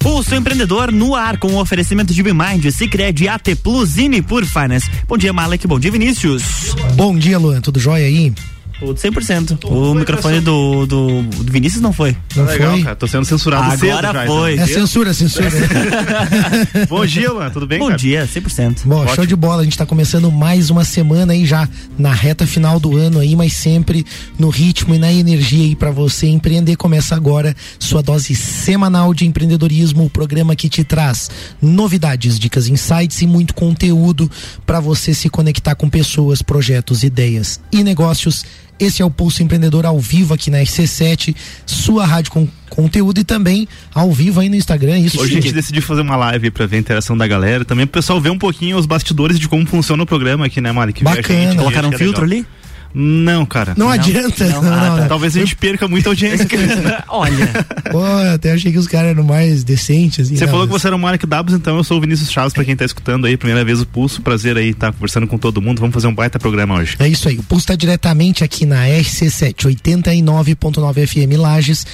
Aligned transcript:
Pulso 0.00 0.34
Empreendedor 0.34 0.90
no 0.90 1.14
ar 1.14 1.38
com 1.38 1.48
o 1.48 1.60
oferecimento 1.60 2.14
de 2.14 2.22
Bimind, 2.22 2.64
Cicred, 2.72 3.28
AT 3.28 3.54
Plus 3.62 3.98
e 3.98 4.08
Nipur 4.08 4.46
Finance. 4.46 4.90
Bom 5.06 5.18
dia, 5.18 5.30
Malek. 5.30 5.66
Bom 5.66 5.78
dia, 5.78 5.90
Vinícius. 5.90 6.74
Bom 6.94 7.16
dia, 7.16 7.38
Luan. 7.38 7.60
Tudo 7.60 7.78
jóia 7.78 8.06
aí? 8.06 8.32
Tudo 8.80 8.94
100%. 8.94 9.64
O 9.66 9.94
microfone 9.94 10.40
do, 10.40 10.86
do, 10.86 11.22
do 11.22 11.52
Vinícius 11.52 11.82
não 11.82 11.92
foi. 11.92 12.16
Não 12.34 12.46
Legal, 12.46 12.72
foi? 12.72 12.82
cara. 12.82 12.96
Tô 12.96 13.06
sendo 13.06 13.26
censurado 13.26 13.78
cedo 13.78 13.98
Agora 13.98 14.12
já, 14.12 14.26
foi. 14.26 14.54
É 14.58 14.66
censura, 14.66 15.12
censura. 15.12 15.48
então. 15.48 16.86
Bom 16.88 17.04
dia, 17.04 17.30
Luan. 17.30 17.50
Tudo 17.50 17.66
bem, 17.66 17.78
Bom 17.78 17.86
cara? 17.88 17.98
dia, 17.98 18.26
100%. 18.26 18.86
Bom, 18.86 19.02
show 19.02 19.12
Ótimo. 19.12 19.26
de 19.26 19.36
bola. 19.36 19.60
A 19.60 19.64
gente 19.64 19.76
tá 19.76 19.84
começando 19.84 20.32
mais 20.32 20.70
uma 20.70 20.82
semana 20.82 21.34
aí 21.34 21.44
já 21.44 21.68
na 21.98 22.12
reta 22.14 22.46
final 22.46 22.80
do 22.80 22.96
ano 22.96 23.18
aí, 23.18 23.36
mas 23.36 23.52
sempre 23.52 24.04
no 24.38 24.48
ritmo 24.48 24.94
e 24.94 24.98
na 24.98 25.12
energia 25.12 25.62
aí 25.66 25.76
pra 25.76 25.90
você 25.90 26.26
empreender. 26.26 26.76
Começa 26.76 27.14
agora 27.14 27.54
sua 27.78 28.02
dose 28.02 28.34
semanal 28.34 29.12
de 29.12 29.26
empreendedorismo, 29.26 30.06
o 30.06 30.10
programa 30.10 30.56
que 30.56 30.70
te 30.70 30.82
traz 30.84 31.30
novidades, 31.60 32.38
dicas, 32.38 32.66
insights 32.66 33.20
e 33.20 33.26
muito 33.26 33.52
conteúdo 33.54 34.30
pra 34.64 34.80
você 34.80 35.12
se 35.12 35.28
conectar 35.28 35.74
com 35.74 35.90
pessoas, 35.90 36.40
projetos, 36.40 37.02
ideias 37.02 37.60
e 37.70 37.84
negócios. 37.84 38.42
Esse 38.80 39.02
é 39.02 39.04
o 39.04 39.10
Pulso 39.10 39.42
Empreendedor 39.42 39.84
ao 39.84 39.98
vivo 40.00 40.32
aqui 40.32 40.50
na 40.50 40.58
RC7, 40.58 41.36
sua 41.66 42.06
rádio 42.06 42.32
com 42.32 42.48
conteúdo 42.70 43.20
e 43.20 43.24
também 43.24 43.68
ao 43.94 44.10
vivo 44.12 44.40
aí 44.40 44.48
no 44.48 44.56
Instagram. 44.56 44.98
Isso, 44.98 45.20
Hoje 45.20 45.36
a 45.36 45.40
gente 45.40 45.52
decidiu 45.52 45.82
fazer 45.82 46.00
uma 46.00 46.16
live 46.16 46.50
pra 46.50 46.66
ver 46.66 46.76
a 46.76 46.80
interação 46.80 47.16
da 47.16 47.26
galera. 47.26 47.64
Também 47.64 47.86
pro 47.86 48.00
pessoal 48.00 48.20
ver 48.20 48.30
um 48.30 48.38
pouquinho 48.38 48.76
os 48.78 48.86
bastidores 48.86 49.38
de 49.38 49.48
como 49.48 49.66
funciona 49.66 50.02
o 50.02 50.06
programa 50.06 50.46
aqui, 50.46 50.60
né, 50.60 50.72
Mari? 50.72 50.92
Que 50.94 51.04
Bacana. 51.04 51.40
gente- 51.50 51.56
Colocaram 51.58 51.90
um 51.90 51.92
é 51.92 51.98
filtro 51.98 52.24
legal. 52.24 52.38
ali? 52.38 52.59
Não, 52.92 53.46
cara. 53.46 53.74
Não, 53.76 53.88
adianta. 53.88 54.44
não. 54.48 54.62
Não, 54.62 54.72
Ah, 54.72 54.76
não, 54.76 54.94
tá. 54.96 55.00
não. 55.02 55.08
Talvez 55.08 55.36
a 55.36 55.40
gente 55.40 55.54
perca 55.54 55.86
muita 55.86 56.08
audiência. 56.08 56.46
Olha, 57.08 57.48
Pô, 57.90 58.02
até 58.34 58.52
achei 58.52 58.72
que 58.72 58.78
os 58.78 58.88
caras 58.88 59.10
eram 59.10 59.22
mais 59.22 59.62
decentes. 59.62 60.26
Assim, 60.26 60.36
Você 60.36 60.44
não, 60.44 60.50
falou 60.50 60.66
que 60.66 60.72
mas- 60.72 60.82
você 60.82 60.88
era 60.88 60.96
o 60.96 60.98
Mark 60.98 61.24
Dabos, 61.24 61.54
então 61.54 61.76
eu 61.76 61.84
sou 61.84 61.98
o 61.98 62.00
Vinícius 62.00 62.30
Chaves, 62.32 62.52
pra 62.52 62.64
quem 62.64 62.74
tá 62.74 62.84
escutando 62.84 63.26
aí, 63.26 63.36
primeira 63.36 63.64
vez 63.64 63.80
o 63.80 63.86
Pulso. 63.86 64.20
Prazer 64.22 64.56
aí 64.56 64.70
estar 64.70 64.92
conversando 64.92 65.26
com 65.28 65.38
todo 65.38 65.62
mundo. 65.62 65.78
Vamos 65.80 65.94
fazer 65.94 66.08
um 66.08 66.14
baita 66.14 66.38
programa 66.38 66.76
hoje. 66.78 66.96
É 66.98 67.06
isso 67.08 67.28
aí. 67.28 67.38
O 67.38 67.42
Pulso 67.44 67.62
está 67.62 67.76
diretamente 67.76 68.42
aqui 68.42 68.66
na 68.66 68.84
RC7, 68.86 69.54
89.9 69.66 71.06
FM 71.06 71.38
Lages. 71.38 71.86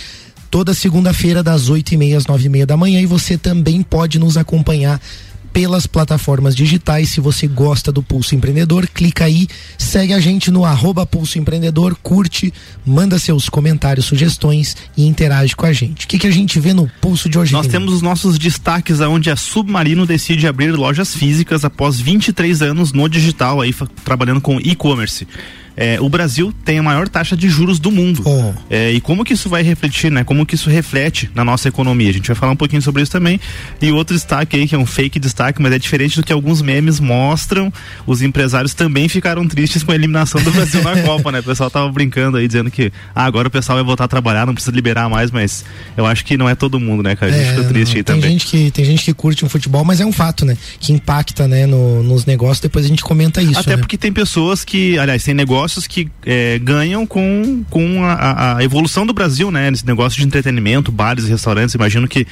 Toda 0.51 0.73
segunda-feira, 0.73 1.43
das 1.43 1.69
8h30 1.69 2.17
às 2.17 2.25
9h30 2.25 2.65
da 2.67 2.77
manhã. 2.77 3.01
E 3.01 3.06
você 3.06 3.37
também 3.37 3.83
pode 3.83 4.19
nos 4.19 4.37
acompanhar 4.37 5.01
pelas 5.57 5.87
plataformas 5.87 6.55
digitais. 6.55 7.09
Se 7.09 7.19
você 7.19 7.47
gosta 7.47 7.91
do 7.91 8.03
Pulso 8.03 8.35
Empreendedor, 8.35 8.87
clica 8.87 9.25
aí, 9.25 9.49
segue 9.79 10.12
a 10.12 10.21
gente 10.21 10.51
no 10.51 10.67
arroba 10.67 11.07
Pulso 11.07 11.39
Empreendedor, 11.39 11.97
curte, 12.03 12.53
manda 12.85 13.19
seus 13.19 13.49
comentários, 13.49 14.05
sugestões 14.05 14.77
e 14.95 15.07
interage 15.07 15.57
com 15.57 15.65
a 15.65 15.73
gente. 15.73 16.05
O 16.05 16.09
que, 16.09 16.19
que 16.19 16.27
a 16.27 16.31
gente 16.31 16.61
vê 16.61 16.75
no 16.75 16.87
Pulso 17.01 17.27
de 17.27 17.39
hoje? 17.39 17.55
Nós 17.55 17.69
temos 17.69 17.95
os 17.95 18.03
nossos 18.03 18.39
destaques 18.39 19.01
aonde 19.01 19.31
a 19.31 19.37
Submarino 19.37 20.05
decide 20.05 20.47
abrir 20.47 20.73
lojas 20.73 21.15
físicas 21.15 21.65
após 21.65 21.99
23 21.99 22.61
anos 22.61 22.93
no 22.93 23.09
digital 23.09 23.62
aí 23.62 23.75
trabalhando 24.05 24.43
com 24.43 24.61
e-commerce. 24.61 25.27
É, 25.77 26.01
o 26.01 26.09
Brasil 26.09 26.53
tem 26.65 26.79
a 26.79 26.83
maior 26.83 27.09
taxa 27.09 27.37
de 27.37 27.49
juros 27.49 27.79
do 27.79 27.91
mundo. 27.91 28.23
Oh. 28.25 28.53
É, 28.71 28.91
e 28.93 29.01
como 29.01 29.25
que 29.25 29.35
isso 29.35 29.49
vai 29.49 29.63
refletir, 29.63 30.11
né? 30.11 30.25
Como 30.25 30.47
que 30.47 30.55
isso 30.55 30.71
reflete 30.71 31.31
na 31.35 31.45
nossa 31.45 31.69
economia? 31.69 32.09
A 32.09 32.13
gente 32.13 32.27
vai 32.29 32.35
falar 32.37 32.53
um 32.53 32.57
pouquinho 32.57 32.81
sobre 32.81 33.03
isso 33.03 33.13
também. 33.13 33.39
E 33.83 33.93
outro 33.93 34.15
destaque 34.17 34.57
aí, 34.57 34.67
que 34.67 34.75
é 34.75 34.79
um 34.79 34.87
fake 34.87 35.19
destaque, 35.19 35.61
mas 35.61 35.73
é 35.73 35.79
diferente 35.79 36.17
do 36.17 36.23
que 36.25 36.33
alguns 36.33 36.63
memes 36.63 36.99
mostram. 36.99 37.73
Os 38.07 38.23
empresários 38.23 38.73
também 38.75 39.09
ficaram 39.09 39.47
tristes 39.47 39.83
com 39.83 39.93
a 39.93 39.95
eliminação 39.95 40.43
do 40.43 40.51
Brasil 40.51 40.83
na 40.83 40.97
Copa, 41.05 41.31
né? 41.31 41.41
O 41.41 41.43
pessoal 41.43 41.71
tava 41.71 41.91
brincando 41.93 42.39
aí, 42.39 42.47
dizendo 42.47 42.71
que 42.71 42.91
ah, 43.15 43.25
agora 43.25 43.49
o 43.49 43.51
pessoal 43.51 43.77
vai 43.77 43.85
voltar 43.85 44.05
a 44.05 44.09
trabalhar, 44.09 44.47
não 44.47 44.55
precisa 44.55 44.75
liberar 44.75 45.09
mais, 45.11 45.31
mas 45.31 45.65
eu 45.97 46.07
acho 46.07 46.25
que 46.25 46.37
não 46.37 46.49
é 46.49 46.55
todo 46.55 46.81
mundo, 46.81 47.03
né, 47.03 47.15
cara? 47.15 47.33
A 47.33 47.35
gente 47.37 47.47
É, 47.47 47.51
fica 47.51 47.63
não, 47.63 47.69
triste 47.69 47.97
aí 47.99 48.03
tem 48.03 48.17
também. 48.17 48.31
Gente 48.31 48.47
que, 48.47 48.71
tem 48.71 48.85
gente 48.85 49.05
que 49.05 49.13
curte 49.13 49.45
um 49.45 49.49
futebol, 49.49 49.85
mas 49.85 50.01
é 50.01 50.07
um 50.07 50.13
fato, 50.13 50.45
né? 50.47 50.57
Que 50.81 50.93
impacta, 50.93 51.47
né, 51.47 51.67
no- 51.67 52.03
nos 52.03 52.25
negócios. 52.25 52.61
Depois 52.61 52.85
a 52.85 52.89
gente 52.89 53.03
comenta 53.03 53.43
isso. 53.43 53.59
Até 53.59 53.73
né? 53.73 53.77
porque 53.77 53.99
tem 53.99 54.13
pessoas 54.13 54.65
que, 54.65 54.99
aliás, 54.99 55.23
tem 55.23 55.35
negócios 55.66 55.87
que 55.88 56.09
é, 56.25 56.59
ganham 56.60 57.04
com, 57.04 57.65
com 57.69 58.04
a- 58.04 58.56
a, 58.56 58.65
evolução 58.65 59.04
do 59.04 59.12
Brasil, 59.12 59.50
né? 59.50 59.69
Nesse 59.71 59.84
negócio 59.84 60.19
de 60.19 60.25
entretenimento, 60.25 60.93
bares 60.93 61.25
e 61.25 61.28
restaurantes. 61.28 61.75
Imagino 61.75 62.06
que 62.06 62.25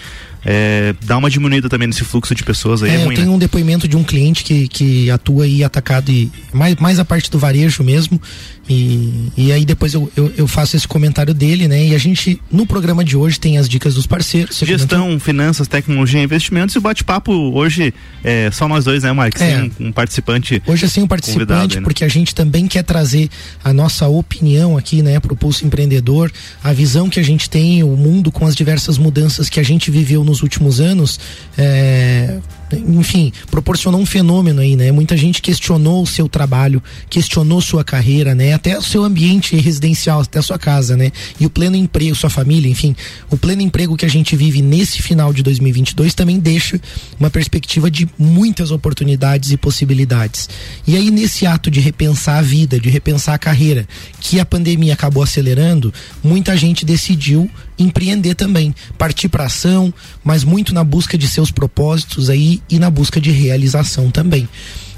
é, 0.46 0.94
dá 1.02 1.18
uma 1.18 1.28
diminuída 1.28 1.68
também 1.68 1.88
nesse 1.88 2.04
fluxo 2.04 2.32
de 2.34 2.44
pessoas 2.44 2.82
aí. 2.82 2.90
É, 2.90 2.94
É, 2.94 3.00
eu 3.00 3.06
ruim, 3.06 3.16
tenho 3.16 3.28
né? 3.28 3.34
um 3.34 3.38
depoimento 3.38 3.88
de 3.88 3.96
um 3.96 4.04
cliente 4.04 4.44
que, 4.44 4.68
que 4.68 5.10
atua 5.10 5.44
aí 5.44 5.64
atacado 5.64 6.10
e 6.12 6.30
mais, 6.52 6.76
mais 6.76 6.98
a 7.00 7.04
parte 7.04 7.28
do 7.30 7.38
varejo 7.38 7.82
mesmo. 7.82 8.20
E, 8.68 9.30
e 9.36 9.52
aí 9.52 9.64
depois 9.64 9.92
eu, 9.94 10.10
eu, 10.16 10.32
eu 10.36 10.46
faço 10.46 10.76
esse 10.76 10.88
comentário 10.88 11.34
dele, 11.34 11.68
né? 11.68 11.84
E 11.86 11.94
a 11.94 11.98
gente, 11.98 12.40
no 12.50 12.66
programa 12.66 13.04
de 13.04 13.16
hoje, 13.16 13.38
tem 13.38 13.58
as 13.58 13.68
dicas 13.68 13.94
dos 13.94 14.06
parceiros. 14.06 14.56
Você 14.56 14.64
comentou? 14.64 14.78
Gestão, 14.78 15.20
finanças, 15.20 15.68
tecnologia, 15.68 16.22
investimentos 16.22 16.74
e 16.74 16.78
o 16.78 16.80
bate-papo 16.80 17.32
hoje 17.32 17.92
é 18.22 18.50
só 18.50 18.66
nós 18.66 18.84
dois, 18.84 19.02
né, 19.02 19.12
Marcos? 19.12 19.42
É. 19.42 19.62
Um, 19.80 19.88
um 19.88 19.92
participante. 19.92 20.62
Hoje 20.66 20.84
é 20.86 20.88
sem 20.88 21.02
um 21.02 21.06
participante, 21.06 21.76
né? 21.76 21.82
porque 21.82 22.04
a 22.04 22.08
gente 22.08 22.34
também 22.34 22.66
quer 22.66 22.82
trazer 22.82 23.28
a 23.62 23.72
nossa 23.72 24.08
opinião 24.08 24.76
aqui, 24.76 25.02
né, 25.02 25.20
pro 25.20 25.36
Pulso 25.36 25.66
Empreendedor, 25.66 26.32
a 26.62 26.72
visão 26.72 27.08
que 27.08 27.20
a 27.20 27.22
gente 27.22 27.50
tem, 27.50 27.82
o 27.82 27.96
mundo 27.96 28.32
com 28.32 28.46
as 28.46 28.54
diversas 28.54 28.96
mudanças 28.96 29.48
que 29.48 29.60
a 29.60 29.62
gente 29.62 29.90
viveu 29.90 30.24
nos 30.24 30.42
últimos 30.42 30.80
anos, 30.80 31.20
é, 31.58 32.38
enfim, 32.76 33.32
proporcionou 33.50 34.00
um 34.00 34.06
fenômeno 34.06 34.60
aí, 34.60 34.76
né? 34.76 34.92
Muita 34.92 35.16
gente 35.16 35.40
questionou 35.40 36.02
o 36.02 36.06
seu 36.06 36.28
trabalho, 36.28 36.82
questionou 37.08 37.60
sua 37.60 37.84
carreira, 37.84 38.34
né? 38.34 38.52
Até 38.54 38.78
o 38.78 38.82
seu 38.82 39.04
ambiente 39.04 39.56
residencial, 39.56 40.20
até 40.20 40.38
a 40.38 40.42
sua 40.42 40.58
casa, 40.58 40.96
né? 40.96 41.12
E 41.38 41.46
o 41.46 41.50
pleno 41.50 41.76
emprego, 41.76 42.14
sua 42.14 42.30
família, 42.30 42.70
enfim, 42.70 42.94
o 43.30 43.36
pleno 43.36 43.62
emprego 43.62 43.96
que 43.96 44.04
a 44.04 44.10
gente 44.10 44.36
vive 44.36 44.62
nesse 44.62 45.02
final 45.02 45.32
de 45.32 45.42
2022 45.42 46.14
também 46.14 46.38
deixa 46.38 46.80
uma 47.18 47.30
perspectiva 47.30 47.90
de 47.90 48.08
muitas 48.18 48.70
oportunidades 48.70 49.50
e 49.50 49.56
possibilidades. 49.56 50.48
E 50.86 50.96
aí 50.96 51.10
nesse 51.10 51.46
ato 51.46 51.70
de 51.70 51.80
repensar 51.80 52.38
a 52.38 52.42
vida, 52.42 52.78
de 52.78 52.88
repensar 52.88 53.34
a 53.34 53.38
carreira, 53.38 53.86
que 54.20 54.40
a 54.40 54.44
pandemia 54.44 54.94
acabou 54.94 55.22
acelerando, 55.22 55.92
muita 56.22 56.56
gente 56.56 56.84
decidiu 56.84 57.50
empreender 57.78 58.34
também, 58.34 58.74
partir 58.96 59.28
para 59.28 59.46
ação, 59.46 59.92
mas 60.22 60.44
muito 60.44 60.72
na 60.72 60.84
busca 60.84 61.18
de 61.18 61.28
seus 61.28 61.50
propósitos 61.50 62.30
aí 62.30 62.62
e 62.68 62.78
na 62.78 62.90
busca 62.90 63.20
de 63.20 63.30
realização 63.30 64.10
também. 64.10 64.48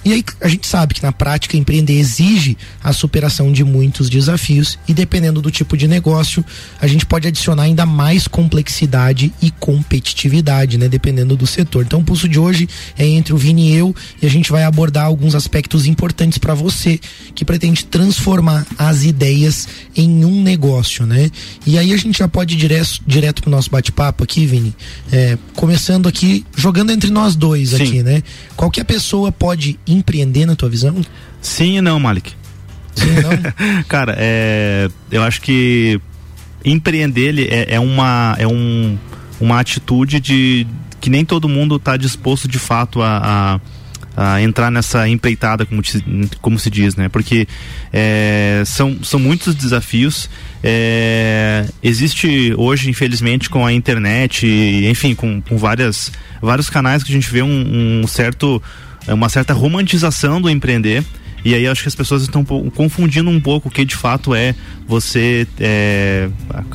E 0.07 0.13
aí 0.13 0.25
a 0.41 0.47
gente 0.47 0.69
sabe 0.69 0.95
que 0.95 1.03
na 1.03 1.11
prática 1.11 1.57
empreender 1.57 1.99
exige 1.99 2.57
a 2.81 2.93
superação 2.93 3.51
de 3.51 3.65
muitos 3.65 4.09
desafios 4.09 4.79
e 4.87 4.95
dependendo 4.95 5.43
do 5.43 5.51
tipo 5.51 5.77
de 5.77 5.89
negócio, 5.89 6.45
a 6.81 6.87
gente 6.87 7.05
pode 7.05 7.27
adicionar 7.27 7.65
ainda 7.65 7.85
mais 7.85 8.29
complexidade 8.29 9.33
e 9.43 9.51
competitividade, 9.51 10.79
né, 10.79 10.89
dependendo 10.89 11.37
do 11.37 11.45
setor. 11.45 11.85
Então 11.85 11.99
o 11.99 12.05
pulso 12.05 12.29
de 12.29 12.39
hoje 12.39 12.69
é 12.97 13.05
entre 13.05 13.35
o 13.35 13.37
Vini 13.37 13.73
e 13.73 13.75
eu 13.75 13.93
e 14.23 14.27
a 14.27 14.31
gente 14.31 14.53
vai 14.53 14.63
abordar 14.63 15.07
alguns 15.07 15.35
aspectos 15.35 15.87
importantes 15.87 16.39
para 16.39 16.55
você 16.55 17.01
que 17.35 17.45
pretende 17.45 17.85
transformar 17.85 18.65
as 18.79 19.03
ideias 19.03 19.67
em 19.97 20.25
um 20.25 20.41
negócio, 20.41 21.05
né? 21.05 21.29
E 21.67 21.81
aí 21.81 21.93
a 21.93 21.97
gente 21.97 22.17
já 22.17 22.29
pode 22.29 22.55
ir 22.55 22.59
direto, 22.59 23.01
direto 23.05 23.43
pro 23.43 23.51
nosso 23.51 23.71
bate-papo 23.73 24.23
aqui, 24.23 24.47
Vini. 24.47 24.73
É, 25.11 25.37
começando 25.57 26.09
aqui, 26.09 26.47
jogando 26.57 26.93
entre 26.93 27.11
nós 27.11 27.35
dois 27.35 27.71
Sim. 27.71 27.83
aqui, 27.83 28.03
né? 28.05 28.23
Qualquer 28.55 28.85
pessoa 28.85 29.33
pode 29.33 29.77
empreender 29.97 30.47
na 30.47 30.55
tua 30.55 30.69
visão? 30.69 30.95
Sim 31.41 31.79
e 31.79 31.81
não, 31.81 31.99
Malik. 31.99 32.33
Sim, 32.95 33.07
não? 33.23 33.85
Cara, 33.89 34.15
é, 34.19 34.89
eu 35.11 35.23
acho 35.23 35.41
que 35.43 36.01
empreender 36.65 37.29
ele 37.29 37.45
é, 37.51 37.75
é 37.75 37.81
uma 37.81 38.35
é 38.39 38.47
um, 38.47 38.97
uma 39.41 39.61
atitude 39.61 40.19
de 40.21 40.67
que 41.01 41.11
nem 41.11 41.25
todo 41.25 41.49
mundo 41.49 41.77
está 41.77 41.97
disposto 41.97 42.49
de 42.49 42.59
fato 42.59 43.01
a, 43.03 43.61
a, 44.17 44.33
a 44.35 44.43
entrar 44.43 44.71
nessa 44.73 45.07
empreitada 45.09 45.65
como, 45.67 45.83
te- 45.83 46.03
como 46.41 46.59
se 46.59 46.69
diz, 46.71 46.97
né? 46.97 47.09
Porque 47.09 47.47
é, 47.93 48.63
são, 48.67 48.99
são 49.05 49.21
muitos 49.21 49.55
desafios. 49.55 50.29
é, 50.65 51.69
existe 51.83 52.53
hoje, 52.57 52.91
infelizmente, 52.91 53.49
com 53.49 53.65
a 53.65 53.73
internet, 53.73 54.47
e, 54.47 54.89
enfim, 54.89 55.15
com, 55.15 55.41
com 55.41 55.57
várias, 55.57 56.11
vários 56.43 56.69
canais 56.69 57.05
que 57.05 57.13
a 57.13 57.15
gente 57.15 57.31
vê 57.31 57.43
um, 57.43 58.01
um 58.03 58.07
certo, 58.09 58.61
uma 59.15 59.29
certa 59.29 59.53
romantização 59.53 60.41
do 60.41 60.51
empreender. 60.51 61.05
E 61.45 61.55
aí 61.55 61.67
acho 61.69 61.83
que 61.83 61.89
as 61.89 61.95
pessoas 61.95 62.23
estão 62.23 62.45
confundindo 62.45 63.31
um 63.31 63.41
pouco 63.41 63.69
o 63.69 63.71
que 63.71 63.85
de 63.85 63.95
fato 63.95 64.35
é 64.35 64.53
você 64.85 65.47
é, 65.61 66.29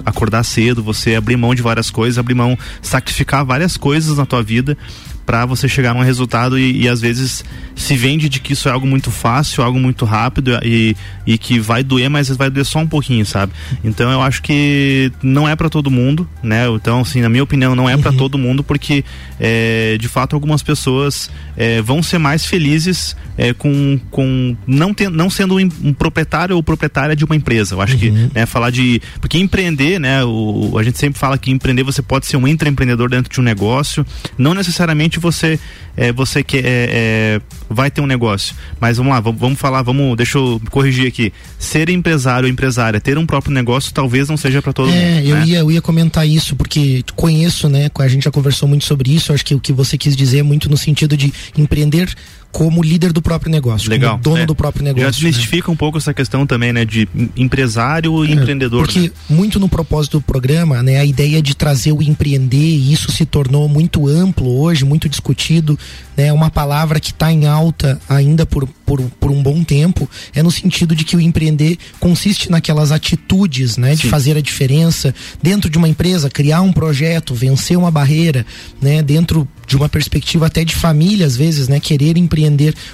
acordar 0.05 0.43
cedo, 0.43 0.81
você 0.81 1.15
abrir 1.15 1.35
mão 1.35 1.53
de 1.53 1.61
várias 1.61 1.91
coisas, 1.91 2.17
abrir 2.17 2.35
mão, 2.35 2.57
sacrificar 2.81 3.43
várias 3.43 3.75
coisas 3.75 4.17
na 4.17 4.25
tua 4.25 4.41
vida 4.41 4.77
para 5.25 5.45
você 5.45 5.67
chegar 5.67 5.93
num 5.93 6.01
resultado 6.01 6.57
e, 6.57 6.83
e, 6.83 6.89
às 6.89 6.99
vezes 6.99 7.43
se 7.75 7.95
vende 7.95 8.27
de 8.27 8.39
que 8.39 8.53
isso 8.53 8.67
é 8.67 8.71
algo 8.71 8.85
muito 8.85 9.11
fácil, 9.11 9.63
algo 9.63 9.79
muito 9.79 10.05
rápido 10.05 10.59
e, 10.63 10.95
e 11.25 11.37
que 11.37 11.59
vai 11.59 11.83
doer, 11.83 12.09
mas 12.09 12.29
vai 12.29 12.49
doer 12.49 12.65
só 12.65 12.79
um 12.79 12.87
pouquinho, 12.87 13.25
sabe? 13.25 13.53
Então 13.83 14.11
eu 14.11 14.21
acho 14.21 14.41
que 14.41 15.11
não 15.21 15.47
é 15.47 15.55
para 15.55 15.69
todo 15.69 15.89
mundo, 15.89 16.27
né? 16.43 16.67
Então, 16.69 17.01
assim, 17.01 17.21
na 17.21 17.29
minha 17.29 17.43
opinião, 17.43 17.75
não 17.75 17.89
é 17.89 17.95
uhum. 17.95 18.01
para 18.01 18.11
todo 18.11 18.37
mundo, 18.37 18.63
porque 18.63 19.03
é, 19.39 19.97
de 19.99 20.07
fato 20.07 20.35
algumas 20.35 20.61
pessoas 20.61 21.29
é, 21.55 21.81
vão 21.81 22.03
ser 22.03 22.17
mais 22.17 22.45
felizes 22.45 23.15
é, 23.37 23.53
com, 23.53 23.99
com 24.09 24.55
não, 24.67 24.93
ter, 24.93 25.09
não 25.09 25.29
sendo 25.29 25.57
um, 25.57 25.69
um, 25.83 25.93
proprietário 25.93 26.55
ou 26.55 26.61
proprietária 26.61 27.15
de 27.15 27.25
uma 27.25 27.35
empresa. 27.35 27.75
Eu 27.75 27.81
acho 27.81 27.93
uhum. 27.93 27.99
que 27.99 28.11
né, 28.33 28.45
falar 28.45 28.69
de. 28.69 29.01
Porque 29.19 29.37
empreender, 29.37 29.99
né? 29.99 30.23
O, 30.23 30.77
a 30.77 30.83
gente 30.83 30.97
sempre 30.97 31.19
fala 31.19 31.37
que 31.37 31.51
empreender 31.51 31.83
você 31.83 32.01
pode 32.01 32.25
ser 32.25 32.37
um 32.37 32.47
intraempreendedor 32.47 33.09
dentro 33.09 33.31
de 33.31 33.39
um 33.39 33.43
negócio. 33.43 34.05
Não 34.37 34.53
necessariamente 34.53 35.10
você 35.19 35.59
é, 35.95 36.11
você 36.11 36.43
quer, 36.43 36.63
é, 36.63 36.65
é, 36.65 37.41
vai 37.69 37.91
ter 37.91 38.01
um 38.01 38.07
negócio. 38.07 38.55
Mas 38.79 38.97
vamos 38.97 39.11
lá, 39.11 39.19
vamos, 39.19 39.39
vamos, 39.39 39.59
falar, 39.59 39.81
vamos, 39.81 40.15
deixa 40.15 40.37
eu 40.37 40.61
corrigir 40.69 41.07
aqui. 41.07 41.33
Ser 41.59 41.89
empresário 41.89 42.47
ou 42.47 42.51
empresária, 42.51 42.99
ter 42.99 43.17
um 43.17 43.25
próprio 43.25 43.53
negócio, 43.53 43.93
talvez 43.93 44.29
não 44.29 44.37
seja 44.37 44.61
para 44.61 44.73
todo 44.73 44.89
é, 44.89 44.93
mundo. 44.93 45.03
É, 45.03 45.25
eu, 45.25 45.35
né? 45.35 45.45
ia, 45.45 45.59
eu 45.59 45.71
ia 45.71 45.81
comentar 45.81 46.27
isso, 46.27 46.55
porque 46.55 47.03
conheço, 47.15 47.67
né? 47.69 47.89
A 47.99 48.07
gente 48.07 48.23
já 48.23 48.31
conversou 48.31 48.67
muito 48.67 48.85
sobre 48.85 49.13
isso. 49.13 49.33
Acho 49.33 49.45
que 49.45 49.55
o 49.55 49.59
que 49.59 49.73
você 49.73 49.97
quis 49.97 50.15
dizer 50.15 50.39
é 50.39 50.43
muito 50.43 50.69
no 50.69 50.77
sentido 50.77 51.17
de 51.17 51.33
empreender 51.57 52.13
como 52.51 52.83
líder 52.83 53.13
do 53.13 53.21
próprio 53.21 53.51
negócio, 53.51 53.89
Legal. 53.89 54.11
como 54.11 54.23
dono 54.23 54.43
é. 54.43 54.45
do 54.45 54.53
próprio 54.53 54.83
negócio. 54.83 55.05
Já 55.05 55.11
desmistifica 55.11 55.69
né? 55.69 55.73
um 55.73 55.77
pouco 55.77 55.97
essa 55.97 56.13
questão 56.13 56.45
também, 56.45 56.73
né, 56.73 56.83
de 56.83 57.07
empresário 57.35 58.25
e 58.25 58.31
é, 58.31 58.33
empreendedor. 58.33 58.85
Porque 58.85 58.99
né? 58.99 59.11
muito 59.29 59.59
no 59.59 59.69
propósito 59.69 60.19
do 60.19 60.21
programa, 60.21 60.83
né, 60.83 60.99
a 60.99 61.05
ideia 61.05 61.41
de 61.41 61.55
trazer 61.55 61.93
o 61.93 62.01
empreender, 62.01 62.57
e 62.57 62.91
isso 62.91 63.11
se 63.11 63.25
tornou 63.25 63.67
muito 63.69 64.07
amplo 64.07 64.59
hoje, 64.59 64.83
muito 64.83 65.07
discutido, 65.07 65.79
né, 66.17 66.31
uma 66.33 66.49
palavra 66.49 66.99
que 66.99 67.11
está 67.11 67.31
em 67.31 67.47
alta 67.47 67.99
ainda 68.09 68.45
por, 68.45 68.67
por, 68.85 69.01
por 69.01 69.31
um 69.31 69.41
bom 69.41 69.63
tempo, 69.63 70.09
é 70.35 70.43
no 70.43 70.51
sentido 70.51 70.93
de 70.93 71.05
que 71.05 71.15
o 71.15 71.21
empreender 71.21 71.77
consiste 71.99 72.51
naquelas 72.51 72.91
atitudes, 72.91 73.77
né, 73.77 73.95
de 73.95 74.03
Sim. 74.03 74.09
fazer 74.09 74.35
a 74.35 74.41
diferença 74.41 75.15
dentro 75.41 75.69
de 75.69 75.77
uma 75.77 75.87
empresa, 75.87 76.29
criar 76.29 76.61
um 76.61 76.73
projeto, 76.73 77.33
vencer 77.33 77.77
uma 77.77 77.89
barreira, 77.89 78.45
né, 78.81 79.01
dentro 79.01 79.47
de 79.65 79.77
uma 79.77 79.87
perspectiva 79.87 80.47
até 80.47 80.65
de 80.65 80.75
família, 80.75 81.25
às 81.25 81.37
vezes, 81.37 81.69
né? 81.69 81.79
Querer 81.79 82.17
empreender 82.17 82.40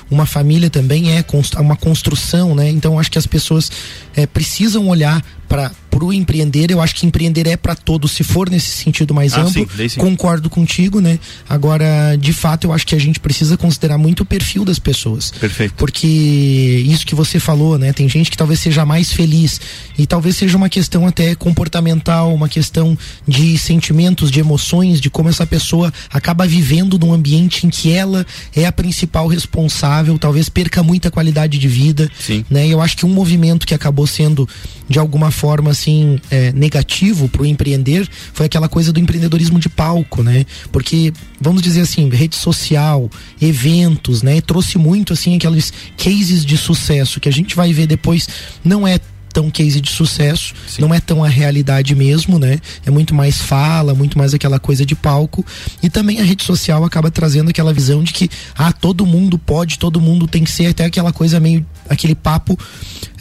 uma 0.10 0.26
família 0.26 0.70
também 0.70 1.18
é 1.18 1.24
uma 1.58 1.76
construção, 1.76 2.56
né? 2.56 2.70
Então 2.70 3.00
acho 3.00 3.12
que 3.12 3.18
as 3.18 3.28
pessoas 3.28 3.72
é, 4.16 4.26
precisam 4.26 4.88
olhar 4.88 5.24
para 5.48 5.72
o 6.02 6.14
empreender, 6.14 6.70
eu 6.70 6.82
acho 6.82 6.94
que 6.96 7.06
empreender 7.06 7.48
é 7.48 7.58
para 7.58 7.74
todos, 7.74 8.12
se 8.12 8.24
for 8.24 8.50
nesse 8.50 8.70
sentido 8.70 9.14
mais 9.14 9.34
ah, 9.34 9.42
amplo. 9.42 9.68
Sim, 9.76 9.90
sim. 9.90 10.00
Concordo 10.00 10.50
contigo, 10.50 11.00
né? 11.00 11.20
Agora, 11.50 12.16
de 12.20 12.34
fato, 12.34 12.68
eu 12.68 12.74
acho 12.74 12.86
que 12.86 12.94
a 12.94 13.00
gente 13.00 13.20
precisa 13.20 13.58
considerar 13.58 13.98
muito 13.98 14.22
o 14.22 14.26
perfil 14.26 14.64
das 14.64 14.78
pessoas. 14.78 15.32
Perfeito. 15.32 15.74
Porque 15.76 16.08
isso 16.08 17.06
que 17.06 17.16
você 17.16 17.40
falou, 17.40 17.78
né? 17.78 17.94
Tem 17.94 18.08
gente 18.08 18.30
que 18.30 18.38
talvez 18.38 18.60
seja 18.60 18.86
mais 18.86 19.12
feliz 19.12 19.60
e 19.98 20.06
talvez 20.06 20.36
seja 20.36 20.56
uma 20.58 20.70
questão 20.70 21.08
até 21.08 21.34
comportamental, 21.34 22.34
uma 22.34 22.50
questão 22.50 22.98
de 23.28 23.58
sentimentos, 23.58 24.30
de 24.30 24.40
emoções, 24.40 25.02
de 25.02 25.10
como 25.10 25.30
essa 25.30 25.46
pessoa 25.46 25.92
acaba 26.12 26.46
vivendo 26.46 27.00
num 27.00 27.14
ambiente 27.14 27.66
em 27.66 27.70
que 27.70 27.92
ela 27.92 28.26
é 28.56 28.66
a 28.66 28.72
principal 28.72 29.28
responsável, 29.28 30.18
talvez 30.20 30.50
perca 30.50 30.84
muita 30.84 31.10
qualidade 31.10 31.58
de 31.58 31.68
vida, 31.68 32.10
Sim. 32.20 32.46
né? 32.50 32.68
Eu 32.68 32.82
acho 32.82 32.98
que 32.98 33.06
um 33.06 33.10
movimento 33.10 33.66
que 33.66 33.74
acabou 33.74 34.06
sendo 34.06 34.48
de 34.90 35.00
alguma 35.00 35.32
forma 35.38 35.70
assim 35.70 36.20
é, 36.32 36.52
negativo 36.52 37.30
para 37.30 37.44
o 37.44 37.46
empreender 37.46 38.08
foi 38.34 38.48
aquela 38.48 38.68
coisa 38.68 38.92
do 38.92 39.00
empreendedorismo 39.00 39.60
de 39.60 39.70
palco, 39.70 40.24
né? 40.24 40.46
Porque 40.72 41.14
vamos 41.40 41.62
dizer 41.62 41.82
assim, 41.82 42.10
rede 42.10 42.36
social, 42.36 43.10
eventos, 43.40 44.24
né? 44.24 44.42
Trouxe 44.42 44.80
muito 44.80 45.14
assim 45.14 45.36
aqueles 45.36 45.72
cases 45.96 46.44
de 46.44 46.58
sucesso 46.58 47.20
que 47.20 47.30
a 47.30 47.32
gente 47.32 47.56
vai 47.56 47.72
ver 47.72 47.86
depois 47.86 48.28
não 48.64 48.88
é 48.88 49.00
tão 49.38 49.52
case 49.52 49.80
de 49.80 49.92
sucesso, 49.92 50.56
Sim. 50.68 50.82
não 50.82 50.92
é 50.92 51.00
tão 51.00 51.24
a 51.24 51.28
realidade 51.28 51.94
mesmo, 51.94 52.40
né? 52.40 52.60
É 52.84 52.90
muito 52.90 53.14
mais 53.14 53.40
fala, 53.40 53.94
muito 53.94 54.18
mais 54.18 54.34
aquela 54.34 54.60
coisa 54.60 54.84
de 54.84 54.96
palco. 54.96 55.46
E 55.84 55.92
também 55.92 56.20
a 56.20 56.24
rede 56.24 56.44
social 56.44 56.84
acaba 56.84 57.12
trazendo 57.12 57.52
aquela 57.52 57.72
visão 57.72 58.04
de 58.04 58.14
que, 58.14 58.32
ah, 58.58 58.74
todo 58.74 59.06
mundo 59.06 59.38
pode, 59.38 59.78
todo 59.78 60.02
mundo 60.02 60.26
tem 60.28 60.44
que 60.44 60.50
ser, 60.50 60.66
até 60.66 60.86
aquela 60.86 61.14
coisa 61.14 61.40
meio, 61.40 61.64
aquele 61.88 62.16
papo 62.16 62.58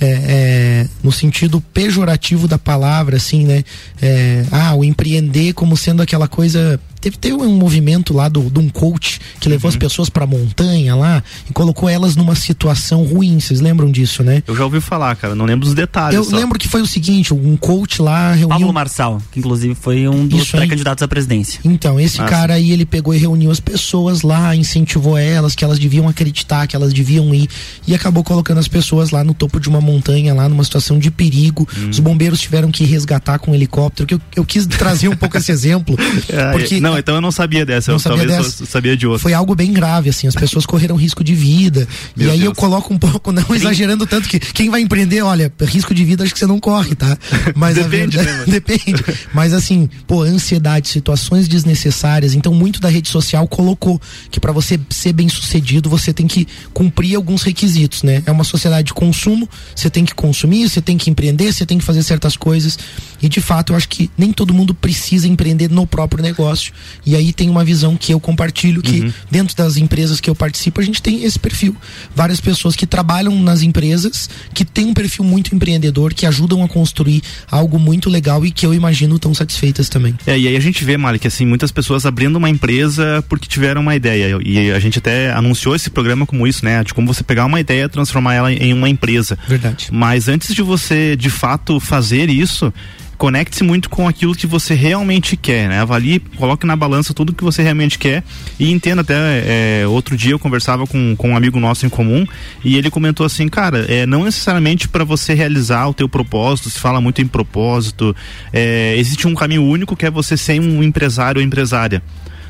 é, 0.01 0.07
é, 0.07 0.89
no 1.03 1.13
sentido 1.13 1.61
pejorativo 1.61 2.49
da 2.49 2.59
palavra, 2.59 3.19
assim, 3.19 3.45
né? 3.45 3.62
É, 4.01 4.43
ah, 4.51 4.75
o 4.75 4.83
empreender 4.83 5.53
como 5.53 5.77
sendo 5.77 6.01
aquela 6.01 6.27
coisa 6.27 6.81
Teve, 7.01 7.17
teve 7.17 7.35
um 7.35 7.57
movimento 7.57 8.15
lá 8.15 8.29
do, 8.29 8.51
de 8.51 8.59
um 8.59 8.69
coach 8.69 9.21
que 9.41 9.49
levou 9.49 9.69
uhum. 9.69 9.75
as 9.75 9.77
pessoas 9.77 10.09
pra 10.09 10.27
montanha 10.27 10.95
lá 10.95 11.23
e 11.49 11.53
colocou 11.53 11.89
elas 11.89 12.17
numa 12.17 12.35
situação 12.35 13.05
ruim. 13.05 13.39
Vocês 13.39 13.61
lembram 13.61 13.91
disso, 13.91 14.23
né? 14.23 14.43
Eu 14.47 14.57
já 14.57 14.65
ouvi 14.65 14.81
falar, 14.81 15.15
cara, 15.17 15.35
não 15.35 15.45
lembro 15.45 15.67
dos 15.67 15.75
detalhes. 15.75 16.17
Eu 16.17 16.25
só. 16.25 16.37
lembro 16.37 16.59
que 16.59 16.69
foi 16.69 16.81
o 16.81 16.87
seguinte: 16.87 17.33
um 17.33 17.57
coach 17.57 18.01
lá 18.03 18.33
reuniu. 18.33 18.49
Pablo 18.49 18.73
Marçal, 18.73 19.23
que 19.31 19.39
inclusive 19.39 19.75
foi 19.75 20.09
um 20.09 20.27
dos 20.27 20.51
pré-candidatos 20.51 21.03
à 21.03 21.09
presidência. 21.09 21.61
Então, 21.65 22.01
esse 22.01 22.21
ah, 22.21 22.25
cara 22.25 22.55
aí, 22.55 22.73
ele 22.73 22.85
pegou 22.85 23.15
e 23.15 23.19
reuniu 23.19 23.51
as 23.51 23.61
pessoas 23.61 24.23
lá, 24.23 24.55
incentivou 24.55 25.17
elas, 25.17 25.55
que 25.55 25.65
elas 25.65 25.79
deviam 25.79 26.09
acreditar, 26.09 26.67
que 26.67 26.75
elas 26.75 26.93
deviam 26.93 27.35
ir, 27.35 27.49
e 27.87 27.95
acabou 27.95 28.25
colocando 28.25 28.59
as 28.59 28.69
pessoas 28.69 29.11
lá 29.11 29.23
no 29.23 29.35
topo 29.35 29.61
de 29.61 29.69
uma 29.69 29.81
montanha, 29.81 30.35
lá 30.35 30.49
numa 30.49 30.65
situação 30.65 30.99
de 30.99 31.11
perigo. 31.11 31.69
Hum. 31.77 31.91
Os 31.91 31.99
bombeiros 31.99 32.41
tiveram 32.41 32.71
que 32.71 32.85
resgatar 32.85 33.39
com 33.39 33.53
um 33.53 33.55
helicóptero. 33.55 34.07
Que 34.07 34.15
eu, 34.15 34.21
eu 34.37 34.45
quis 34.45 34.67
trazer 34.67 35.09
um 35.09 35.17
pouco 35.17 35.37
esse 35.37 35.53
exemplo. 35.53 35.97
É, 36.29 36.53
porque 36.53 36.81
não, 36.81 36.96
então 36.99 37.15
eu 37.15 37.21
não 37.21 37.33
sabia 37.33 37.65
dessa, 37.65 37.91
não 37.91 37.97
eu 37.97 38.01
sabia 38.01 38.27
talvez 38.27 38.45
dessa. 38.45 38.67
sabia 38.67 38.97
de 38.97 39.07
outra. 39.07 39.23
Foi 39.23 39.33
algo 39.33 39.55
bem 39.55 39.73
grave, 39.73 40.11
assim, 40.11 40.27
as 40.27 40.35
pessoas 40.35 40.67
correram 40.67 40.97
risco 40.97 41.23
de 41.23 41.35
vida. 41.35 41.87
Meu 42.17 42.29
e 42.29 42.31
aí 42.31 42.39
Deus. 42.39 42.51
eu 42.51 42.55
coloco 42.55 42.93
um 42.93 42.99
pouco, 42.99 43.33
não 43.33 43.45
exagerando 43.55 44.07
tanto 44.07 44.29
que 44.29 44.39
quem 44.39 44.71
vai 44.71 44.81
empreender, 44.81 45.23
olha, 45.23 45.53
risco 45.63 45.95
de 45.95 46.05
vida 46.05 46.25
acho 46.25 46.33
que 46.33 46.39
você 46.39 46.47
não 46.47 46.59
corre, 46.59 46.95
tá? 46.95 47.17
Mas 47.55 47.77
depende, 47.77 48.17
verdade, 48.17 48.39
né, 48.39 48.45
depende. 48.61 49.05
Mas 49.33 49.53
assim, 49.53 49.89
pô, 50.07 50.23
ansiedade, 50.23 50.89
situações 50.89 51.49
desnecessárias, 51.49 52.35
então 52.35 52.53
muito 52.55 52.81
da 52.81 52.89
rede 52.89 53.09
social 53.09 53.47
colocou 53.47 54.01
que 54.31 54.41
para 54.41 54.53
você 54.53 54.79
ser 54.91 55.13
bem 55.13 55.29
sucedido, 55.29 55.89
você 55.89 56.13
tem 56.13 56.27
que 56.27 56.47
cumprir 56.73 57.17
alguns 57.17 57.43
requisitos, 57.43 58.03
né? 58.03 58.23
É 58.27 58.33
uma 58.33 58.45
sociedade 58.45 58.87
de 58.87 58.95
consumo, 58.95 59.49
você 59.75 59.91
tem 59.91 60.05
que 60.05 60.15
consumir, 60.15 60.69
você 60.69 60.81
tem 60.81 60.97
que 60.97 61.11
empreender, 61.11 61.53
você 61.53 61.67
tem 61.67 61.79
que 61.79 61.85
fazer 61.85 62.03
certas 62.03 62.37
coisas. 62.37 62.79
E 63.23 63.29
de 63.29 63.41
fato, 63.41 63.73
eu 63.73 63.77
acho 63.77 63.89
que 63.89 64.11
nem 64.17 64.33
todo 64.33 64.53
mundo 64.53 64.75
precisa 64.75 65.27
empreender 65.29 65.71
no 65.71 65.87
próprio 65.87 66.23
negócio. 66.23 66.73
E 67.05 67.15
aí 67.15 67.33
tem 67.33 67.49
uma 67.49 67.65
visão 67.65 67.97
que 67.97 68.13
eu 68.13 68.21
compartilho 68.21 68.83
que 68.83 69.01
uhum. 69.01 69.13
dentro 69.31 69.57
das 69.57 69.77
empresas 69.77 70.21
que 70.21 70.29
eu 70.29 70.35
participo, 70.35 70.81
a 70.81 70.85
gente 70.85 71.01
tem 71.01 71.25
esse 71.25 71.39
perfil. 71.39 71.77
Várias 72.15 72.41
pessoas 72.41 72.77
que 72.77 72.87
trabalham 72.87 73.41
nas 73.43 73.63
empresas, 73.63 74.29
que 74.55 74.65
têm 74.65 74.87
um 74.87 74.95
perfil 74.95 75.25
muito 75.25 75.55
empreendedor, 75.55 76.15
que 76.15 76.27
ajudam 76.27 76.63
a 76.63 76.69
construir 76.69 77.23
algo 77.51 77.79
muito 77.79 78.11
legal 78.11 78.45
e 78.45 78.51
que 78.51 78.67
eu 78.67 78.75
imagino 78.75 79.19
tão 79.19 79.35
satisfeitas 79.35 79.89
também. 79.89 80.15
É, 80.27 80.39
e 80.39 80.49
aí 80.49 80.57
a 80.57 80.61
gente 80.61 80.85
vê, 80.85 80.97
Malik, 80.97 81.27
assim, 81.27 81.47
muitas 81.47 81.71
pessoas 81.71 82.07
abrindo 82.07 82.37
uma 82.37 82.51
empresa 82.51 83.25
porque 83.29 83.49
tiveram 83.49 83.81
uma 83.81 83.95
ideia. 83.95 84.39
E 84.45 84.71
a 84.71 84.79
gente 84.79 84.99
até 84.99 85.33
anunciou 85.33 85.75
esse 85.75 85.91
programa 85.91 86.27
como 86.27 86.47
isso, 86.47 86.65
né? 86.65 86.83
De 86.85 86.93
como 86.93 87.12
você 87.12 87.23
pegar 87.23 87.45
uma 87.45 87.61
ideia 87.61 87.85
e 87.85 87.89
transformar 87.89 88.35
ela 88.35 88.53
em 88.53 88.73
uma 88.73 88.89
empresa. 88.89 89.39
Verdade. 89.49 89.89
Mas 89.91 90.29
antes 90.29 90.55
de 90.55 90.62
você, 90.62 91.17
de 91.17 91.31
fato, 91.31 91.81
fazer 91.81 92.29
isso, 92.31 92.73
conecte-se 93.17 93.65
muito 93.65 93.89
com 93.89 94.07
aquilo 94.07 94.35
que 94.35 94.47
você 94.47 94.75
realmente 94.75 95.37
quer, 95.37 95.69
né? 95.69 95.81
Avalie, 95.81 96.21
coloque 96.37 96.67
na 96.67 96.77
balança 96.77 97.15
tudo 97.15 97.33
que 97.33 97.45
você 97.45 97.63
realmente 97.63 97.99
quer 97.99 98.23
e 98.59 98.71
entenda 98.71 99.03
até, 99.03 99.83
é, 99.83 99.87
outro 99.87 100.17
dia 100.17 100.33
eu 100.33 100.38
conversava 100.38 100.87
com, 100.87 101.17
com 101.17 101.31
um 101.31 101.37
amigo 101.37 101.59
nosso 101.59 101.87
em 101.87 101.88
comum 101.88 102.26
e 102.64 102.76
ele 102.76 102.90
comentou 102.90 103.25
assim, 103.25 103.49
cara, 103.49 103.87
é, 103.88 104.07
não 104.07 104.25
necessariamente 104.25 104.88
para 104.88 105.05
você 105.05 105.35
realizar 105.35 105.88
o 105.88 105.95
teu 105.95 106.09
propósito, 106.09 106.71
se 106.71 106.79
fala 106.79 107.00
muito 107.00 107.21
em 107.23 107.26
propósito, 107.26 108.14
é, 108.52 108.95
existe 108.97 109.26
um 109.26 109.35
caminho 109.35 109.62
único 109.62 109.97
que 109.97 110.07
é 110.07 110.11
você 110.11 110.37
ser 110.37 110.61
um 110.61 110.83
empresário 110.83 111.40
ou 111.40 111.45
empresária 111.45 112.02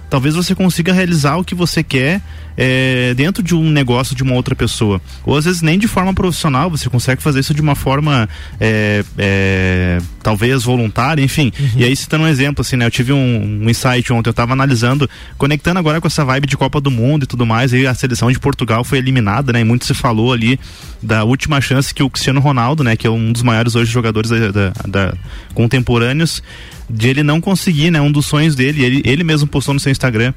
talvez 0.09 0.35
você 0.35 0.55
consiga 0.55 0.93
realizar 0.93 1.37
o 1.37 1.45
que 1.45 1.55
você 1.55 1.83
quer 1.83 2.21
é, 2.57 3.13
dentro 3.15 3.43
de 3.43 3.55
um 3.55 3.71
negócio 3.71 4.17
de 4.17 4.23
uma 4.23 4.35
outra 4.35 4.55
pessoa. 4.55 5.01
Ou 5.25 5.37
às 5.37 5.45
vezes 5.45 5.63
nem 5.63 5.79
de 5.79 5.87
forma 5.87 6.15
profissional, 6.15 6.71
você 6.71 6.89
consegue 6.89 7.23
fazer 7.23 7.41
isso 7.41 7.53
de 7.53 7.61
uma 7.61 7.75
forma 7.75 8.29
é, 8.59 9.05
é, 9.19 9.99
talvez 10.23 10.65
voluntária, 10.65 11.23
enfim. 11.23 11.53
Uhum. 11.59 11.71
E 11.77 11.85
aí 11.85 11.95
citando 11.95 12.25
um 12.25 12.29
exemplo, 12.29 12.63
assim, 12.63 12.77
né? 12.77 12.87
Eu 12.87 12.91
tive 12.91 13.13
um, 13.13 13.61
um 13.63 13.69
insight 13.69 14.13
ontem, 14.13 14.29
eu 14.29 14.33
estava 14.33 14.53
analisando, 14.53 15.09
conectando 15.37 15.79
agora 15.79 16.01
com 16.01 16.07
essa 16.07 16.25
vibe 16.25 16.47
de 16.47 16.57
Copa 16.57 16.81
do 16.81 16.91
Mundo 16.91 17.25
e 17.25 17.27
tudo 17.27 17.45
mais, 17.45 17.73
e 17.73 17.87
a 17.87 17.95
seleção 17.95 18.31
de 18.31 18.39
Portugal 18.39 18.85
foi 18.85 18.99
eliminada, 18.99 19.53
né? 19.53 19.61
E 19.61 19.65
muito 19.65 19.85
se 19.85 19.95
falou 19.95 20.33
ali 20.33 20.59
da 21.03 21.25
última 21.25 21.61
chance 21.61 21.93
que 21.93 22.03
o 22.03 22.09
Cristiano 22.09 22.41
Ronaldo, 22.41 22.83
né? 22.83 22.97
Que 22.97 23.07
é 23.07 23.11
um 23.11 23.33
dos 23.33 23.43
maiores 23.43 23.75
hoje 23.75 23.91
jogadores 23.91 24.31
da, 24.31 24.51
da, 24.51 24.73
da 24.87 25.15
contemporâneos, 25.55 26.43
de 26.89 27.09
ele 27.09 27.23
não 27.23 27.41
conseguir, 27.41 27.91
né? 27.91 28.01
Um 28.01 28.13
dos 28.13 28.27
sonhos 28.27 28.55
dele, 28.55 28.85
ele, 28.85 29.03
ele 29.05 29.25
mesmo 29.25 29.49
postou 29.49 29.75
no 29.75 29.81
seu 29.81 29.93
Instagram 29.93 30.33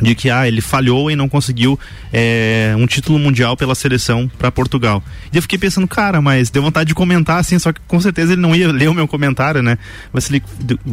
de 0.00 0.14
que 0.14 0.30
ah, 0.30 0.46
ele 0.46 0.60
falhou 0.60 1.10
e 1.10 1.16
não 1.16 1.28
conseguiu 1.28 1.78
é, 2.12 2.74
um 2.78 2.86
título 2.86 3.18
mundial 3.18 3.56
pela 3.56 3.74
seleção 3.74 4.30
para 4.38 4.50
Portugal. 4.52 5.02
E 5.32 5.36
eu 5.36 5.42
fiquei 5.42 5.58
pensando, 5.58 5.86
cara, 5.88 6.20
mas 6.20 6.50
deu 6.50 6.62
vontade 6.62 6.88
de 6.88 6.94
comentar 6.94 7.38
assim, 7.38 7.58
só 7.58 7.72
que 7.72 7.80
com 7.86 8.00
certeza 8.00 8.32
ele 8.32 8.42
não 8.42 8.54
ia 8.54 8.70
ler 8.70 8.88
o 8.88 8.94
meu 8.94 9.08
comentário, 9.08 9.62
né? 9.62 9.78
Mas 10.12 10.28
ele 10.30 10.42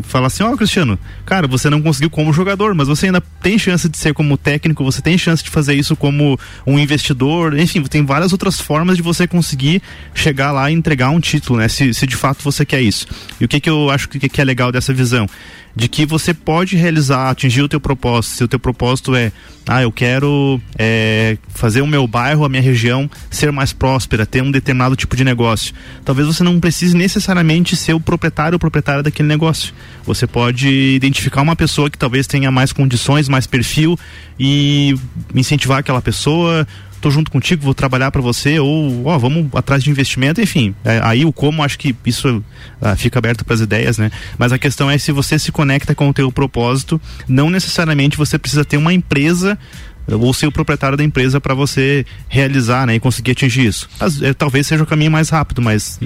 fala 0.03 0.27
assim: 0.27 0.43
Ó, 0.43 0.51
oh, 0.51 0.57
Cristiano, 0.57 0.97
cara, 1.25 1.47
você 1.47 1.69
não 1.69 1.81
conseguiu 1.81 2.09
como 2.09 2.31
jogador, 2.31 2.73
mas 2.73 2.87
você 2.87 3.07
ainda 3.07 3.21
tem 3.41 3.57
chance 3.57 3.87
de 3.89 3.97
ser 3.97 4.13
como 4.13 4.37
técnico, 4.37 4.83
você 4.83 5.01
tem 5.01 5.17
chance 5.17 5.43
de 5.43 5.49
fazer 5.49 5.73
isso 5.73 5.95
como 5.95 6.39
um 6.65 6.79
investidor, 6.79 7.57
enfim, 7.57 7.81
tem 7.83 8.05
várias 8.05 8.31
outras 8.31 8.59
formas 8.59 8.95
de 8.95 9.03
você 9.03 9.27
conseguir 9.27 9.81
chegar 10.13 10.51
lá 10.51 10.71
e 10.71 10.73
entregar 10.73 11.09
um 11.09 11.19
título, 11.19 11.59
né? 11.59 11.67
Se, 11.67 11.93
se 11.93 12.07
de 12.07 12.15
fato 12.15 12.43
você 12.43 12.65
quer 12.65 12.81
isso. 12.81 13.07
E 13.39 13.45
o 13.45 13.47
que, 13.47 13.59
que 13.59 13.69
eu 13.69 13.89
acho 13.89 14.07
que, 14.07 14.29
que 14.29 14.41
é 14.41 14.43
legal 14.43 14.71
dessa 14.71 14.93
visão? 14.93 15.27
De 15.75 15.87
que 15.87 16.05
você 16.05 16.33
pode 16.33 16.75
realizar, 16.75 17.29
atingir 17.29 17.61
o 17.61 17.67
teu 17.67 17.79
propósito. 17.79 18.35
Se 18.35 18.43
o 18.43 18.47
teu 18.47 18.59
propósito 18.59 19.15
é, 19.15 19.31
ah, 19.67 19.81
eu 19.81 19.91
quero 19.91 20.61
é, 20.77 21.37
fazer 21.49 21.81
o 21.81 21.87
meu 21.87 22.05
bairro, 22.07 22.45
a 22.45 22.49
minha 22.49 22.61
região 22.61 23.09
ser 23.29 23.51
mais 23.51 23.73
próspera, 23.73 24.25
ter 24.25 24.43
um 24.43 24.51
determinado 24.51 24.95
tipo 24.95 25.15
de 25.15 25.23
negócio. 25.23 25.73
Talvez 26.05 26.27
você 26.27 26.43
não 26.43 26.59
precise 26.59 26.95
necessariamente 26.95 27.75
ser 27.75 27.93
o 27.93 27.99
proprietário 27.99 28.55
ou 28.55 28.59
proprietária 28.59 29.01
daquele 29.01 29.27
negócio. 29.27 29.73
Você 30.05 30.27
pode 30.27 30.67
identificar 30.69 31.41
uma 31.41 31.55
pessoa 31.55 31.89
que 31.89 31.97
talvez 31.97 32.27
tenha 32.27 32.51
mais 32.51 32.71
condições, 32.71 33.27
mais 33.27 33.47
perfil 33.47 33.97
e 34.39 34.95
incentivar 35.33 35.79
aquela 35.79 36.01
pessoa, 36.01 36.67
tô 37.03 37.11
junto 37.11 37.29
contigo, 37.29 37.61
vou 37.61 37.73
trabalhar 37.73 38.09
para 38.11 38.21
você, 38.21 38.57
ou 38.59 39.05
ó, 39.05 39.17
vamos 39.17 39.49
atrás 39.53 39.83
de 39.83 39.89
investimento, 39.89 40.39
enfim. 40.39 40.73
É, 40.85 41.01
aí 41.03 41.25
o 41.25 41.33
como, 41.33 41.61
acho 41.61 41.77
que 41.77 41.93
isso 42.05 42.41
ah, 42.81 42.95
fica 42.95 43.19
aberto 43.19 43.43
para 43.43 43.53
as 43.53 43.59
ideias, 43.59 43.97
né? 43.97 44.09
Mas 44.37 44.53
a 44.53 44.57
questão 44.57 44.89
é 44.89 44.97
se 44.97 45.11
você 45.11 45.37
se 45.37 45.51
conecta 45.51 45.93
com 45.93 46.07
o 46.07 46.13
teu 46.13 46.31
propósito, 46.31 47.01
não 47.27 47.49
necessariamente 47.49 48.15
você 48.15 48.39
precisa 48.39 48.63
ter 48.63 48.77
uma 48.77 48.93
empresa 48.93 49.59
ou 50.07 50.33
ser 50.33 50.47
o 50.47 50.51
proprietário 50.51 50.97
da 50.97 51.03
empresa 51.03 51.39
para 51.39 51.53
você 51.53 52.05
realizar 52.27 52.85
né, 52.87 52.95
e 52.95 52.99
conseguir 52.99 53.31
atingir 53.31 53.65
isso. 53.65 53.89
É, 54.21 54.33
talvez 54.33 54.67
seja 54.67 54.83
o 54.83 54.85
caminho 54.85 55.11
mais 55.11 55.29
rápido, 55.29 55.61
mas 55.61 55.99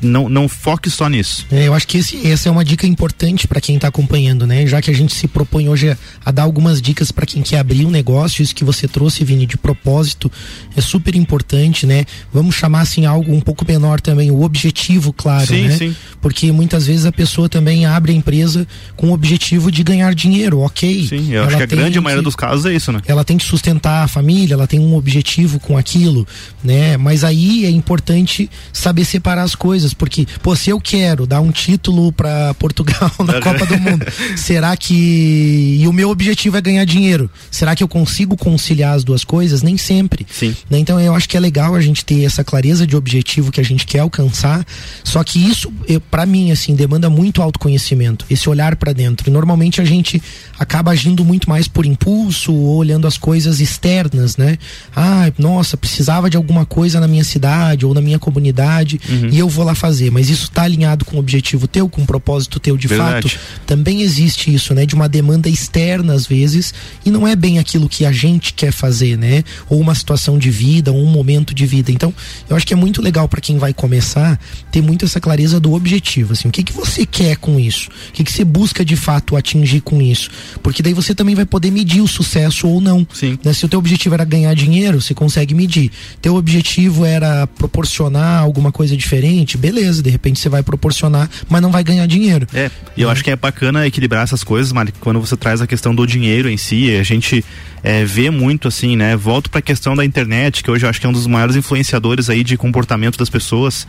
não, 0.00 0.28
não 0.28 0.48
foque 0.48 0.88
só 0.90 1.08
nisso. 1.08 1.46
É, 1.50 1.68
eu 1.68 1.74
acho 1.74 1.86
que 1.86 1.98
esse, 1.98 2.26
essa 2.26 2.48
é 2.48 2.52
uma 2.52 2.64
dica 2.64 2.86
importante 2.86 3.46
para 3.46 3.60
quem 3.60 3.76
está 3.76 3.88
acompanhando, 3.88 4.46
né? 4.46 4.66
Já 4.66 4.80
que 4.80 4.90
a 4.90 4.94
gente 4.94 5.14
se 5.14 5.28
propõe 5.28 5.68
hoje 5.68 5.90
a, 5.90 5.98
a 6.24 6.30
dar 6.30 6.42
algumas 6.42 6.80
dicas 6.80 7.10
para 7.10 7.26
quem 7.26 7.42
quer 7.42 7.58
abrir 7.58 7.84
um 7.84 7.90
negócio, 7.90 8.42
isso 8.42 8.54
que 8.54 8.64
você 8.64 8.88
trouxe, 8.88 9.24
Vini, 9.24 9.46
de 9.46 9.56
propósito, 9.56 10.30
é 10.76 10.80
super 10.80 11.14
importante, 11.14 11.86
né? 11.86 12.04
Vamos 12.32 12.54
chamar 12.54 12.80
assim 12.80 13.04
algo 13.06 13.32
um 13.32 13.40
pouco 13.40 13.64
menor 13.66 14.00
também, 14.00 14.30
o 14.30 14.42
objetivo, 14.42 15.12
claro, 15.12 15.46
sim, 15.46 15.68
né? 15.68 15.76
Sim. 15.76 15.96
Porque 16.20 16.50
muitas 16.50 16.86
vezes 16.86 17.04
a 17.04 17.12
pessoa 17.12 17.48
também 17.48 17.86
abre 17.86 18.12
a 18.12 18.14
empresa 18.14 18.66
com 18.96 19.08
o 19.08 19.12
objetivo 19.12 19.70
de 19.70 19.82
ganhar 19.82 20.14
dinheiro, 20.14 20.60
ok. 20.60 21.06
Sim, 21.08 21.32
eu 21.32 21.44
acho 21.44 21.56
que 21.56 21.62
a 21.62 21.66
grande 21.66 22.00
maioria 22.00 22.22
dos 22.22 22.36
casos 22.36 22.64
é 22.66 22.74
isso, 22.74 22.90
né? 22.90 23.00
Ela 23.06 23.24
tem 23.24 23.33
tem 23.34 23.38
que 23.38 23.44
sustentar 23.44 24.04
a 24.04 24.08
família, 24.08 24.54
ela 24.54 24.66
tem 24.66 24.78
um 24.78 24.94
objetivo 24.94 25.58
com 25.58 25.76
aquilo, 25.76 26.26
né? 26.62 26.96
Mas 26.96 27.24
aí 27.24 27.64
é 27.64 27.70
importante 27.70 28.48
saber 28.72 29.04
separar 29.04 29.42
as 29.42 29.54
coisas, 29.54 29.92
porque, 29.92 30.26
pô, 30.42 30.54
se 30.54 30.70
eu 30.70 30.80
quero 30.80 31.26
dar 31.26 31.40
um 31.40 31.50
título 31.50 32.12
para 32.12 32.54
Portugal 32.58 33.10
na 33.24 33.40
Copa 33.40 33.66
do 33.66 33.78
Mundo, 33.78 34.06
será 34.36 34.76
que 34.76 35.78
e 35.80 35.86
o 35.88 35.92
meu 35.92 36.10
objetivo 36.10 36.56
é 36.56 36.60
ganhar 36.60 36.84
dinheiro? 36.84 37.28
Será 37.50 37.74
que 37.74 37.82
eu 37.82 37.88
consigo 37.88 38.36
conciliar 38.36 38.94
as 38.94 39.02
duas 39.02 39.24
coisas? 39.24 39.62
Nem 39.62 39.76
sempre. 39.76 40.26
Sim. 40.30 40.54
Né? 40.70 40.78
Então 40.78 41.00
eu 41.00 41.14
acho 41.14 41.28
que 41.28 41.36
é 41.36 41.40
legal 41.40 41.74
a 41.74 41.80
gente 41.80 42.04
ter 42.04 42.24
essa 42.24 42.44
clareza 42.44 42.86
de 42.86 42.96
objetivo 42.96 43.50
que 43.50 43.60
a 43.60 43.64
gente 43.64 43.86
quer 43.86 44.00
alcançar. 44.00 44.64
Só 45.02 45.24
que 45.24 45.38
isso, 45.38 45.72
para 46.10 46.24
mim, 46.24 46.52
assim, 46.52 46.74
demanda 46.74 47.10
muito 47.10 47.42
autoconhecimento, 47.42 48.24
esse 48.30 48.48
olhar 48.48 48.76
para 48.76 48.92
dentro. 48.92 49.28
E 49.28 49.32
normalmente 49.32 49.80
a 49.80 49.84
gente 49.84 50.22
acaba 50.58 50.92
agindo 50.92 51.24
muito 51.24 51.48
mais 51.48 51.66
por 51.66 51.84
impulso, 51.84 52.52
ou 52.52 52.76
olhando 52.84 53.06
as 53.06 53.18
coisas 53.24 53.58
externas, 53.58 54.36
né? 54.36 54.58
Ah, 54.94 55.32
nossa, 55.38 55.78
precisava 55.78 56.28
de 56.28 56.36
alguma 56.36 56.66
coisa 56.66 57.00
na 57.00 57.08
minha 57.08 57.24
cidade 57.24 57.86
ou 57.86 57.94
na 57.94 58.02
minha 58.02 58.18
comunidade 58.18 59.00
uhum. 59.08 59.30
e 59.32 59.38
eu 59.38 59.48
vou 59.48 59.64
lá 59.64 59.74
fazer. 59.74 60.10
Mas 60.10 60.28
isso 60.28 60.44
está 60.44 60.64
alinhado 60.64 61.06
com 61.06 61.16
o 61.16 61.20
objetivo 61.20 61.66
teu, 61.66 61.88
com 61.88 62.02
o 62.02 62.06
propósito 62.06 62.60
teu 62.60 62.76
de 62.76 62.86
Verdade. 62.86 63.30
fato. 63.30 63.40
Também 63.66 64.02
existe 64.02 64.54
isso, 64.54 64.74
né? 64.74 64.84
De 64.84 64.94
uma 64.94 65.08
demanda 65.08 65.48
externa 65.48 66.12
às 66.12 66.26
vezes 66.26 66.74
e 67.02 67.10
não 67.10 67.26
é 67.26 67.34
bem 67.34 67.58
aquilo 67.58 67.88
que 67.88 68.04
a 68.04 68.12
gente 68.12 68.52
quer 68.52 68.72
fazer, 68.72 69.16
né? 69.16 69.42
Ou 69.70 69.80
uma 69.80 69.94
situação 69.94 70.38
de 70.38 70.50
vida, 70.50 70.92
ou 70.92 71.02
um 71.02 71.10
momento 71.10 71.54
de 71.54 71.64
vida. 71.64 71.90
Então, 71.90 72.12
eu 72.46 72.54
acho 72.54 72.66
que 72.66 72.74
é 72.74 72.76
muito 72.76 73.00
legal 73.00 73.26
para 73.26 73.40
quem 73.40 73.56
vai 73.56 73.72
começar 73.72 74.38
ter 74.70 74.82
muito 74.82 75.06
essa 75.06 75.20
clareza 75.20 75.60
do 75.60 75.72
objetivo, 75.72 76.32
assim, 76.32 76.48
o 76.48 76.50
que 76.50 76.62
que 76.62 76.72
você 76.72 77.06
quer 77.06 77.36
com 77.36 77.60
isso? 77.60 77.88
O 78.08 78.12
que 78.12 78.24
que 78.24 78.32
você 78.32 78.44
busca 78.44 78.84
de 78.84 78.96
fato 78.96 79.36
atingir 79.36 79.80
com 79.80 80.02
isso? 80.02 80.28
Porque 80.62 80.82
daí 80.82 80.92
você 80.92 81.14
também 81.14 81.34
vai 81.34 81.46
poder 81.46 81.70
medir 81.70 82.02
o 82.02 82.08
sucesso 82.08 82.66
ou 82.66 82.80
não. 82.80 83.06
Sim. 83.14 83.38
Né? 83.42 83.52
Se 83.52 83.64
o 83.64 83.68
teu 83.68 83.78
objetivo 83.78 84.14
era 84.14 84.24
ganhar 84.24 84.52
dinheiro, 84.54 85.00
você 85.00 85.14
consegue 85.14 85.54
medir. 85.54 85.90
Teu 86.20 86.34
objetivo 86.34 87.04
era 87.04 87.46
proporcionar 87.46 88.42
alguma 88.42 88.70
coisa 88.70 88.96
diferente, 88.96 89.56
beleza, 89.56 90.02
de 90.02 90.10
repente 90.10 90.40
você 90.40 90.48
vai 90.48 90.62
proporcionar, 90.62 91.30
mas 91.48 91.62
não 91.62 91.70
vai 91.70 91.82
ganhar 91.82 92.06
dinheiro. 92.06 92.46
É, 92.52 92.70
e 92.96 93.02
eu 93.02 93.08
né? 93.08 93.12
acho 93.12 93.24
que 93.24 93.30
é 93.30 93.36
bacana 93.36 93.86
equilibrar 93.86 94.24
essas 94.24 94.44
coisas, 94.44 94.72
Mari, 94.72 94.92
quando 95.00 95.20
você 95.20 95.36
traz 95.36 95.62
a 95.62 95.66
questão 95.66 95.94
do 95.94 96.06
dinheiro 96.06 96.50
em 96.50 96.56
si, 96.56 96.94
a 96.96 97.02
gente 97.02 97.44
é, 97.82 98.04
vê 98.04 98.30
muito 98.30 98.68
assim, 98.68 98.96
né? 98.96 99.16
Volto 99.16 99.48
para 99.48 99.60
a 99.60 99.62
questão 99.62 99.94
da 99.94 100.04
internet, 100.04 100.62
que 100.62 100.70
hoje 100.70 100.84
eu 100.84 100.90
acho 100.90 101.00
que 101.00 101.06
é 101.06 101.08
um 101.08 101.12
dos 101.12 101.26
maiores 101.26 101.56
influenciadores 101.56 102.28
aí 102.28 102.42
de 102.42 102.56
comportamento 102.56 103.16
das 103.16 103.30
pessoas. 103.30 103.86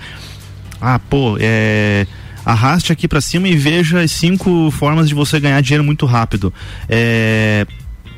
Ah, 0.79 0.99
pô, 0.99 1.37
é 1.39 2.05
arraste 2.45 2.91
aqui 2.91 3.07
para 3.07 3.19
cima 3.19 3.47
e 3.47 3.55
veja 3.55 4.01
as 4.01 4.11
cinco 4.11 4.69
formas 4.69 5.09
de 5.09 5.15
você 5.15 5.39
ganhar 5.39 5.59
dinheiro 5.61 5.83
muito 5.83 6.05
rápido. 6.05 6.53
É, 6.87 7.65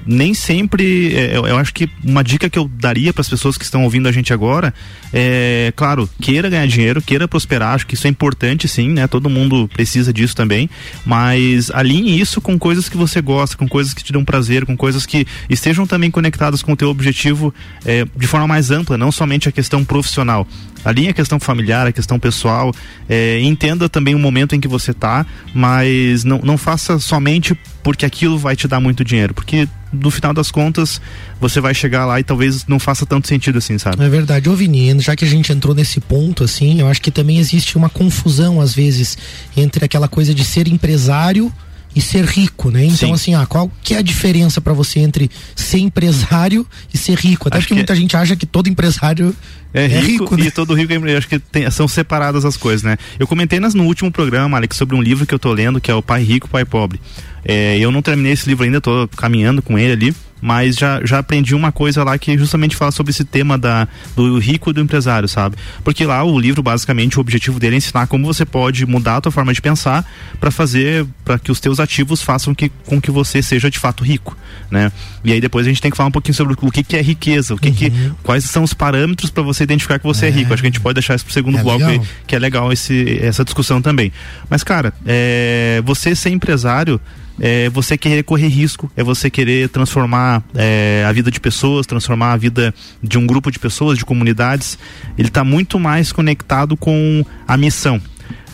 nem 0.08 0.34
sempre, 0.34 1.16
é, 1.16 1.38
eu, 1.38 1.46
eu, 1.46 1.58
acho 1.58 1.74
que 1.74 1.90
uma 2.04 2.24
dica 2.24 2.50
que 2.50 2.58
eu 2.58 2.68
daria 2.68 3.12
para 3.14 3.22
as 3.22 3.30
pessoas 3.30 3.58
que 3.58 3.64
estão 3.64 3.84
ouvindo 3.84 4.08
a 4.08 4.12
gente 4.12 4.34
agora 4.34 4.74
é, 5.14 5.72
claro, 5.76 6.10
queira 6.22 6.50
ganhar 6.50 6.68
dinheiro, 6.68 7.02
queira 7.02 7.28
prosperar, 7.28 7.74
acho 7.74 7.88
que 7.88 7.96
isso 7.96 8.08
é 8.08 8.10
importante 8.10 8.68
sim, 8.68 8.90
né? 8.90 9.08
Todo 9.08 9.30
mundo 9.30 9.68
precisa 9.68 10.12
disso 10.12 10.36
também, 10.36 10.70
mas 11.06 11.72
alinhe 11.72 12.20
isso 12.20 12.42
com 12.42 12.58
coisas 12.58 12.90
que 12.90 12.98
você 12.98 13.22
gosta, 13.22 13.56
com 13.56 13.68
coisas 13.68 13.94
que 13.94 14.04
te 14.04 14.12
dão 14.12 14.24
prazer, 14.24 14.66
com 14.66 14.76
coisas 14.76 15.06
que 15.06 15.26
estejam 15.50 15.88
também 15.88 16.12
conectadas 16.12 16.62
com 16.62 16.74
o 16.74 16.76
teu 16.76 16.90
objetivo 16.90 17.54
é, 17.86 18.06
de 18.16 18.28
forma 18.28 18.48
mais 18.48 18.72
ampla, 18.72 18.98
não 18.98 19.12
somente 19.12 19.48
a 19.48 19.52
questão 19.52 19.84
profissional. 19.84 20.48
Alinhe 20.84 21.10
a 21.10 21.14
questão 21.14 21.40
familiar, 21.40 21.88
a 21.88 21.92
questão 21.92 22.20
pessoal, 22.20 22.74
é, 23.10 23.40
entenda 23.42 23.90
também 23.90 24.16
o 24.16 24.20
momento 24.20 24.56
em 24.56 24.60
que 24.60 24.68
você 24.68 24.92
está, 24.92 25.26
mas 25.54 26.24
não, 26.24 26.40
não 26.40 26.58
faça 26.58 27.00
somente 27.00 27.58
porque 27.84 28.06
aquilo 28.06 28.38
vai 28.38 28.56
te 28.56 28.68
dar 28.68 28.80
muito 28.80 29.04
dinheiro, 29.04 29.34
porque 29.34 29.68
no 29.92 30.12
final 30.12 30.34
das 30.34 30.52
contas, 30.52 31.00
você 31.40 31.62
vai 31.62 31.74
chegar 31.74 32.06
lá 32.06 32.20
e 32.20 32.24
talvez 32.24 32.66
não 32.68 32.80
faça 32.80 33.06
tanto 33.06 33.28
sentido 33.28 33.58
assim, 33.58 33.78
sabe? 33.78 34.04
É 34.04 34.10
verdade. 34.10 34.50
Ô 34.50 34.56
Vini, 34.56 35.00
já 35.00 35.16
que 35.16 35.24
a 35.24 35.28
gente 35.28 35.52
entrou 35.52 35.74
nesse 35.74 36.00
ponto, 36.00 36.44
assim, 36.44 36.80
eu 36.82 36.88
acho 36.88 37.02
que 37.02 37.12
também 37.12 37.38
existe 37.38 37.78
uma 37.78 37.90
confusão, 37.90 38.60
às 38.60 38.74
vezes, 38.74 39.18
entre 39.56 39.86
aquela 39.86 40.08
coisa 40.08 40.34
de 40.34 40.44
ser 40.44 40.68
empresário 40.68 41.52
e 41.98 42.02
ser 42.02 42.26
rico, 42.26 42.70
né? 42.70 42.86
Então, 42.86 43.10
Sim. 43.10 43.14
assim, 43.14 43.34
ah, 43.34 43.44
qual 43.48 43.72
que 43.82 43.96
é 43.96 43.98
a 43.98 44.02
diferença 44.04 44.62
para 44.62 44.72
você 44.72 45.00
entre 45.00 45.32
ser 45.56 45.80
empresário 45.80 46.64
e 46.94 46.98
ser 46.98 47.18
rico? 47.18 47.48
Até 47.48 47.58
acho 47.58 47.66
porque 47.66 47.74
muita 47.74 47.94
é... 47.94 47.96
gente 47.96 48.16
acha 48.16 48.36
que 48.36 48.46
todo 48.46 48.70
empresário 48.70 49.36
é, 49.74 49.86
é 49.86 49.88
rico, 49.88 50.26
rico 50.26 50.38
né? 50.38 50.46
e 50.46 50.52
todo 50.52 50.76
rico 50.76 50.94
é, 50.94 51.18
acho 51.18 51.28
que 51.28 51.40
tem, 51.40 51.70
são 51.72 51.88
separadas 51.88 52.46
as 52.46 52.56
coisas, 52.56 52.84
né? 52.84 52.98
Eu 53.18 53.26
comentei 53.26 53.60
nas, 53.60 53.74
no 53.74 53.84
último 53.84 54.12
programa, 54.12 54.58
Alex, 54.58 54.78
sobre 54.78 54.96
um 54.96 55.02
livro 55.02 55.26
que 55.26 55.34
eu 55.34 55.40
tô 55.40 55.52
lendo, 55.52 55.82
que 55.82 55.90
é 55.90 55.96
o 55.96 56.04
Pai 56.04 56.22
Rico, 56.22 56.48
Pai 56.48 56.66
Pobre. 56.66 57.02
É, 57.44 57.80
eu 57.80 57.90
não 57.90 58.04
terminei 58.04 58.34
esse 58.34 58.48
livro 58.48 58.64
ainda, 58.64 58.80
tô 58.80 59.08
caminhando 59.16 59.64
com 59.64 59.80
ele 59.80 59.94
ali 59.94 60.16
mas 60.42 60.76
já, 60.76 61.02
já 61.04 61.20
aprendi 61.20 61.56
uma 61.56 61.72
coisa 61.72 62.04
lá 62.04 62.18
que 62.18 62.38
justamente 62.38 62.76
fala 62.76 62.92
sobre 62.92 63.12
esse 63.12 63.24
tema 63.24 63.58
da, 63.58 63.88
do 64.16 64.38
rico 64.38 64.70
e 64.70 64.74
do 64.74 64.82
empresário, 64.82 65.28
sabe? 65.28 65.56
Porque 65.84 66.06
lá 66.06 66.24
o 66.24 66.40
livro, 66.40 66.62
basicamente, 66.62 67.18
o 67.18 67.22
objetivo 67.22 67.60
dele 67.60 67.76
é 67.76 67.78
ensinar 67.78 68.08
como 68.08 68.26
você 68.26 68.46
pode 68.46 68.86
mudar 68.86 69.18
a 69.18 69.22
tua 69.22 69.32
forma 69.32 69.54
de 69.54 69.62
pensar 69.62 70.06
para 70.40 70.52
fazer, 70.52 71.06
para 71.26 71.40
que 71.40 71.52
os 71.52 71.60
teus 71.60 71.80
ativos 71.80 72.22
façam 72.22 72.54
que, 72.54 72.70
com 72.86 73.02
que 73.02 73.12
você 73.12 73.42
seja 73.42 73.70
de 73.70 73.80
fato 73.80 74.04
rico, 74.04 74.38
né? 74.70 74.92
E 75.24 75.32
aí 75.32 75.42
depois 75.42 75.66
a 75.66 75.70
gente 75.70 75.82
tem 75.82 75.92
que 75.92 75.98
falar 75.98 76.10
um 76.10 76.12
pouquinho 76.12 76.36
sobre 76.36 76.56
o 76.60 76.72
que, 76.72 76.84
que 76.84 76.96
é 76.96 77.02
riqueza, 77.02 77.54
o 77.54 77.58
que, 77.58 77.70
uhum. 77.70 77.76
que 77.76 78.12
quais 78.24 78.44
são 78.46 78.64
os 78.64 78.74
parâmetros 78.74 79.30
para 79.30 79.44
você 79.44 79.64
identificar 79.64 80.00
que 80.00 80.06
você 80.06 80.28
é. 80.28 80.30
é. 80.30 80.32
rico. 80.32 80.54
Acho 80.54 80.62
que 80.62 80.68
a 80.68 80.72
gente 80.72 80.80
pode 80.80 80.96
deixar 80.96 81.16
isso 81.16 81.26
pro 81.26 81.34
segundo 81.34 81.58
é 81.58 81.64
bloco 81.64 81.86
aí, 81.86 82.02
que 82.26 82.36
é 82.36 82.40
legal 82.40 82.72
esse, 82.72 83.20
essa 83.22 83.44
discussão 83.44 83.82
também. 83.82 84.12
Mas, 84.50 84.64
cara, 84.64 84.94
é, 85.06 85.82
você 85.84 86.16
ser 86.16 86.30
empresário 86.30 87.00
é 87.40 87.70
você 87.70 87.98
querer 87.98 88.24
correr 88.24 88.48
risco, 88.48 88.92
é 88.96 89.04
você 89.04 89.30
querer 89.30 89.70
transformar 89.70 90.44
é, 90.56 91.06
a 91.08 91.12
vida 91.12 91.30
de 91.30 91.40
pessoas, 91.40 91.86
transformar 91.86 92.34
a 92.34 92.38
vida 92.38 92.74
de 93.02 93.18
um 93.18 93.26
grupo 93.26 93.52
de 93.52 93.60
pessoas, 93.60 93.98
de 93.98 94.06
comunidades. 94.06 94.78
Ele 95.18 95.28
está 95.28 95.44
muito 95.44 95.80
mais 95.80 96.12
conectado 96.12 96.76
com 96.76 97.26
a 97.48 97.58
missão. 97.58 98.02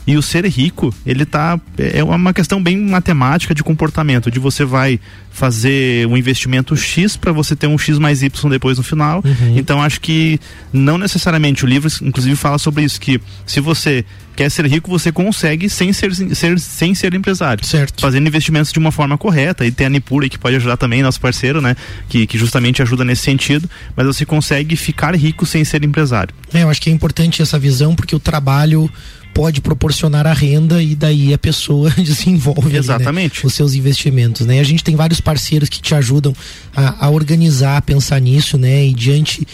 E 0.06 0.18
o 0.18 0.22
ser 0.22 0.46
rico, 0.46 0.94
ele 1.06 1.26
tá. 1.26 1.60
É 1.78 2.04
uma 2.04 2.34
questão 2.34 2.62
bem 2.62 2.78
matemática 2.78 3.56
de 3.56 3.64
comportamento, 3.64 4.30
de 4.30 4.40
você 4.40 4.66
vai 4.66 5.00
fazer 5.32 6.06
um 6.08 6.18
investimento 6.18 6.76
X 6.76 7.16
para 7.16 7.32
você 7.32 7.56
ter 7.56 7.68
um 7.68 7.78
X 7.78 7.98
mais 7.98 8.22
Y 8.22 8.50
depois 8.50 8.78
no 8.78 8.84
final. 8.84 9.24
Uhum. 9.26 9.58
Então 9.58 9.82
acho 9.82 10.02
que 10.02 10.40
não 10.72 10.98
necessariamente 10.98 11.64
o 11.64 11.68
livro, 11.68 11.90
inclusive, 12.02 12.36
fala 12.36 12.58
sobre 12.58 12.84
isso, 12.84 13.00
que 13.00 13.20
se 13.46 13.60
você 13.60 14.06
quer 14.36 14.50
ser 14.50 14.66
rico, 14.66 14.90
você 14.90 15.12
consegue 15.12 15.70
sem 15.70 15.94
ser, 15.94 16.14
ser, 16.14 16.60
sem 16.60 16.94
ser 16.94 17.14
empresário. 17.14 17.66
Certo. 17.66 18.02
Fazendo 18.02 18.28
investimentos 18.28 18.72
de 18.72 18.80
uma 18.80 18.92
forma 18.92 19.18
correta. 19.18 19.66
E 19.66 19.72
tem 19.72 19.88
a 19.88 19.90
Nipura 19.90 20.28
que 20.28 20.38
pode 20.38 20.56
ajudar 20.56 20.78
também, 20.78 21.02
nosso 21.02 21.20
parceiro, 21.20 21.62
né? 21.62 21.76
Que, 22.10 22.26
que 22.28 22.38
justamente 22.38 22.82
ajuda 22.82 23.06
nesse 23.06 23.24
sentido. 23.24 23.70
Mas 23.96 24.06
você 24.06 24.26
consegue 24.26 24.76
ficar 24.76 25.16
rico 25.16 25.46
sem 25.46 25.64
ser 25.64 25.84
empresário. 25.84 26.34
É, 26.54 26.64
eu 26.64 26.70
acho 26.70 26.82
que 26.82 26.90
é 26.90 26.94
importante 26.94 27.42
essa 27.42 27.58
visão, 27.60 27.96
porque 27.96 28.16
o 28.16 28.20
trabalho 28.20 28.90
pode 29.34 29.62
proporcionar 29.62 30.28
a 30.28 30.34
renda 30.34 30.82
e 30.82 30.96
daí 30.96 31.34
a 31.34 31.38
pessoa 31.38 31.90
desenvolve 31.98 32.78
Exatamente. 32.78 33.44
né, 33.44 33.48
os 33.48 33.54
seus 33.54 33.74
investimentos, 33.74 34.46
né? 34.46 34.60
A 34.60 34.64
gente 34.64 34.84
tem 34.84 34.96
vários 34.96 35.20
parceiros 35.20 35.70
que 35.70 35.82
te 35.82 35.96
ajudam 35.96 36.34
a, 36.76 37.08
a 37.08 37.10
organizar, 37.10 37.78
a 37.78 37.82
pensar 37.82 38.20
nisso, 38.20 38.58
né? 38.58 38.86
E 38.86 38.94
diante 38.94 39.48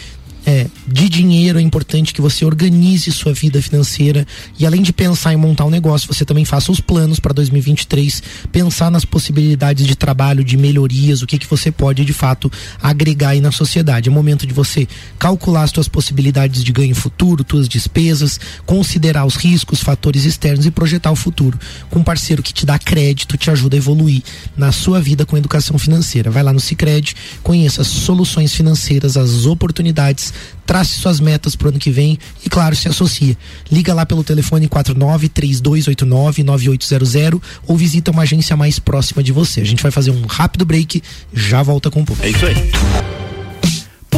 é, 0.46 0.66
de 0.86 1.08
dinheiro 1.08 1.58
é 1.58 1.62
importante 1.62 2.14
que 2.14 2.20
você 2.20 2.44
organize 2.44 3.10
sua 3.12 3.32
vida 3.32 3.60
financeira 3.60 4.26
e 4.58 4.64
além 4.64 4.82
de 4.82 4.92
pensar 4.92 5.32
em 5.32 5.36
montar 5.36 5.64
um 5.64 5.70
negócio, 5.70 6.12
você 6.12 6.24
também 6.24 6.44
faça 6.44 6.72
os 6.72 6.80
planos 6.80 7.20
para 7.20 7.32
2023, 7.32 8.22
pensar 8.50 8.90
nas 8.90 9.04
possibilidades 9.04 9.86
de 9.86 9.94
trabalho, 9.94 10.42
de 10.42 10.56
melhorias, 10.56 11.22
o 11.22 11.26
que 11.26 11.38
que 11.38 11.46
você 11.46 11.70
pode 11.70 12.04
de 12.04 12.12
fato 12.12 12.50
agregar 12.82 13.30
aí 13.30 13.40
na 13.40 13.52
sociedade. 13.52 14.08
É 14.08 14.12
momento 14.12 14.46
de 14.46 14.54
você 14.54 14.88
calcular 15.18 15.62
as 15.62 15.70
suas 15.70 15.88
possibilidades 15.88 16.64
de 16.64 16.72
ganho 16.72 16.94
futuro, 16.94 17.44
suas 17.48 17.68
despesas, 17.68 18.40
considerar 18.64 19.26
os 19.26 19.36
riscos, 19.36 19.80
fatores 19.80 20.24
externos 20.24 20.66
e 20.66 20.70
projetar 20.70 21.10
o 21.10 21.16
futuro. 21.16 21.58
Com 21.90 22.00
um 22.00 22.04
parceiro 22.04 22.42
que 22.42 22.52
te 22.52 22.64
dá 22.64 22.78
crédito, 22.78 23.36
te 23.36 23.50
ajuda 23.50 23.76
a 23.76 23.78
evoluir 23.78 24.22
na 24.56 24.72
sua 24.72 25.00
vida 25.00 25.26
com 25.26 25.36
educação 25.36 25.78
financeira. 25.78 26.30
Vai 26.30 26.42
lá 26.42 26.52
no 26.52 26.60
Sicredi, 26.60 27.14
conheça 27.42 27.82
as 27.82 27.88
soluções 27.88 28.54
financeiras, 28.54 29.16
as 29.16 29.46
oportunidades 29.46 30.29
trace 30.66 30.94
suas 30.94 31.20
metas 31.20 31.56
pro 31.56 31.68
ano 31.68 31.78
que 31.78 31.90
vem 31.90 32.18
e, 32.44 32.48
claro, 32.48 32.76
se 32.76 32.88
associa. 32.88 33.36
Liga 33.70 33.92
lá 33.94 34.06
pelo 34.06 34.22
telefone 34.22 34.68
49 34.68 35.28
3289 35.28 36.42
9800 36.42 37.40
ou 37.66 37.76
visita 37.76 38.10
uma 38.10 38.22
agência 38.22 38.56
mais 38.56 38.78
próxima 38.78 39.22
de 39.22 39.32
você. 39.32 39.60
A 39.60 39.66
gente 39.66 39.82
vai 39.82 39.90
fazer 39.90 40.10
um 40.10 40.26
rápido 40.26 40.64
break, 40.64 41.02
já 41.32 41.62
volta 41.62 41.90
com 41.90 42.02
o 42.02 42.04
público. 42.04 42.26
É 42.26 42.30
isso 42.30 42.46
aí. 42.46 43.29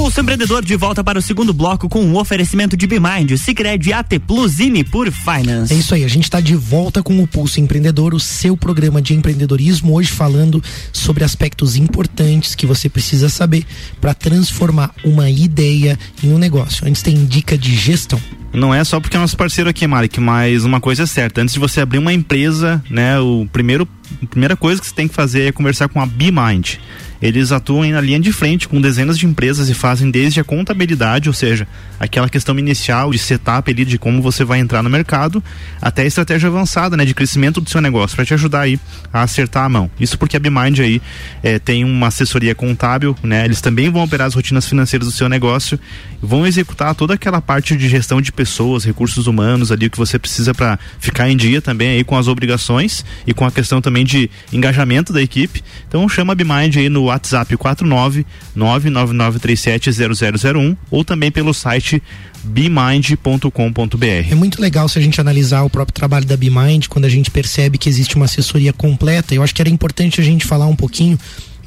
Pulso 0.02 0.20
Empreendedor 0.20 0.64
de 0.64 0.74
volta 0.74 1.04
para 1.04 1.16
o 1.16 1.22
segundo 1.22 1.54
bloco 1.54 1.88
com 1.88 2.04
um 2.04 2.16
oferecimento 2.16 2.76
de 2.76 2.88
Bimind, 2.88 3.36
Cicred, 3.36 3.92
AT 3.92 4.18
Plus 4.26 4.58
e 4.58 4.68
Nipur 4.68 5.12
Finance. 5.12 5.72
É 5.72 5.76
isso 5.76 5.94
aí, 5.94 6.02
a 6.02 6.08
gente 6.08 6.24
está 6.24 6.40
de 6.40 6.56
volta 6.56 7.04
com 7.04 7.22
o 7.22 7.26
Pulso 7.28 7.60
Empreendedor, 7.60 8.12
o 8.12 8.18
seu 8.18 8.56
programa 8.56 9.00
de 9.00 9.14
empreendedorismo, 9.14 9.94
hoje 9.94 10.10
falando 10.10 10.60
sobre 10.92 11.22
aspectos 11.22 11.76
importantes 11.76 12.56
que 12.56 12.66
você 12.66 12.88
precisa 12.88 13.28
saber 13.28 13.64
para 14.00 14.12
transformar 14.12 14.92
uma 15.04 15.30
ideia 15.30 15.96
em 16.20 16.32
um 16.32 16.38
negócio. 16.38 16.84
Antes 16.84 17.00
tem 17.00 17.24
dica 17.24 17.56
de 17.56 17.72
gestão. 17.76 18.20
Não 18.52 18.74
é 18.74 18.82
só 18.82 18.98
porque 18.98 19.16
é 19.16 19.20
nosso 19.20 19.36
parceiro 19.36 19.70
aqui, 19.70 19.86
Malik, 19.86 20.18
mas 20.18 20.64
uma 20.64 20.80
coisa 20.80 21.04
é 21.04 21.06
certa. 21.06 21.40
Antes 21.40 21.54
de 21.54 21.60
você 21.60 21.80
abrir 21.80 21.98
uma 21.98 22.12
empresa, 22.12 22.82
né, 22.90 23.20
o 23.20 23.46
primeiro, 23.52 23.86
a 24.20 24.26
primeira 24.26 24.56
coisa 24.56 24.80
que 24.80 24.86
você 24.88 24.94
tem 24.96 25.06
que 25.06 25.14
fazer 25.14 25.42
é 25.44 25.52
conversar 25.52 25.86
com 25.88 26.00
a 26.00 26.06
BeMind. 26.06 26.80
Eles 27.22 27.52
atuam 27.52 27.88
na 27.90 28.00
linha 28.00 28.18
de 28.18 28.32
frente 28.32 28.66
com 28.68 28.80
dezenas 28.80 29.16
de 29.16 29.26
empresas 29.26 29.68
e 29.68 29.74
fazem 29.74 30.10
desde 30.10 30.40
a 30.40 30.44
contabilidade, 30.44 31.28
ou 31.28 31.32
seja, 31.32 31.68
aquela 32.00 32.28
questão 32.28 32.58
inicial 32.58 33.12
de 33.12 33.18
setup 33.18 33.70
ali 33.70 33.84
de 33.84 33.96
como 33.96 34.20
você 34.20 34.44
vai 34.44 34.58
entrar 34.58 34.82
no 34.82 34.90
mercado, 34.90 35.42
até 35.80 36.02
a 36.02 36.06
estratégia 36.06 36.48
avançada, 36.48 36.96
né, 36.96 37.04
de 37.04 37.14
crescimento 37.14 37.60
do 37.60 37.70
seu 37.70 37.80
negócio, 37.80 38.16
para 38.16 38.24
te 38.24 38.34
ajudar 38.34 38.62
aí 38.62 38.78
a 39.12 39.22
acertar 39.22 39.64
a 39.64 39.68
mão. 39.68 39.88
Isso 40.00 40.18
porque 40.18 40.36
a 40.36 40.40
BeMind 40.40 40.80
aí 40.80 41.00
é, 41.44 41.60
tem 41.60 41.84
uma 41.84 42.08
assessoria 42.08 42.54
contábil, 42.54 43.16
né? 43.22 43.44
Eles 43.44 43.60
também 43.60 43.88
vão 43.88 44.02
operar 44.02 44.26
as 44.26 44.34
rotinas 44.34 44.68
financeiras 44.68 45.06
do 45.06 45.12
seu 45.12 45.28
negócio, 45.28 45.78
vão 46.20 46.44
executar 46.44 46.94
toda 46.94 47.14
aquela 47.14 47.40
parte 47.40 47.76
de 47.76 47.88
gestão 47.88 48.20
de 48.20 48.32
pessoas, 48.32 48.84
recursos 48.84 49.28
humanos 49.28 49.70
ali 49.70 49.86
o 49.86 49.90
que 49.90 49.98
você 49.98 50.18
precisa 50.18 50.52
para 50.52 50.78
ficar 50.98 51.30
em 51.30 51.36
dia 51.36 51.62
também 51.62 51.90
aí 51.90 52.04
com 52.04 52.16
as 52.16 52.26
obrigações 52.26 53.04
e 53.26 53.32
com 53.32 53.44
a 53.44 53.50
questão 53.50 53.80
também 53.80 54.04
de 54.04 54.28
engajamento 54.52 55.12
da 55.12 55.22
equipe. 55.22 55.62
Então 55.86 56.08
chama 56.08 56.32
a 56.32 56.36
BeMind 56.36 56.76
aí 56.76 56.88
no 56.88 57.11
WhatsApp 57.12 57.56
49 57.56 58.26
999370001 58.56 60.76
ou 60.90 61.04
também 61.04 61.30
pelo 61.30 61.54
site 61.54 62.02
bmind.com.br. 62.44 64.30
É 64.30 64.34
muito 64.34 64.60
legal 64.60 64.88
se 64.88 64.98
a 64.98 65.02
gente 65.02 65.20
analisar 65.20 65.62
o 65.62 65.70
próprio 65.70 65.94
trabalho 65.94 66.26
da 66.26 66.36
Bmind 66.36 66.88
quando 66.88 67.04
a 67.04 67.08
gente 67.08 67.30
percebe 67.30 67.78
que 67.78 67.88
existe 67.88 68.16
uma 68.16 68.24
assessoria 68.24 68.72
completa. 68.72 69.34
Eu 69.34 69.42
acho 69.42 69.54
que 69.54 69.62
era 69.62 69.70
importante 69.70 70.20
a 70.20 70.24
gente 70.24 70.44
falar 70.44 70.66
um 70.66 70.76
pouquinho 70.76 71.18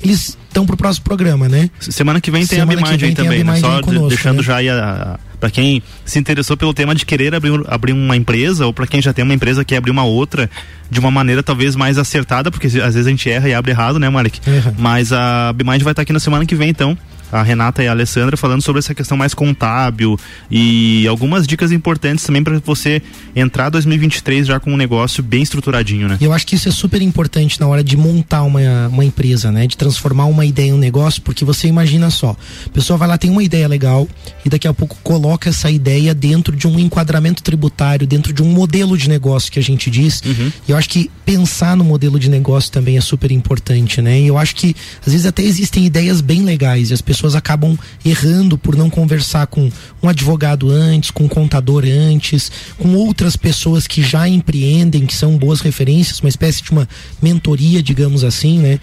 eles 0.03 0.37
estão 0.47 0.65
pro 0.65 0.77
próximo 0.77 1.05
programa, 1.05 1.47
né? 1.47 1.69
Semana 1.79 2.19
que 2.19 2.29
vem 2.29 2.45
tem 2.45 2.59
Semana 2.59 2.81
a 2.81 2.83
Bimind 2.83 3.03
aí 3.03 3.15
também, 3.15 3.43
né? 3.43 3.55
Só 3.57 3.81
conosco, 3.81 4.09
deixando 4.09 4.37
né? 4.37 4.43
já 4.43 4.57
aí 4.57 4.69
a, 4.69 5.15
a 5.15 5.19
para 5.39 5.49
quem 5.49 5.81
se 6.03 6.19
interessou 6.19 6.55
pelo 6.57 6.73
tema 6.73 6.95
de 6.95 7.05
querer 7.05 7.33
abrir, 7.35 7.51
abrir 7.67 7.93
uma 7.93 8.15
empresa 8.15 8.65
ou 8.65 8.73
para 8.73 8.87
quem 8.87 9.01
já 9.01 9.13
tem 9.13 9.23
uma 9.23 9.33
empresa 9.33 9.65
quer 9.65 9.77
abrir 9.77 9.91
uma 9.91 10.03
outra 10.03 10.49
de 10.89 10.99
uma 10.99 11.11
maneira 11.11 11.41
talvez 11.41 11.75
mais 11.75 11.97
acertada, 11.97 12.51
porque 12.51 12.67
às 12.67 12.93
vezes 12.93 13.07
a 13.07 13.09
gente 13.09 13.29
erra 13.29 13.49
e 13.49 13.53
abre 13.53 13.71
errado, 13.71 13.99
né, 13.99 14.09
Malik? 14.09 14.39
Uhum. 14.47 14.73
Mas 14.77 15.11
a 15.11 15.53
Bimind 15.53 15.81
vai 15.81 15.91
estar 15.91 16.01
aqui 16.01 16.13
na 16.13 16.19
semana 16.19 16.45
que 16.45 16.55
vem, 16.55 16.69
então 16.69 16.97
a 17.31 17.41
Renata 17.43 17.83
e 17.83 17.87
a 17.87 17.91
Alessandra 17.91 18.37
falando 18.37 18.61
sobre 18.61 18.79
essa 18.79 18.93
questão 18.93 19.17
mais 19.17 19.33
contábil 19.33 20.17
e 20.49 21.07
algumas 21.07 21.47
dicas 21.47 21.71
importantes 21.71 22.25
também 22.25 22.43
para 22.43 22.59
você 22.59 23.01
entrar 23.35 23.69
2023 23.69 24.47
já 24.47 24.59
com 24.59 24.73
um 24.73 24.77
negócio 24.77 25.23
bem 25.23 25.41
estruturadinho, 25.41 26.07
né? 26.07 26.17
Eu 26.21 26.31
acho 26.31 26.45
que 26.45 26.55
isso 26.55 26.69
é 26.69 26.71
super 26.71 27.01
importante 27.01 27.59
na 27.59 27.67
hora 27.67 27.83
de 27.83 27.97
montar 27.97 28.43
uma, 28.43 28.87
uma 28.87 29.03
empresa, 29.03 29.51
né? 29.51 29.67
De 29.67 29.75
transformar 29.75 30.25
uma 30.25 30.45
ideia 30.45 30.69
em 30.69 30.73
um 30.73 30.77
negócio, 30.77 31.21
porque 31.21 31.43
você 31.43 31.67
imagina 31.67 32.09
só, 32.09 32.35
a 32.65 32.69
pessoa 32.69 32.97
vai 32.97 33.07
lá, 33.07 33.17
tem 33.17 33.31
uma 33.31 33.43
ideia 33.43 33.67
legal 33.67 34.07
e 34.45 34.49
daqui 34.49 34.67
a 34.67 34.73
pouco 34.73 34.97
coloca 35.03 35.49
essa 35.49 35.69
ideia 35.69 36.13
dentro 36.13 36.55
de 36.55 36.67
um 36.67 36.79
enquadramento 36.79 37.43
tributário, 37.43 38.07
dentro 38.07 38.31
de 38.31 38.41
um 38.41 38.47
modelo 38.47 38.97
de 38.97 39.09
negócio 39.09 39.51
que 39.51 39.59
a 39.59 39.63
gente 39.63 39.89
diz. 39.89 40.21
Uhum. 40.25 40.51
E 40.67 40.71
eu 40.71 40.77
acho 40.77 40.89
que 40.89 41.09
pensar 41.25 41.75
no 41.75 41.83
modelo 41.83 42.19
de 42.19 42.29
negócio 42.29 42.71
também 42.71 42.97
é 42.97 43.01
super 43.01 43.31
importante, 43.31 44.01
né? 44.01 44.19
E 44.19 44.27
eu 44.27 44.37
acho 44.37 44.55
que 44.55 44.75
às 45.05 45.11
vezes 45.11 45.25
até 45.25 45.41
existem 45.41 45.85
ideias 45.85 46.21
bem 46.21 46.43
legais 46.43 46.91
e 46.91 46.93
as 46.93 47.01
pessoas 47.01 47.14
pessoas 47.15 47.35
acabam 47.35 47.77
errando 48.03 48.57
por 48.57 48.75
não 48.75 48.89
conversar 48.89 49.47
com 49.47 49.71
um 50.01 50.09
advogado 50.09 50.69
antes, 50.69 51.11
com 51.11 51.25
um 51.25 51.27
contador 51.27 51.83
antes, 51.85 52.51
com 52.77 52.93
outras 52.95 53.35
pessoas 53.35 53.87
que 53.87 54.01
já 54.01 54.27
empreendem, 54.27 55.05
que 55.05 55.13
são 55.13 55.37
boas 55.37 55.61
referências, 55.61 56.19
uma 56.19 56.29
espécie 56.29 56.61
de 56.61 56.71
uma 56.71 56.87
mentoria, 57.21 57.81
digamos 57.81 58.23
assim, 58.23 58.59
né? 58.59 58.79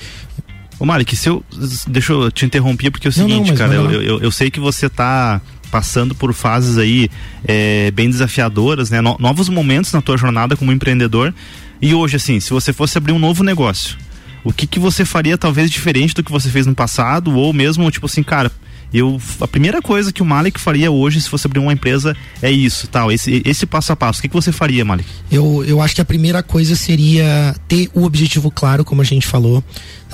Ô 0.79 0.85
Malik, 0.85 1.15
se 1.15 1.29
eu. 1.29 1.45
Deixa 1.87 2.13
eu 2.13 2.31
te 2.33 2.45
interromper, 2.45 2.91
porque 2.91 3.07
é 3.07 3.11
o 3.11 3.13
seguinte, 3.13 3.51
não, 3.51 3.57
cara, 3.57 3.75
eu, 3.75 4.03
eu, 4.03 4.21
eu, 4.21 4.31
sei 4.33 4.51
que 4.51 4.59
você 4.59 4.89
tá 4.89 5.41
passando 5.71 6.15
por 6.15 6.35
fases 6.35 6.77
aí 6.77 7.09
é, 7.47 7.91
bem 7.93 8.11
desafiadoras, 8.11 8.91
né? 8.91 9.01
No, 9.01 9.17
novos 9.21 9.49
momentos 9.49 9.93
na 9.93 10.03
tua 10.03 10.17
jornada 10.17 10.57
como 10.57 10.73
empreendedor. 10.73 11.33
E 11.81 11.95
hoje, 11.95 12.17
assim, 12.17 12.41
se 12.41 12.51
você 12.51 12.73
fosse 12.73 12.99
abrir 12.99 13.13
um 13.13 13.19
novo 13.19 13.45
negócio, 13.45 13.97
o 14.45 14.53
que, 14.53 14.67
que 14.67 14.79
você 14.79 15.05
faria 15.05 15.39
talvez 15.39 15.71
diferente 15.71 16.15
do 16.15 16.23
que 16.23 16.33
você 16.33 16.49
fez 16.49 16.67
no 16.67 16.75
passado? 16.75 17.35
Ou 17.37 17.53
mesmo 17.53 17.91
tipo 17.91 18.07
assim, 18.07 18.23
cara, 18.23 18.51
eu 18.93 19.21
a 19.41 19.49
primeira 19.49 19.81
coisa 19.81 20.13
que 20.13 20.23
o 20.23 20.25
Malik 20.25 20.61
faria 20.61 20.91
hoje 20.91 21.21
se 21.21 21.29
fosse 21.29 21.47
abrir 21.47 21.59
uma 21.59 21.73
empresa 21.73 22.17
é 22.41 22.51
isso, 22.51 22.87
tal, 22.89 23.11
esse 23.11 23.43
esse 23.45 23.67
passo 23.67 23.93
a 23.93 23.97
passo. 23.97 24.19
O 24.19 24.23
que, 24.23 24.29
que 24.29 24.35
você 24.35 24.53
faria, 24.53 24.85
Malik? 24.85 25.09
Eu, 25.31 25.65
eu 25.65 25.81
acho 25.81 25.95
que 25.95 26.01
a 26.01 26.05
primeira 26.05 26.43
coisa 26.43 26.77
seria 26.77 27.55
ter 27.67 27.89
o 27.95 28.05
objetivo 28.05 28.51
claro, 28.51 28.85
como 28.85 29.01
a 29.01 29.05
gente 29.05 29.27
falou. 29.27 29.63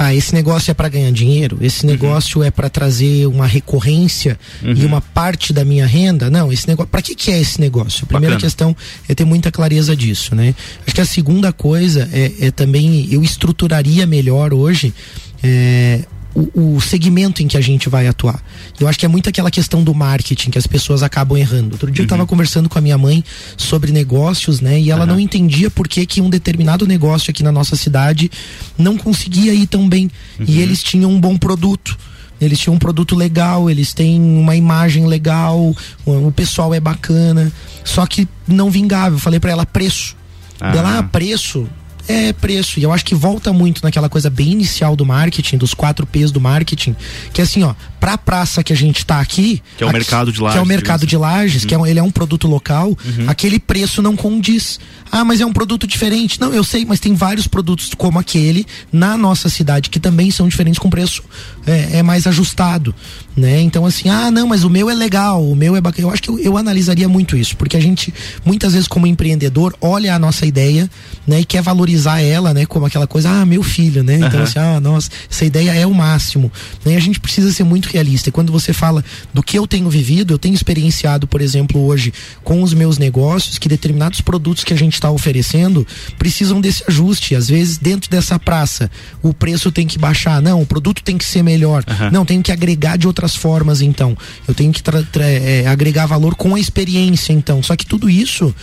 Ah, 0.01 0.15
esse 0.15 0.33
negócio 0.33 0.71
é 0.71 0.75
para 0.75 0.89
ganhar 0.89 1.11
dinheiro, 1.11 1.59
esse 1.61 1.85
uhum. 1.85 1.91
negócio 1.91 2.41
é 2.45 2.53
para 2.53 2.71
trazer 2.71 3.27
uma 3.27 3.49
recorrência 3.49 4.39
uhum. 4.63 4.73
e 4.73 4.87
uma 4.87 5.01
parte 5.01 5.53
da 5.53 5.65
minha 5.65 5.87
renda. 5.87 6.31
Não, 6.31 6.53
esse 6.53 6.69
negócio, 6.69 6.89
para 6.89 7.03
que 7.03 7.17
que 7.17 7.33
é 7.33 7.41
esse 7.41 7.61
negócio? 7.61 8.05
A 8.05 8.07
primeira 8.07 8.37
Bacana. 8.37 8.49
questão 8.49 8.77
é 9.09 9.15
ter 9.15 9.25
muita 9.25 9.51
clareza 9.51 9.97
disso, 9.97 10.37
né? 10.37 10.55
Acho 10.87 10.95
que 10.95 11.01
a 11.01 11.05
segunda 11.05 11.53
coisa 11.53 12.09
é, 12.13 12.33
é 12.47 12.51
também 12.53 13.09
eu 13.11 13.25
estruturaria 13.25 14.07
melhor 14.07 14.55
hoje 14.55 14.95
é, 15.43 16.05
o, 16.35 16.77
o, 16.77 16.81
segmento 16.81 17.43
em 17.43 17.49
que 17.49 17.57
a 17.57 17.61
gente 17.61 17.89
vai 17.89 18.07
atuar. 18.07 18.43
Eu 18.79 18.87
acho 18.87 18.99
que 18.99 19.05
é 19.05 19.09
muito 19.09 19.29
aquela 19.29 19.51
questão 19.51 19.83
do 19.83 19.95
marketing 19.95 20.51
que 20.51 20.59
as 20.59 20.67
pessoas 20.67 21.03
acabam 21.03 21.37
errando. 21.37 21.73
Outro 21.73 21.91
dia 21.91 22.03
uhum. 22.03 22.05
eu 22.05 22.07
estava 22.07 22.27
conversando 22.27 22.69
com 22.69 22.79
a 22.79 22.81
minha 22.81 22.99
mãe 22.99 23.25
sobre 23.57 23.93
negócios, 23.93 24.61
né? 24.61 24.81
E 24.81 24.91
ela 24.91 25.03
uhum. 25.03 25.13
não 25.13 25.21
entendia 25.21 25.71
por 25.71 25.89
que, 25.89 26.07
que 26.07 26.21
um 26.21 26.31
determinado 26.31 26.87
negócio 26.87 27.31
aqui 27.31 27.43
na 27.43 27.53
nossa 27.53 27.77
cidade 27.77 28.31
não 28.77 28.97
conseguia 28.97 29.55
ir 29.55 29.67
tão 29.67 29.89
bem. 29.89 30.11
Uhum. 30.39 30.47
E 30.47 30.61
eles 30.61 30.83
tinham 30.83 31.11
um 31.11 31.21
bom 31.21 31.37
produto. 31.37 31.99
Eles 32.41 32.59
tinham 32.61 32.75
um 32.75 32.79
produto 32.79 33.17
legal, 33.17 33.69
eles 33.69 33.93
têm 33.93 34.21
uma 34.21 34.55
imagem 34.55 35.07
legal, 35.07 35.75
o 36.07 36.31
pessoal 36.31 36.73
é 36.73 36.79
bacana, 36.79 37.53
só 37.85 38.07
que 38.07 38.29
não 38.47 38.71
vingava. 38.71 39.17
Eu 39.17 39.19
falei 39.19 39.41
para 39.41 39.51
ela 39.51 39.67
preço. 39.67 40.17
Ah. 40.61 40.71
Dela, 40.71 40.99
ah, 40.99 41.03
preço 41.03 41.69
é 42.09 42.33
preço. 42.33 42.81
E 42.81 42.83
eu 42.83 42.91
acho 42.91 43.05
que 43.05 43.15
volta 43.15 43.53
muito 43.53 43.83
naquela 43.83 44.09
coisa 44.09 44.31
bem 44.31 44.53
inicial 44.53 44.97
do 44.97 45.05
marketing, 45.05 45.59
dos 45.59 45.75
quatro 45.75 46.07
P's 46.07 46.33
do 46.33 46.41
marketing, 46.41 46.97
que 47.33 47.41
é 47.41 47.45
assim, 47.45 47.63
ó, 47.63 47.75
para 47.99 48.15
a 48.15 48.19
praça 48.19 48.63
que 48.63 48.73
a 48.73 48.77
gente 48.77 48.99
está 48.99 49.21
aqui, 49.21 49.63
que 49.77 49.83
é 49.83 49.87
o 49.87 49.89
aqui, 49.89 49.99
mercado 49.99 50.33
de 50.33 50.41
lajes, 50.41 50.55
que 50.55 50.59
é 50.59 50.63
o 50.63 50.67
mercado 50.67 51.07
de 51.07 51.17
lajes, 51.17 51.63
uhum. 51.63 51.69
que 51.69 51.75
é 51.75 51.79
um, 51.79 51.87
ele 51.87 51.99
é 51.99 52.03
um 52.03 52.11
produto 52.11 52.47
local, 52.47 52.89
uhum. 52.89 53.25
aquele 53.29 53.59
preço 53.59 54.03
não 54.03 54.17
condiz. 54.17 54.79
Ah, 55.11 55.25
mas 55.25 55.41
é 55.41 55.47
um 55.47 55.53
produto 55.53 55.87
diferente. 55.87 56.41
Não, 56.41 56.53
eu 56.53 56.63
sei, 56.63 56.85
mas 56.85 57.01
tem 57.01 57.15
vários 57.15 57.47
produtos 57.47 57.91
como 57.97 58.19
aquele 58.19 58.67
na 58.93 59.17
nossa 59.17 59.49
cidade 59.49 59.89
que 59.89 59.99
também 59.99 60.31
são 60.31 60.47
diferentes 60.49 60.79
com 60.79 60.91
preço 60.91 61.23
é, 61.67 61.99
é 61.99 62.03
mais 62.03 62.27
ajustado, 62.27 62.95
né? 63.37 63.61
Então 63.61 63.87
assim, 63.87 64.09
ah, 64.09 64.31
não, 64.31 64.47
mas 64.47 64.65
o 64.65 64.71
meu 64.71 64.91
é 64.91 64.95
legal, 64.95 65.43
o 65.43 65.57
meu 65.57 65.77
é 65.77 65.81
bacana. 65.81 66.09
Eu 66.09 66.13
acho 66.13 66.23
que 66.23 66.29
eu, 66.29 66.39
eu 66.39 66.57
analisaria 66.57 67.09
muito 67.09 67.37
isso, 67.37 67.57
porque 67.57 67.77
a 67.77 67.81
gente 67.81 68.13
muitas 68.45 68.75
vezes 68.75 68.87
como 68.87 69.07
empreendedor 69.07 69.75
olha 69.81 70.15
a 70.15 70.19
nossa 70.19 70.47
ideia, 70.47 70.91
né, 71.27 71.41
e 71.41 71.45
quer 71.45 71.63
valorizar 71.63 72.21
ela, 72.21 72.53
né, 72.55 72.67
como 72.67 72.87
aquela 72.87 73.07
coisa, 73.07 73.31
ah, 73.31 73.47
meu 73.47 73.63
filho, 73.63 74.03
né? 74.03 74.17
Então 74.17 74.41
uhum. 74.41 74.43
assim, 74.43 74.59
ah, 74.59 74.81
nossa, 74.81 75.11
essa 75.31 75.45
ideia 75.45 75.73
é 75.75 75.87
o 75.87 75.95
máximo. 75.95 76.51
Né? 76.85 76.93
E 76.93 76.97
a 76.97 77.01
gente 77.01 77.21
precisa 77.21 77.53
ser 77.53 77.65
muito 77.65 77.88
realista. 77.89 78.29
E 78.29 78.33
quando 78.33 78.53
você 78.53 78.73
fala 78.73 79.05
do 79.33 79.43
que 79.43 79.59
eu 79.59 79.67
tenho 79.67 79.89
vivido, 79.89 80.35
eu 80.35 80.39
tenho 80.39 80.55
experienciado, 80.55 81.27
por 81.27 81.41
exemplo, 81.41 81.85
hoje 81.85 82.13
com 82.45 82.63
os 82.63 82.75
meus 82.75 82.99
negócios, 82.99 83.59
que 83.59 83.69
determinados 83.69 84.21
produtos 84.21 84.65
que 84.65 84.73
a 84.73 84.77
gente 84.77 84.95
está 84.95 85.11
oferecendo 85.11 85.87
precisam 86.19 86.61
desse 86.61 86.85
ajuste. 86.89 87.35
Às 87.35 87.49
vezes, 87.49 87.79
dentro 87.79 88.11
dessa 88.11 88.39
praça, 88.39 88.91
o 89.23 89.33
preço 89.33 89.71
tem 89.73 89.87
que 89.87 89.99
baixar. 89.99 90.41
Não, 90.41 90.63
o 90.63 90.67
produto 90.67 91.03
tem 91.03 91.19
que 91.19 91.25
ser 91.25 91.43
melhor. 91.43 91.85
Uhum. 91.89 92.11
Não, 92.11 92.25
tenho 92.25 92.43
que 92.43 92.53
agregar 92.53 92.97
de 92.97 93.07
outras 93.07 93.35
formas, 93.35 93.81
então. 93.81 94.17
Eu 94.47 94.55
tenho 94.55 94.73
que 94.73 94.83
é, 95.21 95.67
agregar 95.67 96.07
valor 96.07 96.35
com 96.35 96.55
a 96.55 96.61
experiência, 96.61 97.33
então. 97.33 97.63
Só 97.63 97.77
que 97.77 97.87
tudo 97.87 98.09
isso 98.09 98.55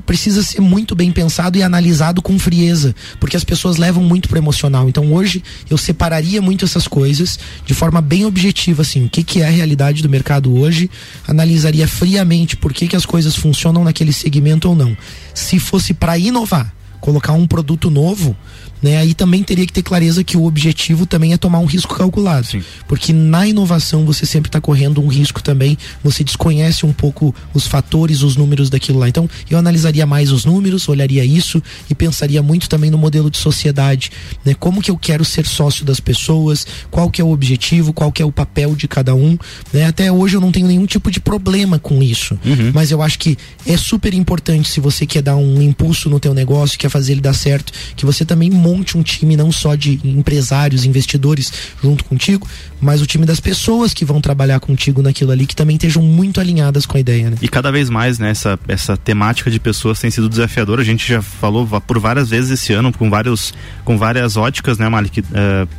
precisa 0.00 0.42
ser 0.42 0.60
muito 0.60 0.94
bem 0.94 1.10
pensado 1.10 1.58
e 1.58 1.62
analisado 1.62 2.20
com 2.22 2.38
frieza, 2.38 2.94
porque 3.20 3.36
as 3.36 3.44
pessoas 3.44 3.76
levam 3.76 4.02
muito 4.02 4.28
pro 4.28 4.38
emocional. 4.38 4.88
Então 4.88 5.12
hoje 5.12 5.42
eu 5.68 5.78
separaria 5.78 6.40
muito 6.42 6.64
essas 6.64 6.86
coisas 6.86 7.38
de 7.64 7.74
forma 7.74 8.00
bem 8.00 8.24
objetiva, 8.24 8.82
assim, 8.82 9.04
o 9.04 9.08
que, 9.08 9.22
que 9.22 9.40
é 9.40 9.46
a 9.46 9.50
realidade 9.50 10.02
do 10.02 10.08
mercado 10.08 10.54
hoje, 10.56 10.90
analisaria 11.26 11.86
friamente 11.86 12.56
por 12.56 12.72
que, 12.72 12.88
que 12.88 12.96
as 12.96 13.06
coisas 13.06 13.36
funcionam 13.36 13.84
naquele 13.84 14.12
segmento 14.12 14.68
ou 14.68 14.74
não. 14.74 14.96
Se 15.32 15.58
fosse 15.58 15.94
para 15.94 16.18
inovar, 16.18 16.72
colocar 17.04 17.34
um 17.34 17.46
produto 17.46 17.90
novo, 17.90 18.34
né? 18.82 18.96
Aí 18.96 19.12
também 19.12 19.42
teria 19.42 19.66
que 19.66 19.72
ter 19.72 19.82
clareza 19.82 20.24
que 20.24 20.38
o 20.38 20.44
objetivo 20.46 21.04
também 21.04 21.34
é 21.34 21.36
tomar 21.36 21.58
um 21.58 21.66
risco 21.66 21.94
calculado. 21.94 22.46
Sim. 22.46 22.62
Porque 22.88 23.12
na 23.12 23.46
inovação 23.46 24.06
você 24.06 24.24
sempre 24.24 24.48
está 24.48 24.58
correndo 24.58 25.02
um 25.02 25.06
risco 25.06 25.42
também, 25.42 25.76
você 26.02 26.24
desconhece 26.24 26.86
um 26.86 26.94
pouco 26.94 27.34
os 27.52 27.66
fatores, 27.66 28.22
os 28.22 28.36
números 28.36 28.70
daquilo 28.70 28.98
lá. 28.98 29.06
Então, 29.06 29.28
eu 29.50 29.58
analisaria 29.58 30.06
mais 30.06 30.32
os 30.32 30.46
números, 30.46 30.88
olharia 30.88 31.22
isso 31.26 31.62
e 31.90 31.94
pensaria 31.94 32.42
muito 32.42 32.70
também 32.70 32.90
no 32.90 32.96
modelo 32.96 33.30
de 33.30 33.36
sociedade, 33.36 34.10
né? 34.42 34.54
Como 34.54 34.80
que 34.80 34.90
eu 34.90 34.96
quero 34.96 35.26
ser 35.26 35.46
sócio 35.46 35.84
das 35.84 36.00
pessoas, 36.00 36.66
qual 36.90 37.10
que 37.10 37.20
é 37.20 37.24
o 37.24 37.32
objetivo, 37.32 37.92
qual 37.92 38.10
que 38.10 38.22
é 38.22 38.24
o 38.24 38.32
papel 38.32 38.74
de 38.74 38.88
cada 38.88 39.14
um, 39.14 39.36
né? 39.74 39.84
Até 39.84 40.10
hoje 40.10 40.38
eu 40.38 40.40
não 40.40 40.50
tenho 40.50 40.66
nenhum 40.66 40.86
tipo 40.86 41.10
de 41.10 41.20
problema 41.20 41.78
com 41.78 42.02
isso, 42.02 42.38
uhum. 42.42 42.72
mas 42.72 42.90
eu 42.90 43.02
acho 43.02 43.18
que 43.18 43.36
é 43.66 43.76
super 43.76 44.14
importante 44.14 44.70
se 44.70 44.80
você 44.80 45.04
quer 45.04 45.20
dar 45.20 45.36
um 45.36 45.60
impulso 45.60 46.08
no 46.08 46.18
teu 46.18 46.32
negócio, 46.32 46.78
quer 46.78 46.93
fazer 46.94 47.12
ele 47.12 47.20
dar 47.20 47.34
certo, 47.34 47.72
que 47.96 48.06
você 48.06 48.24
também 48.24 48.48
monte 48.48 48.96
um 48.96 49.02
time 49.02 49.36
não 49.36 49.50
só 49.50 49.74
de 49.74 50.00
empresários, 50.04 50.84
investidores 50.84 51.52
junto 51.82 52.04
contigo, 52.04 52.46
mas 52.84 53.00
o 53.00 53.06
time 53.06 53.24
das 53.24 53.40
pessoas 53.40 53.94
que 53.94 54.04
vão 54.04 54.20
trabalhar 54.20 54.60
contigo 54.60 55.00
naquilo 55.00 55.32
ali, 55.32 55.46
que 55.46 55.56
também 55.56 55.76
estejam 55.76 56.02
muito 56.02 56.40
alinhadas 56.40 56.84
com 56.84 56.96
a 56.96 57.00
ideia. 57.00 57.30
Né? 57.30 57.36
E 57.40 57.48
cada 57.48 57.72
vez 57.72 57.88
mais, 57.88 58.18
né, 58.18 58.30
essa, 58.30 58.58
essa 58.68 58.96
temática 58.96 59.50
de 59.50 59.58
pessoas 59.58 59.98
tem 59.98 60.10
sido 60.10 60.28
desafiadora. 60.28 60.82
A 60.82 60.84
gente 60.84 61.08
já 61.08 61.22
falou 61.22 61.66
por 61.80 61.98
várias 61.98 62.28
vezes 62.28 62.50
esse 62.50 62.72
ano, 62.74 62.92
com, 62.92 63.08
vários, 63.08 63.54
com 63.84 63.96
várias 63.96 64.36
óticas, 64.36 64.76
né, 64.76 64.88
Malik, 64.88 65.20
uh, 65.20 65.24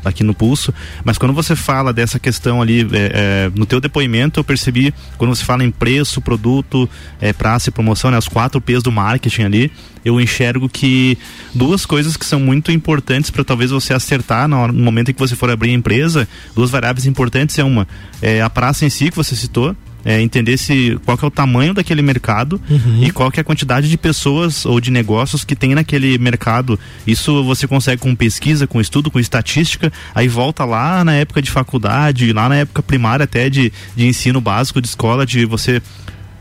aqui 0.03 0.23
no 0.23 0.33
Pulso. 0.33 0.73
Mas 1.03 1.17
quando 1.17 1.33
você 1.33 1.55
fala 1.55 1.93
dessa 1.93 2.19
questão 2.19 2.61
ali, 2.61 2.81
é, 2.81 3.11
é, 3.13 3.51
no 3.55 3.65
teu 3.65 3.79
depoimento, 3.79 4.39
eu 4.39 4.43
percebi, 4.43 4.93
quando 5.17 5.35
você 5.35 5.45
fala 5.45 5.63
em 5.63 5.69
preço, 5.69 6.19
produto, 6.19 6.89
praça 7.37 7.69
e 7.69 7.71
promoção, 7.71 8.09
né, 8.09 8.17
as 8.17 8.27
quatro 8.27 8.59
P's 8.59 8.81
do 8.81 8.91
marketing 8.91 9.43
ali, 9.43 9.71
eu 10.05 10.21
enxergo 10.21 10.69
que 10.69 11.17
duas 11.53 11.83
coisas 11.85 12.15
que 12.15 12.25
são 12.25 12.39
muito 12.39 12.71
importantes 12.71 13.31
para 13.31 13.43
talvez 13.43 13.71
você 13.71 13.91
acertar 13.91 14.47
no, 14.47 14.71
momento 14.71 15.09
em 15.09 15.13
que 15.13 15.19
você 15.19 15.35
for 15.35 15.49
abrir 15.49 15.71
a 15.71 15.73
empresa, 15.73 16.27
duas 16.55 16.69
variáveis 16.69 16.94
importantes 17.05 17.57
é 17.59 17.63
uma, 17.63 17.87
é 18.21 18.41
a 18.41 18.49
praça 18.49 18.85
em 18.85 18.89
si 18.89 19.09
que 19.09 19.15
você 19.17 19.35
citou, 19.35 19.75
é, 20.05 20.21
entender 20.21 20.55
se 20.55 20.97
qual 21.03 21.17
é 21.21 21.25
o 21.25 21.31
tamanho 21.31 21.73
daquele 21.73 22.03
mercado 22.03 22.61
uhum. 22.69 23.03
e 23.03 23.09
qual 23.09 23.31
é 23.35 23.39
a 23.39 23.43
quantidade 23.43 23.89
de 23.89 23.97
pessoas 23.97 24.63
ou 24.63 24.79
de 24.79 24.91
negócios 24.91 25.43
que 25.43 25.55
tem 25.55 25.73
naquele 25.73 26.19
mercado. 26.19 26.79
Isso 27.07 27.43
você 27.43 27.67
consegue 27.67 27.99
com 27.99 28.15
pesquisa, 28.15 28.67
com 28.67 28.79
estudo, 28.79 29.09
com 29.09 29.19
estatística, 29.19 29.91
aí 30.13 30.27
volta 30.27 30.63
lá 30.63 31.03
na 31.03 31.13
época 31.13 31.41
de 31.41 31.49
faculdade, 31.49 32.31
lá 32.31 32.47
na 32.47 32.57
época 32.57 32.83
primária 32.83 33.23
até 33.23 33.49
de, 33.49 33.73
de 33.95 34.05
ensino 34.05 34.39
básico 34.39 34.79
de 34.79 34.87
escola, 34.87 35.25
de 35.25 35.43
você 35.43 35.81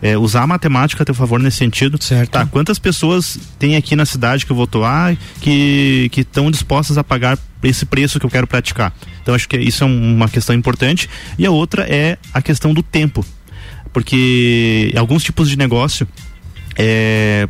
é, 0.02 0.18
usar 0.18 0.42
a 0.42 0.46
matemática 0.46 1.02
a 1.02 1.06
teu 1.06 1.14
favor 1.14 1.40
nesse 1.40 1.56
sentido. 1.56 1.96
Certo. 2.02 2.32
Tá, 2.32 2.44
quantas 2.44 2.78
pessoas 2.78 3.38
tem 3.58 3.76
aqui 3.76 3.96
na 3.96 4.04
cidade 4.04 4.44
que 4.44 4.52
eu 4.52 4.56
vou 4.56 4.64
atuar 4.64 5.16
que 5.40 6.10
estão 6.14 6.50
dispostas 6.50 6.98
a 6.98 7.02
pagar 7.02 7.38
esse 7.62 7.86
preço 7.86 8.20
que 8.20 8.26
eu 8.26 8.30
quero 8.30 8.46
praticar? 8.46 8.92
Então 9.24 9.34
acho 9.34 9.48
que 9.48 9.56
isso 9.56 9.82
é 9.82 9.86
uma 9.86 10.28
questão 10.28 10.54
importante. 10.54 11.08
E 11.38 11.46
a 11.46 11.50
outra 11.50 11.86
é 11.88 12.18
a 12.32 12.42
questão 12.42 12.74
do 12.74 12.82
tempo. 12.82 13.24
Porque 13.90 14.92
alguns 14.94 15.24
tipos 15.24 15.48
de 15.48 15.56
negócio 15.56 16.06
é, 16.76 17.48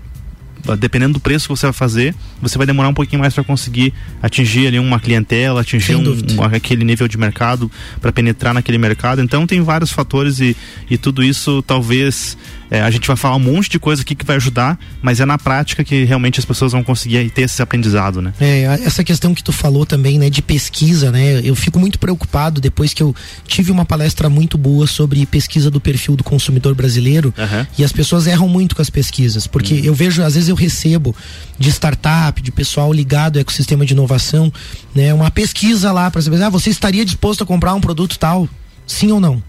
dependendo 0.79 1.15
do 1.15 1.21
preço 1.21 1.47
que 1.49 1.57
você 1.57 1.67
vai 1.67 1.73
fazer, 1.73 2.15
você 2.41 2.57
vai 2.57 2.67
demorar 2.67 2.89
um 2.89 2.95
pouquinho 2.95 3.21
mais 3.21 3.35
para 3.35 3.45
conseguir 3.45 3.93
atingir 4.23 4.69
ali 4.69 4.79
uma 4.79 4.99
clientela, 4.99 5.61
atingir 5.61 5.97
um, 5.97 6.03
um, 6.03 6.43
aquele 6.43 6.85
nível 6.85 7.07
de 7.07 7.19
mercado, 7.19 7.71
para 8.01 8.13
penetrar 8.13 8.55
naquele 8.55 8.79
mercado. 8.79 9.21
Então 9.21 9.47
tem 9.47 9.61
vários 9.61 9.93
fatores 9.93 10.41
e, 10.41 10.57
e 10.89 10.97
tudo 10.97 11.23
isso 11.23 11.63
talvez 11.63 12.39
é, 12.71 12.81
a 12.81 12.91
gente 12.91 13.07
vai 13.07 13.17
falar 13.17 13.37
um 13.37 13.41
monte 13.41 13.71
de 13.71 13.79
coisa 13.79 14.03
aqui 14.03 14.15
que 14.15 14.25
vai 14.25 14.37
ajudar, 14.37 14.79
mas 15.03 15.21
é 15.21 15.25
na 15.25 15.39
prática 15.39 15.85
que 15.85 16.05
realmente 16.05 16.39
as 16.39 16.45
pessoas 16.45 16.73
vão 16.73 16.83
conseguir 16.83 17.31
ter 17.31 17.43
esse 17.43 17.61
aprendizado, 17.63 18.21
né? 18.21 18.33
É, 18.41 18.63
essa 18.85 19.05
questão 19.05 19.35
que 19.35 19.43
tu 19.43 19.53
falou 19.53 19.85
também, 19.87 20.19
né, 20.19 20.31
de 20.31 20.43
pesquisa, 20.43 21.11
né? 21.11 21.41
Eu 21.45 21.55
fico 21.55 21.79
muito 21.79 21.99
preocupado 21.99 22.61
depois 22.61 22.93
que 22.93 23.03
eu 23.03 23.15
tive 23.47 23.71
uma 23.71 23.85
palestra 23.85 24.29
muito 24.29 24.57
boa 24.57 24.87
sobre 24.87 25.25
pesquisa 25.27 25.71
do 25.71 25.81
perfil 25.81 26.17
do 26.17 26.25
consumidor 26.25 26.75
brasileiro 26.75 27.33
uhum. 27.37 27.67
e 27.79 27.85
as 27.85 27.93
pessoas 27.93 28.27
erram 28.27 28.49
muito 28.49 28.75
com 28.77 28.83
as 28.83 28.91
pesquisas, 28.91 29.47
porque 29.47 29.75
uhum. 29.75 29.85
eu 29.85 29.95
vejo, 29.95 30.23
às 30.23 30.35
vezes 30.35 30.49
eu 30.49 30.57
recebo 30.57 31.15
de 31.59 31.71
startup, 31.71 32.41
de 32.41 32.51
pessoal 32.51 32.93
ligado 32.93 33.37
ao 33.37 33.41
ecossistema 33.41 33.85
de 33.85 33.93
inovação, 33.93 34.53
né, 34.95 35.13
uma 35.13 35.31
pesquisa 35.31 35.93
lá 35.93 36.11
para 36.11 36.23
saber, 36.23 36.43
ah, 36.43 36.51
você 36.51 36.71
estaria 36.71 37.05
disposto 37.05 37.43
a 37.43 37.47
comprar 37.47 37.75
um 37.75 37.81
produto 37.81 38.19
tal? 38.19 38.49
Sim 38.87 39.13
ou 39.13 39.21
não? 39.21 39.43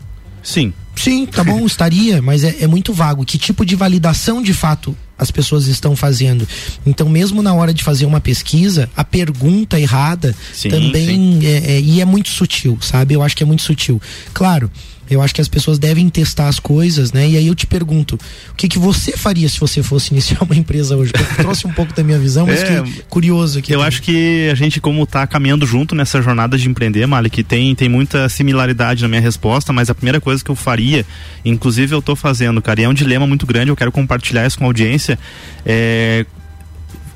Sim. 0.46 0.72
Sim, 0.96 1.26
tá 1.26 1.44
bom, 1.44 1.66
estaria, 1.68 2.22
mas 2.22 2.44
é, 2.44 2.58
é 2.62 2.68
muito 2.68 2.94
vago. 2.94 3.26
Que 3.26 3.38
tipo 3.38 3.66
de 3.66 3.76
validação 3.76 4.42
de 4.42 4.54
fato 4.54 4.96
as 5.18 5.32
pessoas 5.32 5.68
estão 5.68 5.96
fazendo. 5.96 6.48
Então, 6.86 7.10
mesmo 7.10 7.42
na 7.42 7.54
hora 7.54 7.74
de 7.74 7.84
fazer 7.84 8.06
uma 8.06 8.22
pesquisa, 8.22 8.90
a 8.96 9.04
pergunta 9.04 9.80
errada 9.80 10.36
sim, 10.54 10.70
também 10.70 11.08
sim. 11.08 11.46
É, 11.46 11.74
é, 11.74 11.80
e 11.82 12.02
é 12.02 12.06
muito 12.06 12.30
sutil, 12.30 12.78
sabe? 12.82 13.14
Eu 13.14 13.24
acho 13.24 13.36
que 13.36 13.44
é 13.44 13.46
muito 13.46 13.64
sutil. 13.64 14.02
Claro, 14.34 14.70
eu 15.10 15.22
acho 15.22 15.34
que 15.34 15.41
as 15.41 15.48
pessoas 15.48 15.78
devem 15.78 16.10
testar 16.10 16.48
as 16.48 16.60
coisas, 16.60 17.12
né? 17.12 17.28
E 17.28 17.38
aí 17.38 17.48
eu 17.48 17.56
te 17.56 17.68
pergunto, 17.68 18.18
o 18.52 18.56
que 18.56 18.68
que 18.68 18.80
você 18.80 19.15
faria 19.15 19.48
se 19.48 19.60
você 19.60 19.84
fosse 19.84 20.12
iniciar 20.13 20.41
uma 20.41 20.56
empresa 20.56 20.96
hoje? 20.96 21.12
Eu 21.13 21.36
trouxe 21.38 21.68
um 21.68 21.74
pouco 21.74 21.94
da 21.94 22.04
minha 22.04 22.18
visão, 22.18 22.48
mas 22.48 22.62
é, 22.63 22.84
curioso 23.10 23.60
aqui. 23.60 23.72
Eu 23.72 23.80
também. 23.80 23.88
acho 23.88 24.02
que 24.02 24.50
a 24.52 24.56
gente, 24.56 24.82
como 24.82 25.06
tá 25.06 25.26
caminhando 25.28 25.65
junto 25.65 25.96
nessa 25.96 26.22
jornada 26.22 26.58
de 26.58 26.70
empreender, 26.70 27.06
Malik, 27.06 27.44
tem, 27.44 27.76
tem 27.76 27.89
muita 27.89 28.28
similaridade 28.30 29.02
na 29.02 29.08
minha 29.08 29.22
resposta, 29.22 29.72
mas 29.72 29.89
a 29.89 29.96
primeira 29.96 30.20
coisa 30.20 30.44
que 30.44 30.50
eu 30.50 30.56
faria, 30.56 31.06
inclusive 31.44 31.94
eu 31.94 32.02
tô 32.02 32.15
fazendo, 32.15 32.62
cara, 32.62 32.82
e 32.82 32.84
é 32.84 32.89
um 32.89 32.94
dilema 32.94 33.28
muito 33.28 33.46
grande, 33.46 33.70
eu 33.70 33.76
quero 33.76 33.91
compartilhar 33.91 34.46
isso 34.46 34.58
com 34.58 34.63
a 34.63 34.68
audiência, 34.68 35.20
é 35.65 36.26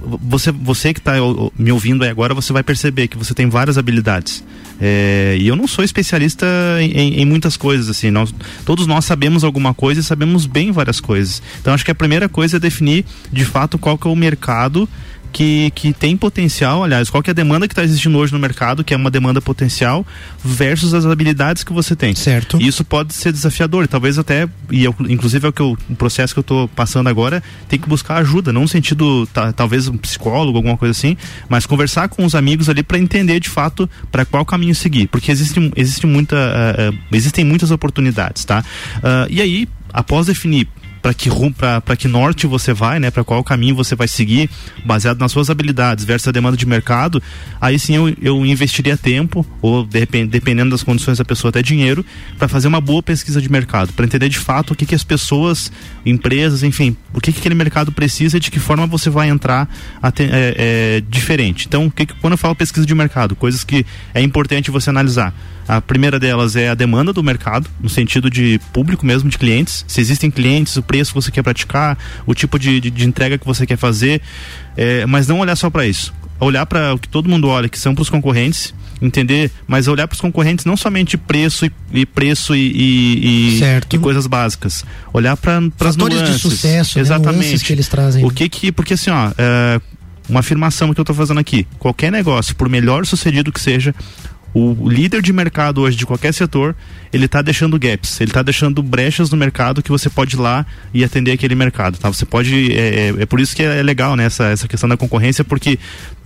você, 0.02 0.52
você 0.52 0.93
que 0.93 0.99
está 0.99 1.13
me 1.58 1.71
ouvindo 1.71 2.04
aí 2.04 2.10
agora, 2.10 2.34
você 2.34 2.54
vai 2.54 2.63
perceber 2.63 3.08
que 3.08 3.17
você 3.17 3.34
tem 3.34 3.49
várias 3.49 3.78
habilidades. 3.78 4.43
É, 4.82 5.36
e 5.39 5.48
eu 5.48 5.56
não 5.56 5.68
sou 5.68 5.84
especialista 5.84 6.46
em, 6.80 7.22
em, 7.22 7.26
muitas 7.26 7.58
coisas, 7.58 7.89
assim. 7.89 8.10
Nós, 8.10 8.34
todos 8.65 8.88
nós 8.88 9.06
sabemos 9.06 9.44
alguma 9.44 9.74
coisa 9.74 10.00
e 10.00 10.04
sabemos 10.04 10.46
bem 10.46 10.72
várias 10.72 11.00
coisas. 11.00 11.42
Então 11.60 11.74
acho 11.74 11.84
que 11.84 11.92
a 11.92 11.96
primeira 11.96 12.30
coisa 12.30 12.58
é 12.58 12.60
definir 12.60 13.06
de 13.32 13.44
fato 13.44 13.78
qual 13.78 13.98
que 13.98 14.08
é 14.08 14.12
o 14.12 14.15
mercado 14.15 14.88
que, 15.32 15.72
que 15.72 15.94
tem 15.94 16.15
potencial, 16.18 16.84
aliás, 16.84 17.10
qual 17.10 17.22
que 17.22 17.30
é 17.30 17.32
a 17.32 17.34
demanda 17.34 17.68
que 17.68 17.74
está 17.74 17.84
existindo 17.84 18.18
hoje 18.18 18.34
no 18.34 18.39
mercado, 18.39 18.84
que 18.84 18.94
é 18.94 18.98
uma 18.98 19.12
demanda 19.12 19.42
potencial, 19.42 20.06
versus 20.44 20.94
as 20.94 21.06
habilidades 21.06 21.63
que 21.63 21.74
você 21.74 21.96
tem. 21.96 22.15
Certo. 22.15 22.60
E 22.62 22.68
isso 22.68 22.84
pode 22.84 23.13
ser 23.13 23.32
desafiador, 23.32 23.88
talvez 23.88 24.18
até, 24.18 24.48
e 24.72 24.84
eu, 24.84 24.96
inclusive 25.08 25.46
é 25.46 25.50
o, 25.50 25.54
que 25.54 25.62
eu, 25.62 25.78
o 25.89 25.96
processo 25.96 26.34
que 26.34 26.39
eu 26.39 26.42
estou 26.42 26.68
passando 26.68 27.08
agora, 27.08 27.44
tem 27.68 27.80
que 27.80 27.88
buscar 27.88 28.18
ajuda, 28.18 28.52
não 28.52 28.62
no 28.62 28.68
sentido, 28.68 29.28
tá, 29.28 29.52
talvez 29.54 29.88
um 29.88 29.98
psicólogo, 29.98 30.58
alguma 30.58 30.78
coisa 30.78 30.92
assim, 30.92 31.15
mas 31.48 31.65
conversar 31.65 32.10
com 32.10 32.26
os 32.26 32.36
amigos 32.36 32.70
ali 32.70 32.84
para 32.84 32.98
entender 32.98 33.39
de 33.39 33.50
fato 33.50 33.89
para 34.12 34.26
qual 34.26 34.46
caminho 34.46 34.76
seguir, 34.76 35.08
porque 35.08 35.32
existe, 35.32 35.72
existe 35.76 36.06
muita, 36.06 36.36
uh, 36.36 36.94
uh, 36.94 37.00
existem 37.12 37.46
muitas 37.46 37.72
oportunidades, 37.72 38.46
tá? 38.46 38.63
Uh, 38.98 39.28
e 39.30 39.42
aí, 39.42 39.68
após 39.94 40.28
definir 40.28 40.68
para 41.01 41.13
que 41.13 41.29
para 41.85 41.95
que 41.95 42.07
norte 42.07 42.47
você 42.47 42.73
vai, 42.73 42.99
né? 42.99 43.12
Para 43.12 43.23
qual 43.23 43.43
caminho 43.43 43.75
você 43.75 43.95
vai 43.95 44.07
seguir, 44.07 44.49
baseado 44.85 45.19
nas 45.19 45.31
suas 45.31 45.49
habilidades 45.49 46.05
versus 46.05 46.27
a 46.27 46.31
demanda 46.31 46.57
de 46.57 46.65
mercado, 46.65 47.21
aí 47.59 47.79
sim 47.79 47.95
eu, 47.95 48.13
eu 48.21 48.45
investiria 48.45 48.97
tempo 48.97 49.45
ou 49.62 49.85
dependendo 49.85 50.71
das 50.71 50.83
condições 50.83 51.17
da 51.17 51.25
pessoa 51.25 51.49
até 51.49 51.62
dinheiro 51.62 52.05
para 52.38 52.47
fazer 52.47 52.67
uma 52.67 52.81
boa 52.81 53.01
pesquisa 53.01 53.41
de 53.41 53.49
mercado, 53.49 53.93
para 53.93 54.05
entender 54.05 54.29
de 54.29 54.38
fato 54.39 54.71
o 54.71 54.75
que 54.75 54.85
que 54.85 54.95
as 54.95 55.03
pessoas, 55.03 55.71
empresas, 56.05 56.63
enfim, 56.63 56.95
o 57.13 57.21
que 57.21 57.31
que 57.31 57.39
aquele 57.39 57.55
mercado 57.55 57.91
precisa 57.91 58.38
e 58.38 58.39
de 58.39 58.51
que 58.51 58.59
forma 58.59 58.85
você 58.85 59.09
vai 59.09 59.29
entrar 59.29 59.69
até, 60.01 60.23
é, 60.25 60.29
é, 60.57 61.03
diferente. 61.09 61.65
Então, 61.67 61.89
que, 61.89 62.05
quando 62.05 62.33
eu 62.33 62.38
falo 62.38 62.55
pesquisa 62.55 62.85
de 62.85 62.95
mercado, 62.95 63.35
coisas 63.35 63.63
que 63.63 63.85
é 64.13 64.21
importante 64.21 64.71
você 64.71 64.89
analisar. 64.89 65.33
A 65.69 65.79
primeira 65.79 66.19
delas 66.19 66.55
é 66.55 66.67
a 66.67 66.73
demanda 66.73 67.13
do 67.13 67.21
mercado, 67.21 67.69
no 67.79 67.88
sentido 67.88 68.27
de 68.27 68.60
público 68.73 69.05
mesmo, 69.05 69.29
de 69.29 69.38
clientes. 69.38 69.86
Se 69.88 70.01
existem 70.01 70.32
clientes, 70.32 70.75
o 70.77 70.82
preço 70.82 71.12
que 71.12 71.21
você 71.21 71.29
quer 71.29 71.43
praticar, 71.43 71.95
o 72.25 72.34
tipo 72.34 72.58
de, 72.58 72.79
de, 72.79 72.89
de 72.89 73.05
entrega 73.05 73.38
que 73.38 73.45
você 73.45 73.67
quer 73.67 73.77
fazer. 73.77 74.19
É, 74.75 75.05
mas 75.05 75.27
não 75.27 75.39
olhar 75.39 75.55
só 75.55 75.69
para 75.69 75.86
isso. 75.86 76.12
Olhar 76.39 76.65
para 76.65 76.95
o 76.95 76.97
que 76.97 77.08
todo 77.08 77.29
mundo 77.29 77.47
olha, 77.49 77.69
que 77.69 77.77
são 77.77 77.93
para 77.93 78.01
os 78.01 78.10
concorrentes, 78.10 78.73
entender, 78.99 79.51
mas 79.67 79.88
olhar 79.88 80.08
para 80.08 80.15
os 80.15 80.21
concorrentes 80.21 80.65
não 80.65 80.75
somente 80.75 81.17
preço 81.17 81.67
e, 81.67 81.71
e 81.93 82.03
preço 82.03 82.55
e, 82.55 83.60
e, 83.60 83.60
e, 83.93 83.99
coisas 83.99 84.25
básicas. 84.25 84.84
Olhar 85.13 85.38
para 85.38 85.62
as 85.82 85.95
nuances. 85.95 86.34
de 86.34 86.39
sucesso, 86.39 86.97
né, 86.97 87.03
Exatamente. 87.03 87.53
Né, 87.53 87.60
que 87.63 87.73
eles 87.73 87.88
trazem. 87.88 88.25
O 88.25 88.32
que 88.32 88.49
que, 88.49 88.71
porque 88.71 88.95
assim, 88.95 89.12
ó, 89.12 89.32
é, 89.38 89.79
uma 90.27 90.39
afirmação 90.39 90.91
que 90.95 90.99
eu 90.99 91.03
estou 91.03 91.15
fazendo 91.15 91.39
aqui. 91.39 91.67
Qualquer 91.77 92.12
negócio, 92.12 92.55
por 92.55 92.67
melhor 92.67 93.05
sucedido 93.05 93.51
que 93.51 93.60
seja, 93.60 93.93
o 94.53 94.89
líder 94.89 95.21
de 95.21 95.31
mercado 95.31 95.81
hoje 95.81 95.95
de 95.95 96.05
qualquer 96.05 96.33
setor, 96.33 96.75
ele 97.13 97.25
está 97.25 97.41
deixando 97.41 97.77
gaps, 97.77 98.19
ele 98.19 98.31
está 98.31 98.41
deixando 98.41 98.81
brechas 98.81 99.29
no 99.29 99.38
mercado 99.38 99.81
que 99.81 99.89
você 99.89 100.09
pode 100.09 100.35
ir 100.35 100.39
lá 100.39 100.65
e 100.93 101.03
atender 101.03 101.31
aquele 101.31 101.55
mercado, 101.55 101.97
tá? 101.97 102.07
Você 102.07 102.25
pode, 102.25 102.71
é, 102.73 103.09
é, 103.09 103.15
é 103.19 103.25
por 103.25 103.39
isso 103.39 103.55
que 103.55 103.63
é 103.63 103.83
legal, 103.83 104.15
né, 104.15 104.25
essa, 104.25 104.45
essa 104.45 104.67
questão 104.67 104.89
da 104.89 104.97
concorrência, 104.97 105.43
porque 105.43 105.77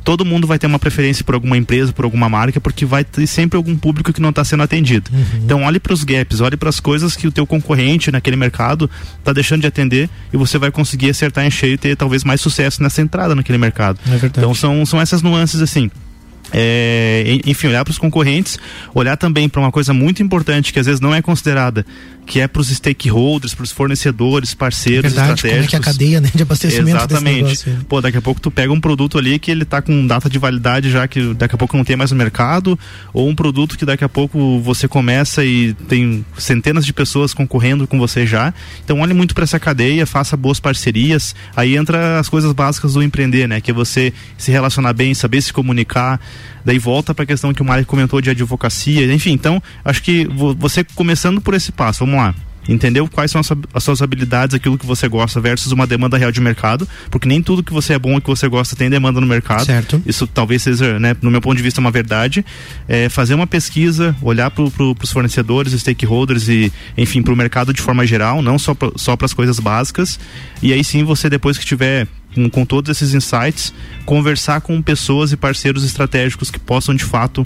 todo 0.03 0.25
mundo 0.25 0.45
vai 0.45 0.59
ter 0.59 0.67
uma 0.67 0.79
preferência 0.79 1.23
por 1.23 1.35
alguma 1.35 1.57
empresa, 1.57 1.93
por 1.93 2.05
alguma 2.05 2.29
marca, 2.29 2.59
porque 2.59 2.85
vai 2.85 3.03
ter 3.03 3.25
sempre 3.25 3.57
algum 3.57 3.75
público 3.75 4.11
que 4.11 4.21
não 4.21 4.29
está 4.29 4.43
sendo 4.43 4.63
atendido. 4.63 5.09
Uhum. 5.13 5.41
Então 5.43 5.63
olhe 5.63 5.79
para 5.79 5.93
os 5.93 6.03
gaps, 6.03 6.41
olhe 6.41 6.57
para 6.57 6.69
as 6.69 6.79
coisas 6.79 7.15
que 7.15 7.27
o 7.27 7.31
teu 7.31 7.45
concorrente 7.47 8.11
naquele 8.11 8.35
mercado 8.35 8.89
está 9.17 9.31
deixando 9.31 9.61
de 9.61 9.67
atender 9.67 10.09
e 10.31 10.37
você 10.37 10.57
vai 10.57 10.71
conseguir 10.71 11.09
acertar 11.09 11.45
em 11.45 11.51
cheio 11.51 11.73
e 11.73 11.77
ter 11.77 11.95
talvez 11.95 12.23
mais 12.23 12.41
sucesso 12.41 12.83
nessa 12.83 13.01
entrada 13.01 13.33
naquele 13.33 13.57
mercado. 13.57 13.99
É 14.07 14.25
então 14.25 14.53
são, 14.53 14.85
são 14.85 14.99
essas 14.99 15.21
nuances 15.21 15.61
assim. 15.61 15.89
É, 16.53 17.39
enfim, 17.45 17.67
olhar 17.67 17.83
para 17.83 17.91
os 17.91 17.97
concorrentes, 17.97 18.59
olhar 18.93 19.17
também 19.17 19.49
para 19.49 19.59
uma 19.59 19.71
coisa 19.71 19.93
muito 19.93 20.21
importante 20.21 20.71
que 20.71 20.79
às 20.79 20.85
vezes 20.85 21.01
não 21.01 21.13
é 21.13 21.21
considerada, 21.21 21.85
que 22.25 22.39
é 22.39 22.47
para 22.47 22.61
os 22.61 22.69
stakeholders, 22.69 23.53
para 23.53 23.63
os 23.63 23.71
fornecedores, 23.71 24.53
parceiros, 24.53 25.05
é 25.05 25.15
verdade, 25.15 25.33
estratégicos. 25.33 25.51
Como 25.51 25.65
é 25.65 25.67
que 25.67 25.75
é 25.75 25.79
a 25.79 25.93
cadeia 25.93 26.21
né, 26.21 26.31
de 26.33 26.43
abastecimento 26.43 26.97
Exatamente. 26.97 27.69
Pô, 27.87 28.01
daqui 28.01 28.17
a 28.17 28.21
pouco 28.21 28.41
tu 28.41 28.49
pega 28.49 28.71
um 28.71 28.79
produto 28.79 29.17
ali 29.17 29.37
que 29.39 29.51
ele 29.51 29.63
está 29.63 29.81
com 29.81 30.05
data 30.07 30.29
de 30.29 30.39
validade 30.39 30.89
já 30.89 31.07
que 31.07 31.33
daqui 31.33 31.55
a 31.55 31.57
pouco 31.57 31.75
não 31.75 31.83
tem 31.83 31.95
mais 31.95 32.11
no 32.11 32.17
mercado, 32.17 32.77
ou 33.13 33.27
um 33.27 33.35
produto 33.35 33.77
que 33.77 33.85
daqui 33.85 34.03
a 34.03 34.09
pouco 34.09 34.59
você 34.59 34.87
começa 34.87 35.43
e 35.43 35.73
tem 35.87 36.25
centenas 36.37 36.85
de 36.85 36.93
pessoas 36.93 37.33
concorrendo 37.33 37.87
com 37.87 37.97
você 37.99 38.25
já. 38.25 38.53
Então 38.83 38.99
olhe 38.99 39.13
muito 39.13 39.35
para 39.35 39.43
essa 39.43 39.59
cadeia, 39.59 40.05
faça 40.05 40.37
boas 40.37 40.59
parcerias. 40.59 41.35
Aí 41.55 41.75
entra 41.75 42.19
as 42.19 42.29
coisas 42.29 42.51
básicas 42.53 42.93
do 42.93 43.03
empreender, 43.03 43.47
né? 43.47 43.61
Que 43.61 43.71
é 43.71 43.73
você 43.73 44.13
se 44.37 44.51
relacionar 44.51 44.93
bem, 44.93 45.13
saber 45.13 45.41
se 45.41 45.51
comunicar, 45.51 46.19
daí 46.65 46.79
volta 46.79 47.13
para 47.13 47.23
a 47.23 47.27
questão 47.27 47.53
que 47.53 47.61
o 47.61 47.65
Mário 47.65 47.85
comentou 47.85 48.21
de 48.21 48.29
advocacia, 48.29 49.11
enfim, 49.13 49.31
então 49.31 49.61
acho 49.83 50.01
que 50.01 50.27
você 50.57 50.83
começando 50.83 51.41
por 51.41 51.53
esse 51.53 51.71
passo, 51.71 52.05
vamos 52.05 52.19
lá 52.19 52.35
entendeu 52.67 53.07
quais 53.07 53.31
são 53.31 53.41
as, 53.41 53.83
suas 53.83 54.01
habilidades, 54.01 54.55
aquilo 54.55 54.77
que 54.77 54.85
você 54.85 55.07
gosta 55.07 55.39
versus 55.41 55.71
uma 55.71 55.85
demanda 55.85 56.17
real 56.17 56.31
de 56.31 56.39
mercado, 56.39 56.87
porque 57.09 57.27
nem 57.27 57.41
tudo 57.41 57.63
que 57.63 57.73
você 57.73 57.93
é 57.93 57.99
bom 57.99 58.17
e 58.17 58.21
que 58.21 58.27
você 58.27 58.47
gosta 58.47 58.75
tem 58.75 58.89
demanda 58.89 59.19
no 59.19 59.27
mercado. 59.27 59.65
Certo. 59.65 60.01
Isso 60.05 60.25
talvez 60.27 60.61
seja, 60.61 60.99
né, 60.99 61.15
no 61.21 61.29
meu 61.29 61.41
ponto 61.41 61.57
de 61.57 61.63
vista, 61.63 61.81
uma 61.81 61.91
verdade. 61.91 62.45
É, 62.87 63.09
fazer 63.09 63.33
uma 63.33 63.47
pesquisa, 63.47 64.15
olhar 64.21 64.49
para 64.51 64.69
pro, 64.69 64.95
os 65.01 65.11
fornecedores, 65.11 65.73
stakeholders 65.73 66.47
e, 66.47 66.71
enfim, 66.97 67.21
para 67.21 67.33
o 67.33 67.37
mercado 67.37 67.73
de 67.73 67.81
forma 67.81 68.05
geral, 68.05 68.41
não 68.41 68.57
só 68.57 68.73
para 68.73 68.91
só 68.95 69.17
as 69.21 69.33
coisas 69.33 69.59
básicas. 69.59 70.19
E 70.61 70.71
aí 70.73 70.83
sim 70.83 71.03
você, 71.03 71.29
depois 71.29 71.57
que 71.57 71.65
tiver 71.65 72.07
com, 72.33 72.49
com 72.49 72.65
todos 72.65 72.89
esses 72.89 73.13
insights, 73.13 73.73
conversar 74.05 74.61
com 74.61 74.81
pessoas 74.81 75.31
e 75.31 75.37
parceiros 75.37 75.83
estratégicos 75.83 76.51
que 76.51 76.59
possam 76.59 76.95
de 76.95 77.03
fato 77.03 77.43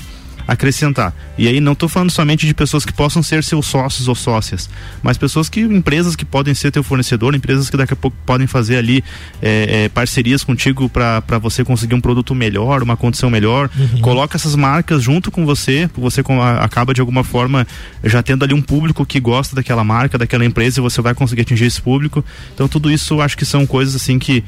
acrescentar. 0.47 1.13
E 1.37 1.47
aí 1.47 1.59
não 1.59 1.73
estou 1.73 1.89
falando 1.89 2.09
somente 2.09 2.47
de 2.47 2.53
pessoas 2.53 2.85
que 2.85 2.93
possam 2.93 3.21
ser 3.21 3.43
seus 3.43 3.65
sócios 3.65 4.07
ou 4.07 4.15
sócias, 4.15 4.69
mas 5.03 5.17
pessoas 5.17 5.49
que, 5.49 5.59
empresas 5.59 6.15
que 6.15 6.23
podem 6.23 6.53
ser 6.53 6.71
teu 6.71 6.81
fornecedor, 6.81 7.35
empresas 7.35 7.69
que 7.69 7.75
daqui 7.75 7.93
a 7.93 7.95
pouco 7.95 8.15
podem 8.25 8.47
fazer 8.47 8.77
ali 8.77 9.03
é, 9.41 9.83
é, 9.83 9.89
parcerias 9.89 10.43
contigo 10.43 10.87
para 10.87 11.37
você 11.41 11.63
conseguir 11.65 11.95
um 11.95 12.01
produto 12.01 12.33
melhor, 12.33 12.81
uma 12.81 12.95
condição 12.95 13.29
melhor. 13.29 13.69
Uhum. 13.77 13.99
Coloca 13.99 14.37
essas 14.37 14.55
marcas 14.55 15.03
junto 15.03 15.29
com 15.29 15.45
você, 15.45 15.89
você 15.95 16.23
acaba 16.61 16.93
de 16.93 17.01
alguma 17.01 17.23
forma 17.23 17.67
já 18.03 18.23
tendo 18.23 18.45
ali 18.45 18.53
um 18.53 18.61
público 18.61 19.05
que 19.05 19.19
gosta 19.19 19.55
daquela 19.55 19.83
marca, 19.83 20.17
daquela 20.17 20.45
empresa 20.45 20.79
e 20.79 20.81
você 20.81 21.01
vai 21.01 21.13
conseguir 21.13 21.41
atingir 21.41 21.65
esse 21.65 21.81
público. 21.81 22.23
Então 22.53 22.67
tudo 22.67 22.89
isso 22.89 23.19
acho 23.21 23.37
que 23.37 23.45
são 23.45 23.65
coisas 23.65 23.95
assim 23.95 24.17
que 24.17 24.43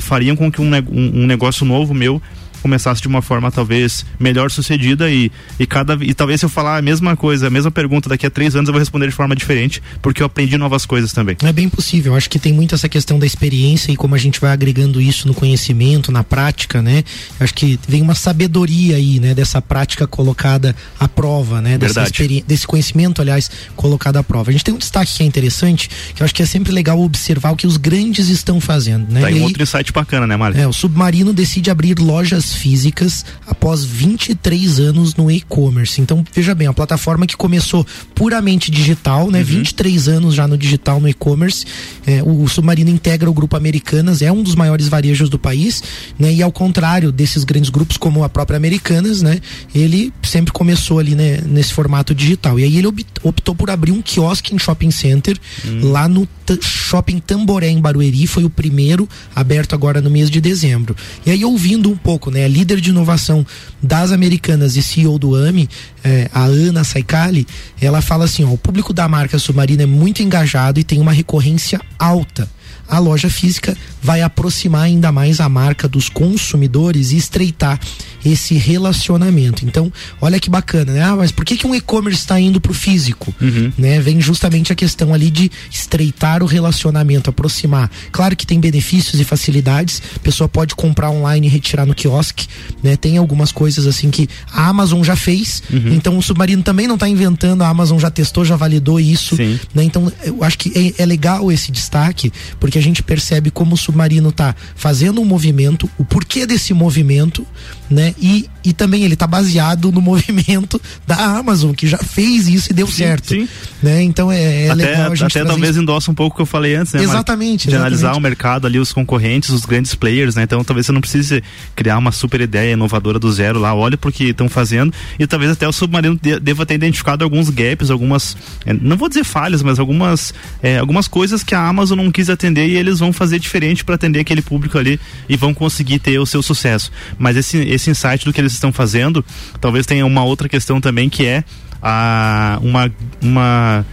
fariam 0.00 0.36
com 0.36 0.50
que 0.52 0.60
um, 0.60 0.70
um 0.90 1.26
negócio 1.26 1.64
novo 1.64 1.94
meu 1.94 2.20
começasse 2.58 3.00
de 3.00 3.08
uma 3.08 3.22
forma 3.22 3.50
talvez 3.50 4.04
melhor 4.18 4.50
sucedida 4.50 5.10
e, 5.10 5.30
e 5.58 5.66
cada 5.66 5.94
e 6.00 6.14
talvez 6.14 6.40
se 6.40 6.46
eu 6.46 6.50
falar 6.50 6.78
a 6.78 6.82
mesma 6.82 7.16
coisa, 7.16 7.46
a 7.46 7.50
mesma 7.50 7.70
pergunta 7.70 8.08
daqui 8.08 8.26
a 8.26 8.30
três 8.30 8.54
anos 8.54 8.68
eu 8.68 8.72
vou 8.72 8.80
responder 8.80 9.06
de 9.06 9.14
forma 9.14 9.34
diferente 9.34 9.82
porque 10.02 10.22
eu 10.22 10.26
aprendi 10.26 10.56
novas 10.56 10.84
coisas 10.84 11.12
também. 11.12 11.36
É 11.42 11.52
bem 11.52 11.68
possível. 11.68 12.14
Acho 12.14 12.28
que 12.28 12.38
tem 12.38 12.52
muito 12.52 12.74
essa 12.74 12.88
questão 12.88 13.18
da 13.18 13.26
experiência 13.26 13.92
e 13.92 13.96
como 13.96 14.14
a 14.14 14.18
gente 14.18 14.40
vai 14.40 14.50
agregando 14.50 15.00
isso 15.00 15.26
no 15.26 15.34
conhecimento, 15.34 16.10
na 16.10 16.24
prática, 16.24 16.82
né? 16.82 17.04
Acho 17.38 17.54
que 17.54 17.78
vem 17.88 18.02
uma 18.02 18.14
sabedoria 18.14 18.96
aí, 18.96 19.20
né? 19.20 19.34
Dessa 19.34 19.60
prática 19.60 20.06
colocada 20.06 20.74
à 20.98 21.08
prova, 21.08 21.60
né? 21.60 21.78
Dessa 21.78 22.06
desse 22.46 22.66
conhecimento, 22.66 23.20
aliás, 23.20 23.50
colocado 23.76 24.16
à 24.16 24.22
prova. 24.22 24.50
A 24.50 24.52
gente 24.52 24.64
tem 24.64 24.74
um 24.74 24.78
destaque 24.78 25.16
que 25.16 25.22
é 25.22 25.26
interessante, 25.26 25.88
que 26.14 26.22
eu 26.22 26.24
acho 26.24 26.34
que 26.34 26.42
é 26.42 26.46
sempre 26.46 26.72
legal 26.72 27.00
observar 27.00 27.52
o 27.52 27.56
que 27.56 27.66
os 27.66 27.76
grandes 27.76 28.28
estão 28.28 28.60
fazendo, 28.60 29.12
né? 29.12 29.20
Tá 29.20 29.26
aí 29.28 29.40
um 29.40 29.44
outro 29.44 29.62
insight 29.62 29.92
bacana, 29.92 30.26
né, 30.26 30.36
Mário? 30.36 30.58
É, 30.58 30.66
o 30.66 30.72
Submarino 30.72 31.32
decide 31.32 31.70
abrir 31.70 31.98
lojas 31.98 32.47
físicas 32.52 33.24
após 33.46 33.84
23 33.84 34.80
anos 34.80 35.14
no 35.14 35.30
e-commerce. 35.30 36.00
Então, 36.00 36.24
veja 36.32 36.54
bem, 36.54 36.66
a 36.66 36.72
plataforma 36.72 37.26
que 37.26 37.36
começou 37.36 37.86
puramente 38.14 38.70
digital, 38.70 39.30
né? 39.30 39.38
Uhum. 39.38 39.44
23 39.44 40.08
anos 40.08 40.34
já 40.34 40.46
no 40.46 40.56
digital, 40.56 41.00
no 41.00 41.08
e-commerce. 41.08 41.64
É, 42.06 42.22
o, 42.22 42.42
o, 42.42 42.48
Submarino 42.48 42.90
integra 42.90 43.28
o 43.28 43.32
grupo 43.32 43.56
Americanas, 43.56 44.22
é 44.22 44.30
um 44.30 44.42
dos 44.42 44.54
maiores 44.54 44.88
varejos 44.88 45.28
do 45.28 45.38
país, 45.38 45.82
né? 46.18 46.32
E 46.32 46.42
ao 46.42 46.52
contrário 46.52 47.10
desses 47.12 47.44
grandes 47.44 47.70
grupos, 47.70 47.96
como 47.96 48.24
a 48.24 48.28
própria 48.28 48.56
Americanas, 48.56 49.22
né? 49.22 49.40
Ele 49.74 50.12
sempre 50.22 50.52
começou 50.52 50.98
ali, 50.98 51.14
né? 51.14 51.40
Nesse 51.46 51.72
formato 51.72 52.14
digital. 52.14 52.58
E 52.58 52.64
aí 52.64 52.76
ele 52.76 52.88
optou 53.22 53.54
por 53.54 53.70
abrir 53.70 53.92
um 53.92 54.02
quiosque 54.02 54.54
em 54.54 54.58
shopping 54.58 54.90
center 54.90 55.38
uhum. 55.64 55.90
lá 55.90 56.08
no 56.08 56.28
Shopping 56.60 57.18
Tamboré 57.18 57.68
em 57.68 57.80
Barueri, 57.80 58.26
foi 58.26 58.44
o 58.44 58.50
primeiro 58.50 59.08
aberto 59.34 59.74
agora 59.74 60.00
no 60.00 60.08
mês 60.08 60.30
de 60.30 60.40
dezembro. 60.40 60.96
E 61.26 61.30
aí 61.30 61.44
ouvindo 61.44 61.90
um 61.90 61.96
pouco, 61.96 62.30
né? 62.30 62.37
Né, 62.38 62.48
líder 62.48 62.80
de 62.80 62.90
inovação 62.90 63.44
das 63.82 64.12
Americanas 64.12 64.76
e 64.76 64.82
CEO 64.82 65.18
do 65.18 65.34
AMI, 65.34 65.68
é, 66.04 66.30
a 66.32 66.44
Ana 66.44 66.84
Saikali, 66.84 67.46
ela 67.80 68.00
fala 68.00 68.24
assim: 68.24 68.44
ó, 68.44 68.48
o 68.48 68.58
público 68.58 68.92
da 68.92 69.08
marca 69.08 69.38
Submarina 69.38 69.82
é 69.82 69.86
muito 69.86 70.22
engajado 70.22 70.78
e 70.78 70.84
tem 70.84 71.00
uma 71.00 71.12
recorrência 71.12 71.80
alta 71.98 72.48
a 72.88 72.98
loja 72.98 73.28
física 73.28 73.76
vai 74.02 74.22
aproximar 74.22 74.82
ainda 74.82 75.12
mais 75.12 75.40
a 75.40 75.48
marca 75.48 75.88
dos 75.88 76.08
consumidores 76.08 77.12
e 77.12 77.16
estreitar 77.16 77.78
esse 78.24 78.54
relacionamento. 78.54 79.64
Então, 79.64 79.92
olha 80.20 80.40
que 80.40 80.50
bacana, 80.50 80.92
né? 80.92 81.02
Ah, 81.02 81.16
mas 81.16 81.30
por 81.30 81.44
que, 81.44 81.56
que 81.56 81.66
um 81.66 81.74
e-commerce 81.74 82.20
está 82.20 82.38
indo 82.38 82.60
para 82.60 82.72
o 82.72 82.74
físico? 82.74 83.34
Uhum. 83.40 83.72
Né? 83.78 84.00
Vem 84.00 84.20
justamente 84.20 84.72
a 84.72 84.76
questão 84.76 85.14
ali 85.14 85.30
de 85.30 85.50
estreitar 85.70 86.42
o 86.42 86.46
relacionamento, 86.46 87.30
aproximar. 87.30 87.90
Claro 88.10 88.34
que 88.36 88.46
tem 88.46 88.58
benefícios 88.58 89.20
e 89.20 89.24
facilidades, 89.24 90.02
a 90.16 90.18
pessoa 90.18 90.48
pode 90.48 90.74
comprar 90.74 91.10
online 91.10 91.46
e 91.46 91.50
retirar 91.50 91.86
no 91.86 91.94
quiosque, 91.94 92.46
né? 92.82 92.96
Tem 92.96 93.16
algumas 93.16 93.52
coisas 93.52 93.86
assim 93.86 94.10
que 94.10 94.28
a 94.50 94.68
Amazon 94.68 95.02
já 95.02 95.16
fez, 95.16 95.62
uhum. 95.70 95.92
então 95.94 96.16
o 96.18 96.22
Submarino 96.22 96.62
também 96.62 96.86
não 96.86 96.94
está 96.94 97.08
inventando, 97.08 97.62
a 97.62 97.68
Amazon 97.68 97.98
já 97.98 98.10
testou, 98.10 98.44
já 98.44 98.56
validou 98.56 98.98
isso, 98.98 99.36
né? 99.74 99.82
Então, 99.82 100.12
eu 100.24 100.42
acho 100.42 100.58
que 100.58 100.94
é, 100.98 101.02
é 101.02 101.06
legal 101.06 101.50
esse 101.52 101.70
destaque, 101.70 102.32
porque 102.58 102.77
a 102.78 102.82
gente 102.82 103.02
percebe 103.02 103.50
como 103.50 103.74
o 103.74 103.76
submarino 103.76 104.28
está 104.28 104.54
fazendo 104.74 105.20
um 105.20 105.24
movimento, 105.24 105.88
o 105.98 106.04
porquê 106.04 106.46
desse 106.46 106.72
movimento, 106.72 107.46
né? 107.90 108.14
E, 108.20 108.48
e 108.64 108.72
também 108.72 109.04
ele 109.04 109.14
está 109.14 109.26
baseado 109.26 109.90
no 109.90 110.00
movimento 110.02 110.80
da 111.06 111.16
Amazon, 111.16 111.72
que 111.72 111.86
já 111.86 111.98
fez 111.98 112.48
isso 112.48 112.70
e 112.70 112.74
deu 112.74 112.86
sim, 112.86 112.92
certo. 112.92 113.28
Sim. 113.28 113.48
Né? 113.82 114.02
Então 114.02 114.30
é, 114.30 114.66
é 114.66 114.70
até, 114.70 114.84
legal 114.84 115.12
a 115.12 115.14
gente 115.14 115.38
Até 115.38 115.44
talvez 115.44 115.72
isso. 115.72 115.82
endossa 115.82 116.10
um 116.10 116.14
pouco 116.14 116.34
o 116.34 116.36
que 116.36 116.42
eu 116.42 116.46
falei 116.46 116.74
antes, 116.74 116.92
né? 116.92 117.02
Exatamente. 117.02 117.68
De 117.68 117.76
analisar 117.76 118.14
o 118.14 118.20
mercado 118.20 118.66
ali, 118.66 118.78
os 118.78 118.92
concorrentes, 118.92 119.50
os 119.50 119.64
grandes 119.64 119.94
players, 119.94 120.34
né? 120.34 120.42
Então 120.42 120.62
talvez 120.62 120.86
você 120.86 120.92
não 120.92 121.00
precise 121.00 121.42
criar 121.74 121.98
uma 121.98 122.12
super 122.12 122.40
ideia 122.40 122.72
inovadora 122.72 123.18
do 123.18 123.30
zero 123.32 123.58
lá, 123.58 123.74
olha 123.74 123.96
porque 123.96 124.24
estão 124.24 124.48
fazendo 124.48 124.92
e 125.18 125.26
talvez 125.26 125.52
até 125.52 125.66
o 125.66 125.72
submarino 125.72 126.18
deva 126.40 126.66
ter 126.66 126.74
identificado 126.74 127.24
alguns 127.24 127.50
gaps, 127.50 127.90
algumas, 127.90 128.36
é, 128.64 128.72
não 128.72 128.96
vou 128.96 129.08
dizer 129.08 129.24
falhas, 129.24 129.62
mas 129.62 129.78
algumas, 129.78 130.34
é, 130.62 130.78
algumas 130.78 131.08
coisas 131.08 131.42
que 131.42 131.54
a 131.54 131.66
Amazon 131.66 131.98
não 131.98 132.10
quis 132.10 132.30
atender 132.30 132.67
e 132.68 132.76
eles 132.76 132.98
vão 132.98 133.12
fazer 133.12 133.38
diferente 133.38 133.84
para 133.84 133.94
atender 133.94 134.20
aquele 134.20 134.42
público 134.42 134.76
ali 134.78 135.00
e 135.28 135.36
vão 135.36 135.54
conseguir 135.54 135.98
ter 135.98 136.18
o 136.18 136.26
seu 136.26 136.42
sucesso. 136.42 136.92
Mas 137.18 137.36
esse, 137.36 137.58
esse 137.58 137.90
insight 137.90 138.24
do 138.24 138.32
que 138.32 138.40
eles 138.40 138.52
estão 138.52 138.72
fazendo, 138.72 139.24
talvez 139.60 139.86
tenha 139.86 140.04
uma 140.04 140.22
outra 140.22 140.48
questão 140.48 140.80
também 140.80 141.08
que 141.08 141.24
é 141.24 141.44
a, 141.82 142.58
uma, 142.60 142.92
uma 143.22 143.86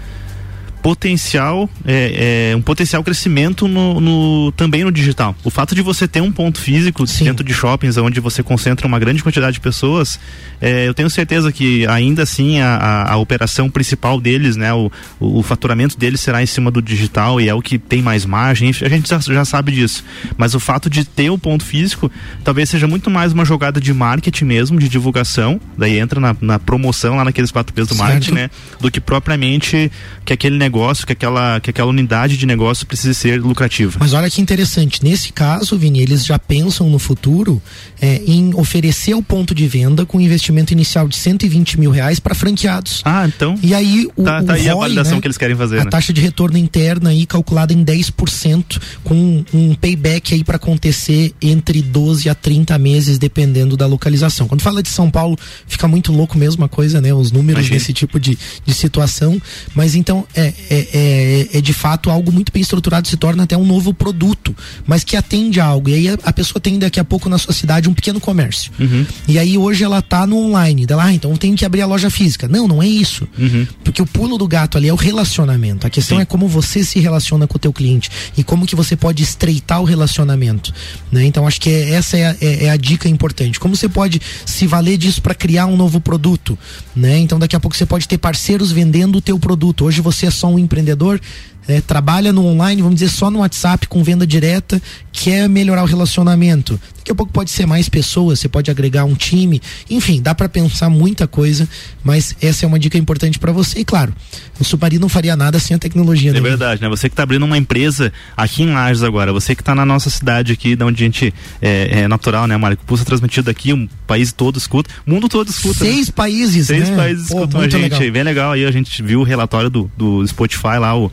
potencial 0.85 1.67
é, 1.83 2.51
é, 2.51 2.55
um 2.55 2.61
potencial 2.61 3.03
crescimento 3.03 3.67
no, 3.67 3.99
no, 3.99 4.51
também 4.51 4.83
no 4.83 4.91
digital. 4.91 5.35
O 5.43 5.49
fato 5.49 5.73
de 5.73 5.81
você 5.81 6.07
ter 6.07 6.21
um 6.21 6.31
ponto 6.31 6.61
físico 6.61 7.07
Sim. 7.07 7.23
dentro 7.23 7.43
de 7.43 7.55
shoppings 7.55 7.97
onde 7.97 8.19
você 8.19 8.43
concentra 8.43 8.85
uma 8.85 8.99
grande 8.99 9.23
quantidade 9.23 9.55
de 9.55 9.59
pessoas, 9.59 10.19
é, 10.61 10.87
eu 10.87 10.93
tenho 10.93 11.09
certeza 11.09 11.51
que 11.51 11.87
ainda 11.87 12.21
assim 12.21 12.59
a, 12.59 12.75
a, 12.75 13.13
a 13.13 13.17
operação 13.17 13.67
principal 13.67 14.21
deles, 14.21 14.55
né, 14.55 14.71
o, 14.73 14.91
o, 15.19 15.39
o, 15.39 15.41
faturamento 15.41 15.97
deles 15.97 16.21
será 16.21 16.43
em 16.43 16.45
cima 16.45 16.69
do 16.69 16.83
digital 16.83 17.41
e 17.41 17.49
é 17.49 17.53
o 17.55 17.63
que 17.63 17.79
tem 17.79 18.03
mais 18.03 18.23
margem. 18.23 18.69
A 18.69 18.87
gente 18.87 19.09
já, 19.09 19.17
já 19.17 19.43
sabe 19.43 19.71
disso. 19.71 20.03
Mas 20.37 20.53
o 20.53 20.59
fato 20.59 20.87
de 20.87 21.03
ter 21.03 21.31
o 21.31 21.37
ponto 21.37 21.65
físico 21.65 22.11
talvez 22.43 22.69
seja 22.69 22.85
muito 22.87 23.09
mais 23.09 23.33
uma 23.33 23.43
jogada 23.43 23.81
de 23.81 23.91
marketing 23.91 24.45
mesmo, 24.45 24.79
de 24.79 24.87
divulgação. 24.87 25.59
Daí 25.75 25.97
entra 25.97 26.19
na, 26.19 26.35
na 26.39 26.59
promoção 26.59 27.15
lá 27.15 27.25
naqueles 27.25 27.49
quatro 27.49 27.73
P's 27.73 27.87
do 27.87 27.95
certo. 27.95 28.07
marketing, 28.07 28.33
né, 28.33 28.51
do 28.79 28.91
que 28.91 29.01
propriamente 29.01 29.91
que 30.23 30.31
aquele 30.31 30.59
negócio 30.59 30.74
negócio, 30.75 31.07
que 31.07 31.13
aquela, 31.13 31.59
que 31.61 31.69
aquela 31.69 31.89
unidade 31.89 32.37
de 32.37 32.45
negócio 32.45 32.85
precise 32.85 33.15
ser 33.15 33.41
lucrativa. 33.41 33.97
Mas 33.99 34.13
olha 34.13 34.29
que 34.29 34.41
interessante, 34.41 35.01
nesse 35.03 35.31
caso, 35.31 35.77
Vini, 35.77 36.01
eles 36.01 36.25
já 36.25 36.37
pensam 36.37 36.89
no 36.89 36.99
futuro 36.99 37.61
é, 38.01 38.21
em 38.27 38.53
oferecer 38.53 39.13
o 39.13 39.23
ponto 39.23 39.55
de 39.55 39.65
venda 39.67 40.05
com 40.05 40.19
investimento 40.19 40.73
inicial 40.73 41.07
de 41.07 41.15
120 41.15 41.79
mil 41.79 41.91
reais 41.91 42.19
para 42.19 42.35
franqueados. 42.35 43.01
Ah, 43.05 43.25
então. 43.25 43.55
E 43.63 43.73
aí 43.73 44.07
o, 44.17 44.23
tá, 44.23 44.41
o 44.41 44.45
tá 44.45 44.53
ROI, 44.53 44.61
aí 44.61 44.69
a 44.69 44.75
validação 44.75 45.15
né, 45.15 45.21
que 45.21 45.27
eles 45.27 45.37
querem 45.37 45.55
fazer. 45.55 45.79
A 45.79 45.85
né? 45.85 45.89
taxa 45.89 46.11
de 46.11 46.19
retorno 46.19 46.57
interna 46.57 47.11
aí 47.11 47.25
calculada 47.25 47.71
em 47.71 47.83
10%, 47.83 48.81
com 49.03 49.45
um 49.53 49.73
payback 49.75 50.33
aí 50.33 50.43
para 50.43 50.57
acontecer 50.57 51.33
entre 51.41 51.81
12 51.81 52.29
a 52.29 52.35
30 52.35 52.77
meses, 52.77 53.17
dependendo 53.17 53.77
da 53.77 53.87
localização. 53.87 54.47
Quando 54.47 54.61
fala 54.61 54.83
de 54.83 54.89
São 54.89 55.09
Paulo, 55.09 55.37
fica 55.67 55.87
muito 55.87 56.11
louco 56.11 56.37
mesmo 56.37 56.65
a 56.65 56.69
coisa, 56.69 56.99
né? 56.99 57.13
Os 57.13 57.31
números 57.31 57.61
Imagina. 57.61 57.79
desse 57.79 57.93
tipo 57.93 58.19
de, 58.19 58.37
de 58.65 58.73
situação. 58.73 59.41
Mas 59.73 59.95
então, 59.95 60.25
é, 60.35 60.53
é, 60.69 60.87
é, 60.93 61.57
é, 61.57 61.61
de 61.61 61.73
fato 61.73 62.09
algo 62.09 62.31
muito 62.31 62.51
bem 62.51 62.61
estruturado, 62.61 63.07
se 63.07 63.17
torna 63.17 63.43
até 63.43 63.57
um 63.57 63.65
novo 63.65 63.93
produto, 63.93 64.55
mas 64.85 65.03
que 65.03 65.15
atende 65.15 65.59
a 65.59 65.65
algo. 65.65 65.89
E 65.89 65.93
aí 65.93 66.09
a, 66.09 66.17
a 66.23 66.33
pessoa 66.33 66.59
tem 66.59 66.77
daqui 66.79 66.99
a 66.99 67.03
pouco 67.03 67.29
na 67.29 67.37
sua 67.37 67.53
cidade 67.53 67.89
um 67.89 67.93
pequeno 67.93 68.19
comércio. 68.19 68.71
Uhum. 68.79 69.05
E 69.27 69.39
aí 69.39 69.57
hoje 69.57 69.83
ela 69.83 70.01
tá 70.01 70.25
no 70.25 70.37
online. 70.37 70.85
Dela, 70.85 71.05
ah, 71.05 71.13
então 71.13 71.31
eu 71.31 71.37
tenho 71.37 71.55
que 71.55 71.65
abrir 71.65 71.81
a 71.81 71.85
loja 71.85 72.09
física. 72.09 72.47
Não, 72.47 72.67
não 72.67 72.81
é 72.81 72.87
isso. 72.87 73.27
Uhum. 73.37 73.67
Porque 73.83 74.01
o 74.01 74.05
pulo 74.05 74.37
do 74.37 74.47
gato 74.47 74.77
ali 74.77 74.87
é 74.87 74.93
o 74.93 74.95
relacionamento. 74.95 75.85
A 75.85 75.89
questão 75.89 76.17
Sim. 76.17 76.23
é 76.23 76.25
como 76.25 76.47
você 76.47 76.83
se 76.83 76.99
relaciona 76.99 77.47
com 77.47 77.57
o 77.57 77.59
teu 77.59 77.73
cliente 77.73 78.09
e 78.37 78.43
como 78.43 78.65
que 78.65 78.75
você 78.75 78.95
pode 78.95 79.23
estreitar 79.23 79.81
o 79.81 79.83
relacionamento. 79.83 80.73
Né? 81.11 81.25
Então 81.25 81.47
acho 81.47 81.59
que 81.61 81.69
é, 81.69 81.91
essa 81.91 82.17
é 82.17 82.25
a, 82.25 82.35
é, 82.41 82.65
é 82.65 82.69
a, 82.69 82.77
dica 82.77 83.07
importante. 83.07 83.59
Como 83.59 83.75
você 83.75 83.89
pode 83.89 84.21
se 84.45 84.67
valer 84.67 84.97
disso 84.97 85.21
para 85.21 85.33
criar 85.35 85.65
um 85.65 85.75
novo 85.75 85.99
produto. 85.99 86.57
Né? 86.95 87.19
Então 87.19 87.39
daqui 87.39 87.55
a 87.55 87.59
pouco 87.59 87.75
você 87.75 87.85
pode 87.85 88.07
ter 88.07 88.17
parceiros 88.17 88.71
vendendo 88.71 89.17
o 89.17 89.21
teu 89.21 89.39
produto. 89.39 89.85
Hoje 89.85 90.01
você 90.01 90.27
é 90.27 90.31
só 90.31 90.47
um 90.47 90.54
empreendedor, 90.59 91.21
é, 91.67 91.81
trabalha 91.81 92.31
no 92.31 92.45
online, 92.45 92.81
vamos 92.81 92.99
dizer, 92.99 93.11
só 93.11 93.29
no 93.29 93.39
WhatsApp 93.39 93.87
com 93.87 94.03
venda 94.03 94.25
direta, 94.25 94.81
quer 95.11 95.49
melhorar 95.49 95.83
o 95.83 95.85
relacionamento. 95.85 96.79
Daqui 96.97 97.11
a 97.11 97.15
pouco 97.15 97.31
pode 97.31 97.51
ser 97.51 97.67
mais 97.67 97.87
pessoas, 97.87 98.39
você 98.39 98.49
pode 98.49 98.71
agregar 98.71 99.05
um 99.05 99.13
time, 99.13 99.61
enfim, 99.89 100.21
dá 100.21 100.33
para 100.33 100.49
pensar 100.49 100.89
muita 100.89 101.27
coisa, 101.27 101.67
mas 102.03 102.35
essa 102.41 102.65
é 102.65 102.67
uma 102.67 102.79
dica 102.79 102.97
importante 102.97 103.37
para 103.37 103.51
você. 103.51 103.79
E 103.79 103.85
claro, 103.85 104.13
o 104.59 104.63
Supari 104.63 104.97
não 104.97 105.07
faria 105.07 105.35
nada 105.35 105.59
sem 105.59 105.75
a 105.75 105.79
tecnologia. 105.79 106.35
É 106.35 106.41
verdade, 106.41 106.81
né? 106.81 106.89
Você 106.89 107.07
que 107.07 107.15
tá 107.15 107.23
abrindo 107.23 107.45
uma 107.45 107.57
empresa 107.57 108.11
aqui 108.35 108.63
em 108.63 108.73
Lages 108.73 109.03
agora, 109.03 109.31
você 109.31 109.55
que 109.55 109.63
tá 109.63 109.75
na 109.75 109.85
nossa 109.85 110.09
cidade 110.09 110.51
aqui, 110.51 110.75
da 110.75 110.85
onde 110.85 111.03
a 111.03 111.05
gente 111.05 111.33
é, 111.61 112.01
é 112.01 112.07
natural, 112.07 112.47
né, 112.47 112.57
Mário? 112.57 112.77
Pulsa 112.85 113.05
transmitido 113.05 113.51
aqui, 113.51 113.71
um 113.71 113.87
país 114.07 114.31
todo 114.31 114.57
escuta, 114.57 114.89
o 115.05 115.11
mundo 115.11 115.29
todo 115.29 115.47
escuta. 115.47 115.83
Né? 115.83 115.91
Seis 115.91 116.07
né? 116.07 116.13
países, 116.15 116.67
Seis 116.67 116.89
né? 116.89 116.95
países 116.95 117.27
Pô, 117.27 117.35
escutam 117.35 117.61
a 117.61 117.69
gente, 117.69 117.81
legal. 117.81 118.11
bem 118.11 118.23
legal 118.23 118.51
aí, 118.51 118.65
a 118.65 118.71
gente 118.71 119.03
viu 119.03 119.21
o 119.21 119.23
relatório 119.23 119.69
do, 119.69 119.91
do 119.95 120.27
Spotify 120.27 120.79
lá, 120.79 120.97
o 120.97 121.11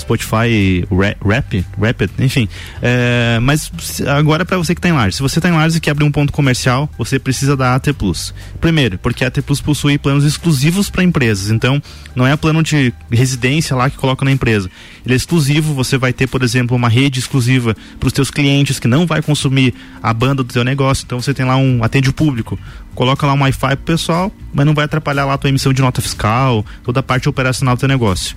Spotify 0.00 0.84
Rap, 0.90 1.64
Rapid, 1.80 2.10
enfim. 2.18 2.48
É, 2.82 3.38
mas 3.40 3.70
agora 4.06 4.44
para 4.44 4.56
você 4.56 4.74
que 4.74 4.78
está 4.78 4.88
em 4.88 4.92
Lages, 4.92 5.16
se 5.16 5.22
você 5.22 5.38
está 5.38 5.48
em 5.48 5.52
Lages 5.52 5.76
e 5.76 5.80
quer 5.80 5.90
abrir 5.90 6.04
um 6.04 6.10
ponto 6.10 6.32
comercial, 6.32 6.88
você 6.96 7.18
precisa 7.18 7.56
da 7.56 7.74
AT 7.74 7.92
Plus. 7.92 8.34
Primeiro, 8.60 8.98
porque 8.98 9.24
a 9.24 9.28
AT 9.28 9.42
Plus 9.42 9.60
possui 9.60 9.98
planos 9.98 10.24
exclusivos 10.24 10.90
para 10.90 11.02
empresas. 11.02 11.50
Então, 11.50 11.82
não 12.14 12.26
é 12.26 12.36
plano 12.36 12.62
de 12.62 12.92
residência 13.10 13.76
lá 13.76 13.90
que 13.90 13.96
coloca 13.96 14.24
na 14.24 14.30
empresa. 14.30 14.70
Ele 15.04 15.14
é 15.14 15.16
exclusivo, 15.16 15.74
você 15.74 15.96
vai 15.96 16.12
ter, 16.12 16.26
por 16.26 16.42
exemplo, 16.42 16.76
uma 16.76 16.88
rede 16.88 17.18
exclusiva 17.18 17.76
para 17.98 18.06
os 18.06 18.12
seus 18.12 18.30
clientes 18.30 18.78
que 18.78 18.88
não 18.88 19.06
vai 19.06 19.22
consumir 19.22 19.74
a 20.02 20.12
banda 20.12 20.42
do 20.42 20.52
seu 20.52 20.64
negócio. 20.64 21.04
Então, 21.04 21.20
você 21.20 21.32
tem 21.34 21.46
lá 21.46 21.56
um 21.56 21.82
atende 21.82 22.10
o 22.10 22.12
público, 22.12 22.58
coloca 22.98 23.24
lá 23.24 23.32
um 23.32 23.42
Wi-Fi 23.42 23.76
pro 23.76 23.84
pessoal, 23.94 24.32
mas 24.52 24.66
não 24.66 24.74
vai 24.74 24.84
atrapalhar 24.84 25.24
lá 25.24 25.34
a 25.34 25.38
tua 25.38 25.48
emissão 25.48 25.72
de 25.72 25.80
nota 25.80 26.02
fiscal, 26.02 26.66
toda 26.82 26.98
a 26.98 27.02
parte 27.02 27.28
operacional 27.28 27.76
do 27.76 27.78
teu 27.78 27.88
negócio 27.88 28.36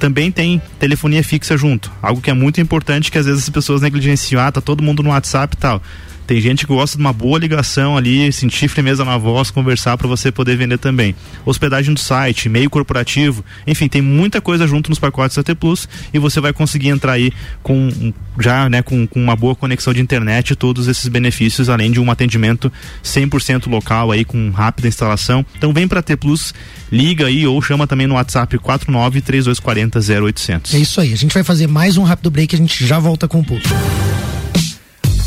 também 0.00 0.32
tem 0.32 0.60
telefonia 0.78 1.22
fixa 1.22 1.58
junto. 1.58 1.92
Algo 2.00 2.22
que 2.22 2.30
é 2.30 2.32
muito 2.32 2.58
importante 2.58 3.12
que 3.12 3.18
às 3.18 3.26
vezes 3.26 3.42
as 3.42 3.50
pessoas 3.50 3.82
negligenciam, 3.82 4.40
ah, 4.40 4.50
tá 4.50 4.58
todo 4.58 4.82
mundo 4.82 5.02
no 5.02 5.10
WhatsApp 5.10 5.54
e 5.54 5.58
tal. 5.58 5.82
Tem 6.30 6.40
gente 6.40 6.64
que 6.64 6.72
gosta 6.72 6.96
de 6.96 7.02
uma 7.02 7.12
boa 7.12 7.40
ligação 7.40 7.96
ali, 7.96 8.32
sentir 8.32 8.68
firmeza 8.68 9.04
na 9.04 9.18
voz, 9.18 9.50
conversar 9.50 9.98
para 9.98 10.06
você 10.06 10.30
poder 10.30 10.56
vender 10.56 10.78
também. 10.78 11.12
Hospedagem 11.44 11.92
do 11.92 11.98
site, 11.98 12.46
e-mail 12.46 12.70
corporativo, 12.70 13.44
enfim, 13.66 13.88
tem 13.88 14.00
muita 14.00 14.40
coisa 14.40 14.64
junto 14.64 14.90
nos 14.90 15.00
pacotes 15.00 15.36
AT 15.36 15.52
Plus 15.56 15.88
e 16.14 16.20
você 16.20 16.40
vai 16.40 16.52
conseguir 16.52 16.90
entrar 16.90 17.14
aí 17.14 17.32
com 17.64 18.12
já, 18.38 18.68
né, 18.68 18.80
com, 18.80 19.08
com 19.08 19.20
uma 19.20 19.34
boa 19.34 19.56
conexão 19.56 19.92
de 19.92 20.00
internet 20.00 20.52
e 20.52 20.54
todos 20.54 20.86
esses 20.86 21.08
benefícios, 21.08 21.68
além 21.68 21.90
de 21.90 21.98
um 21.98 22.08
atendimento 22.08 22.72
100% 23.02 23.68
local 23.68 24.12
aí 24.12 24.24
com 24.24 24.50
rápida 24.50 24.86
instalação. 24.86 25.44
Então 25.58 25.72
vem 25.72 25.88
para 25.88 25.98
AT 25.98 26.16
Plus, 26.16 26.54
liga 26.92 27.26
aí 27.26 27.44
ou 27.44 27.60
chama 27.60 27.88
também 27.88 28.06
no 28.06 28.14
WhatsApp 28.14 28.56
49 28.56 29.20
3240 29.20 29.98
0800. 29.98 30.74
É 30.74 30.78
isso 30.78 31.00
aí. 31.00 31.12
A 31.12 31.16
gente 31.16 31.34
vai 31.34 31.42
fazer 31.42 31.66
mais 31.66 31.96
um 31.96 32.04
rápido 32.04 32.30
break, 32.30 32.54
a 32.54 32.58
gente 32.58 32.86
já 32.86 33.00
volta 33.00 33.26
com 33.26 33.40
o 33.40 33.44
pulso. 33.44 33.74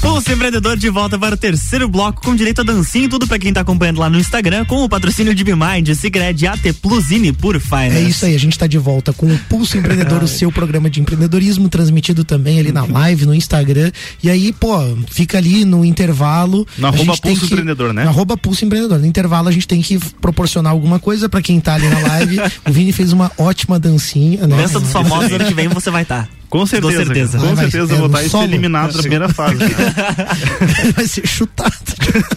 Pulso 0.03 0.33
Empreendedor 0.33 0.75
de 0.75 0.89
volta 0.89 1.17
para 1.17 1.33
o 1.33 1.37
terceiro 1.37 1.87
bloco 1.87 2.21
com 2.21 2.35
direito 2.35 2.59
a 2.59 2.63
dancinha 2.65 3.05
e 3.05 3.07
tudo 3.07 3.25
para 3.25 3.39
quem 3.39 3.49
está 3.49 3.61
acompanhando 3.61 4.01
lá 4.01 4.09
no 4.09 4.19
Instagram 4.19 4.65
com 4.65 4.83
o 4.83 4.89
patrocínio 4.89 5.33
de 5.33 5.45
Bimind, 5.45 5.95
Sigred, 5.95 6.45
AT 6.45 6.73
Plusine 6.81 7.31
por 7.31 7.57
Finance. 7.57 7.95
É 7.95 8.01
isso 8.01 8.25
aí, 8.25 8.35
a 8.35 8.37
gente 8.37 8.51
está 8.51 8.67
de 8.67 8.77
volta 8.77 9.13
com 9.13 9.27
o 9.27 9.39
Pulso 9.47 9.77
Empreendedor, 9.77 10.21
o 10.21 10.27
seu 10.27 10.51
programa 10.51 10.89
de 10.89 10.99
empreendedorismo, 10.99 11.69
transmitido 11.69 12.25
também 12.25 12.59
ali 12.59 12.73
na 12.73 12.83
live, 12.83 13.25
no 13.25 13.33
Instagram. 13.33 13.93
E 14.21 14.29
aí, 14.29 14.51
pô, 14.51 14.75
fica 15.09 15.37
ali 15.37 15.63
no 15.63 15.85
intervalo. 15.85 16.67
Na 16.77 16.89
arroba 16.89 17.15
Pulso 17.15 17.47
que, 17.47 17.53
Empreendedor, 17.53 17.93
né? 17.93 18.03
Na 18.03 18.09
arroba 18.09 18.35
Pulso 18.35 18.65
Empreendedor. 18.65 18.99
No 18.99 19.05
intervalo 19.05 19.47
a 19.47 19.51
gente 19.53 19.67
tem 19.67 19.81
que 19.81 19.97
proporcionar 20.19 20.73
alguma 20.73 20.99
coisa 20.99 21.29
para 21.29 21.41
quem 21.41 21.59
está 21.59 21.75
ali 21.75 21.87
na 21.87 21.99
live. 21.99 22.39
o 22.67 22.71
Vini 22.73 22.91
fez 22.91 23.13
uma 23.13 23.31
ótima 23.37 23.79
dancinha, 23.79 24.45
né? 24.47 24.57
Dança 24.57 24.81
dos 24.81 24.91
famosos, 24.91 25.31
ano 25.31 25.45
que 25.45 25.53
vem 25.53 25.69
você 25.69 25.89
vai 25.89 26.03
estar. 26.03 26.23
Tá. 26.23 26.42
Com 26.53 26.67
certeza. 26.67 26.99
Com 26.99 27.05
certeza, 27.05 27.39
com 27.39 27.55
certeza 27.55 27.95
é, 27.95 27.97
vou 27.97 28.05
estar 28.05 28.29
ser 28.29 28.43
eliminado 28.43 28.93
na 28.93 28.99
primeira 28.99 29.27
fase. 29.27 29.57
Vai 30.95 31.07
ser 31.07 31.27
chutado. 31.27 31.73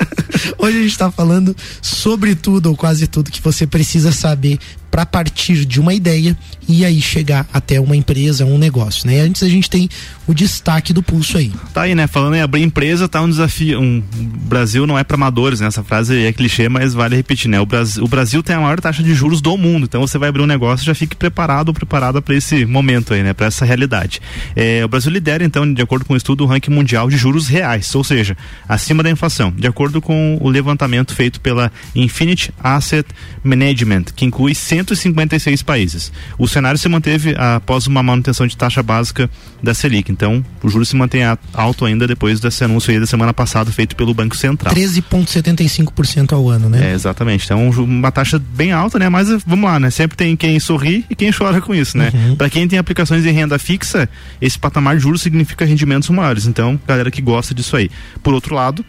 Hoje 0.56 0.78
a 0.78 0.80
gente 0.80 0.90
está 0.90 1.10
falando 1.10 1.54
sobre 1.82 2.34
tudo 2.34 2.70
ou 2.70 2.76
quase 2.76 3.06
tudo 3.06 3.30
que 3.30 3.42
você 3.42 3.66
precisa 3.66 4.12
saber 4.12 4.58
para 4.96 5.04
partir 5.04 5.66
de 5.66 5.78
uma 5.78 5.92
ideia 5.92 6.34
e 6.66 6.82
aí 6.82 7.02
chegar 7.02 7.46
até 7.52 7.78
uma 7.78 7.94
empresa, 7.94 8.46
um 8.46 8.56
negócio, 8.56 9.06
né? 9.06 9.20
Antes 9.20 9.42
a 9.42 9.48
gente 9.48 9.68
tem 9.68 9.90
o 10.26 10.32
destaque 10.32 10.90
do 10.90 11.02
pulso 11.02 11.36
aí. 11.36 11.52
Tá 11.74 11.82
aí, 11.82 11.94
né? 11.94 12.06
Falando 12.06 12.34
em 12.34 12.40
abrir 12.40 12.62
empresa, 12.62 13.06
tá 13.06 13.20
um 13.20 13.28
desafio. 13.28 13.78
Um, 13.78 13.98
o 13.98 14.22
Brasil 14.48 14.86
não 14.86 14.98
é 14.98 15.04
para 15.04 15.16
amadores, 15.16 15.60
né? 15.60 15.66
Essa 15.66 15.84
frase 15.84 16.24
é 16.24 16.32
clichê, 16.32 16.66
mas 16.70 16.94
vale 16.94 17.14
repetir, 17.14 17.50
né? 17.50 17.60
O 17.60 17.66
Brasil, 17.66 18.02
o 18.02 18.08
Brasil 18.08 18.42
tem 18.42 18.56
a 18.56 18.60
maior 18.60 18.80
taxa 18.80 19.02
de 19.02 19.12
juros 19.14 19.42
do 19.42 19.54
mundo, 19.58 19.84
então 19.84 20.00
você 20.00 20.16
vai 20.16 20.30
abrir 20.30 20.40
um 20.40 20.46
negócio, 20.46 20.86
já 20.86 20.94
fique 20.94 21.14
preparado 21.14 21.68
ou 21.68 21.74
preparada 21.74 22.22
para 22.22 22.34
esse 22.34 22.64
momento 22.64 23.12
aí, 23.12 23.22
né? 23.22 23.34
Para 23.34 23.48
essa 23.48 23.66
realidade. 23.66 24.22
É, 24.56 24.82
o 24.82 24.88
Brasil 24.88 25.12
lidera, 25.12 25.44
então, 25.44 25.70
de 25.70 25.82
acordo 25.82 26.06
com 26.06 26.14
o 26.14 26.16
estudo, 26.16 26.42
o 26.42 26.46
ranking 26.46 26.72
mundial 26.72 27.10
de 27.10 27.18
juros 27.18 27.48
reais, 27.48 27.94
ou 27.94 28.02
seja, 28.02 28.34
acima 28.66 29.02
da 29.02 29.10
inflação. 29.10 29.52
De 29.54 29.66
acordo 29.66 30.00
com 30.00 30.38
o 30.40 30.48
levantamento 30.48 31.14
feito 31.14 31.38
pela 31.38 31.70
Infinity 31.94 32.50
Asset 32.58 33.06
Management, 33.44 34.04
que 34.16 34.24
inclui 34.24 34.54
156 34.94 35.62
países. 35.62 36.12
O 36.38 36.46
cenário 36.46 36.78
se 36.78 36.88
manteve 36.88 37.34
após 37.36 37.86
uma 37.86 38.02
manutenção 38.02 38.46
de 38.46 38.56
taxa 38.56 38.82
básica 38.82 39.28
da 39.62 39.74
Selic. 39.74 40.12
Então, 40.12 40.44
o 40.62 40.68
juro 40.68 40.84
se 40.84 40.94
mantém 40.94 41.22
alto 41.52 41.84
ainda 41.84 42.06
depois 42.06 42.40
desse 42.40 42.62
anúncio 42.62 42.92
aí 42.92 43.00
da 43.00 43.06
semana 43.06 43.32
passada 43.32 43.70
feito 43.72 43.96
pelo 43.96 44.14
Banco 44.14 44.36
Central. 44.36 44.74
13,75% 44.74 46.32
ao 46.32 46.48
ano, 46.48 46.68
né? 46.68 46.90
É, 46.90 46.94
exatamente. 46.94 47.44
Então, 47.44 47.68
uma 47.70 48.12
taxa 48.12 48.38
bem 48.38 48.72
alta, 48.72 48.98
né? 48.98 49.08
Mas 49.08 49.28
vamos 49.44 49.64
lá, 49.68 49.80
né? 49.80 49.90
Sempre 49.90 50.16
tem 50.16 50.36
quem 50.36 50.60
sorri 50.60 51.04
e 51.08 51.14
quem 51.14 51.32
chora 51.32 51.60
com 51.60 51.74
isso, 51.74 51.96
né? 51.96 52.12
Uhum. 52.12 52.36
Para 52.36 52.50
quem 52.50 52.68
tem 52.68 52.78
aplicações 52.78 53.24
em 53.24 53.32
renda 53.32 53.58
fixa, 53.58 54.08
esse 54.40 54.58
patamar 54.58 54.96
de 54.96 55.02
juros 55.02 55.22
significa 55.22 55.64
rendimentos 55.64 56.08
maiores. 56.10 56.46
Então, 56.46 56.78
galera 56.86 57.10
que 57.10 57.22
gosta 57.22 57.54
disso 57.54 57.76
aí. 57.76 57.90
Por 58.22 58.34
outro 58.34 58.54
lado, 58.54 58.84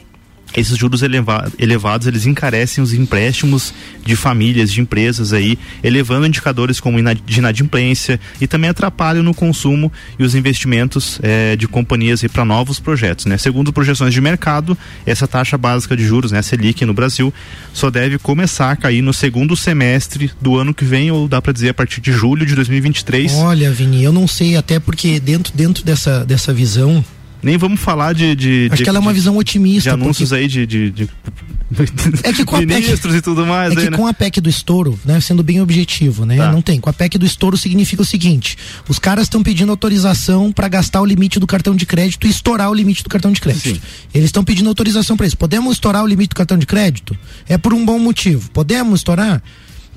esses 0.57 0.75
juros 0.75 1.03
eleva 1.03 1.49
elevados 1.59 2.07
eles 2.07 2.25
encarecem 2.25 2.83
os 2.83 2.93
empréstimos 2.93 3.73
de 4.03 4.15
famílias, 4.15 4.71
de 4.71 4.81
empresas 4.81 5.31
aí, 5.31 5.57
elevando 5.83 6.25
indicadores 6.25 6.79
como 6.79 6.97
de 6.97 7.39
inadimplência 7.39 8.19
e 8.41 8.47
também 8.47 8.69
atrapalham 8.69 9.23
no 9.23 9.33
consumo 9.33 9.91
e 10.17 10.23
os 10.23 10.33
investimentos 10.33 11.19
eh, 11.21 11.55
de 11.55 11.67
companhias 11.67 12.23
para 12.31 12.43
novos 12.43 12.79
projetos, 12.79 13.25
né? 13.25 13.37
Segundo 13.37 13.71
projeções 13.71 14.13
de 14.13 14.19
mercado, 14.19 14.77
essa 15.05 15.27
taxa 15.27 15.57
básica 15.57 15.95
de 15.95 16.03
juros, 16.03 16.31
né, 16.31 16.41
Selic 16.41 16.83
no 16.85 16.93
Brasil, 16.93 17.33
só 17.73 17.91
deve 17.91 18.17
começar 18.17 18.71
a 18.71 18.75
cair 18.75 19.01
no 19.01 19.13
segundo 19.13 19.55
semestre 19.55 20.31
do 20.41 20.57
ano 20.57 20.73
que 20.73 20.83
vem 20.83 21.11
ou 21.11 21.27
dá 21.27 21.41
para 21.41 21.53
dizer 21.53 21.69
a 21.69 21.73
partir 21.73 22.01
de 22.01 22.11
julho 22.11 22.45
de 22.45 22.55
2023. 22.55 23.33
Olha, 23.35 23.71
Vini, 23.71 24.03
eu 24.03 24.11
não 24.11 24.27
sei 24.27 24.55
até 24.55 24.79
porque 24.79 25.19
dentro 25.19 25.53
dentro 25.53 25.83
dessa 25.83 26.25
dessa 26.25 26.53
visão 26.53 27.03
nem 27.41 27.57
vamos 27.57 27.79
falar 27.79 28.13
de. 28.13 28.35
de 28.35 28.67
Acho 28.71 28.77
de, 28.77 28.83
que 28.83 28.89
ela 28.89 28.97
é 28.97 29.01
uma 29.01 29.13
visão 29.13 29.37
otimista. 29.37 29.89
De 29.89 29.89
anúncios 29.89 30.33
aí 30.33 30.47
de, 30.47 30.65
de, 30.65 30.91
de 30.91 31.09
é 32.23 32.31
que 32.31 32.43
com 32.45 32.57
ministros 32.57 33.01
PEC, 33.01 33.17
e 33.17 33.21
tudo 33.21 33.45
mais. 33.45 33.71
É 33.71 33.75
que 33.75 33.81
aí, 33.81 33.89
né? 33.89 33.97
com 33.97 34.07
a 34.07 34.13
PEC 34.13 34.39
do 34.39 34.49
estouro, 34.49 34.97
né, 35.03 35.19
sendo 35.19 35.43
bem 35.43 35.61
objetivo, 35.61 36.25
né? 36.25 36.37
Tá. 36.37 36.51
Não 36.51 36.61
tem. 36.61 36.79
Com 36.79 36.89
a 36.89 36.93
PEC 36.93 37.17
do 37.17 37.25
estouro 37.25 37.57
significa 37.57 38.01
o 38.01 38.05
seguinte: 38.05 38.57
os 38.87 38.97
caras 38.97 39.25
estão 39.25 39.43
pedindo 39.43 39.69
autorização 39.69 40.51
para 40.51 40.67
gastar 40.67 41.01
o 41.01 41.05
limite 41.05 41.39
do 41.39 41.47
cartão 41.47 41.75
de 41.75 41.85
crédito 41.85 42.25
e 42.25 42.29
estourar 42.29 42.69
o 42.71 42.73
limite 42.73 43.03
do 43.03 43.09
cartão 43.09 43.31
de 43.31 43.41
crédito. 43.41 43.75
Sim. 43.75 43.81
Eles 44.13 44.27
estão 44.27 44.43
pedindo 44.43 44.69
autorização 44.69 45.17
para 45.17 45.27
isso. 45.27 45.37
Podemos 45.37 45.73
estourar 45.73 46.03
o 46.03 46.07
limite 46.07 46.29
do 46.29 46.35
cartão 46.35 46.57
de 46.57 46.65
crédito? 46.65 47.17
É 47.47 47.57
por 47.57 47.73
um 47.73 47.85
bom 47.85 47.99
motivo. 47.99 48.49
Podemos 48.51 49.01
estourar? 49.01 49.41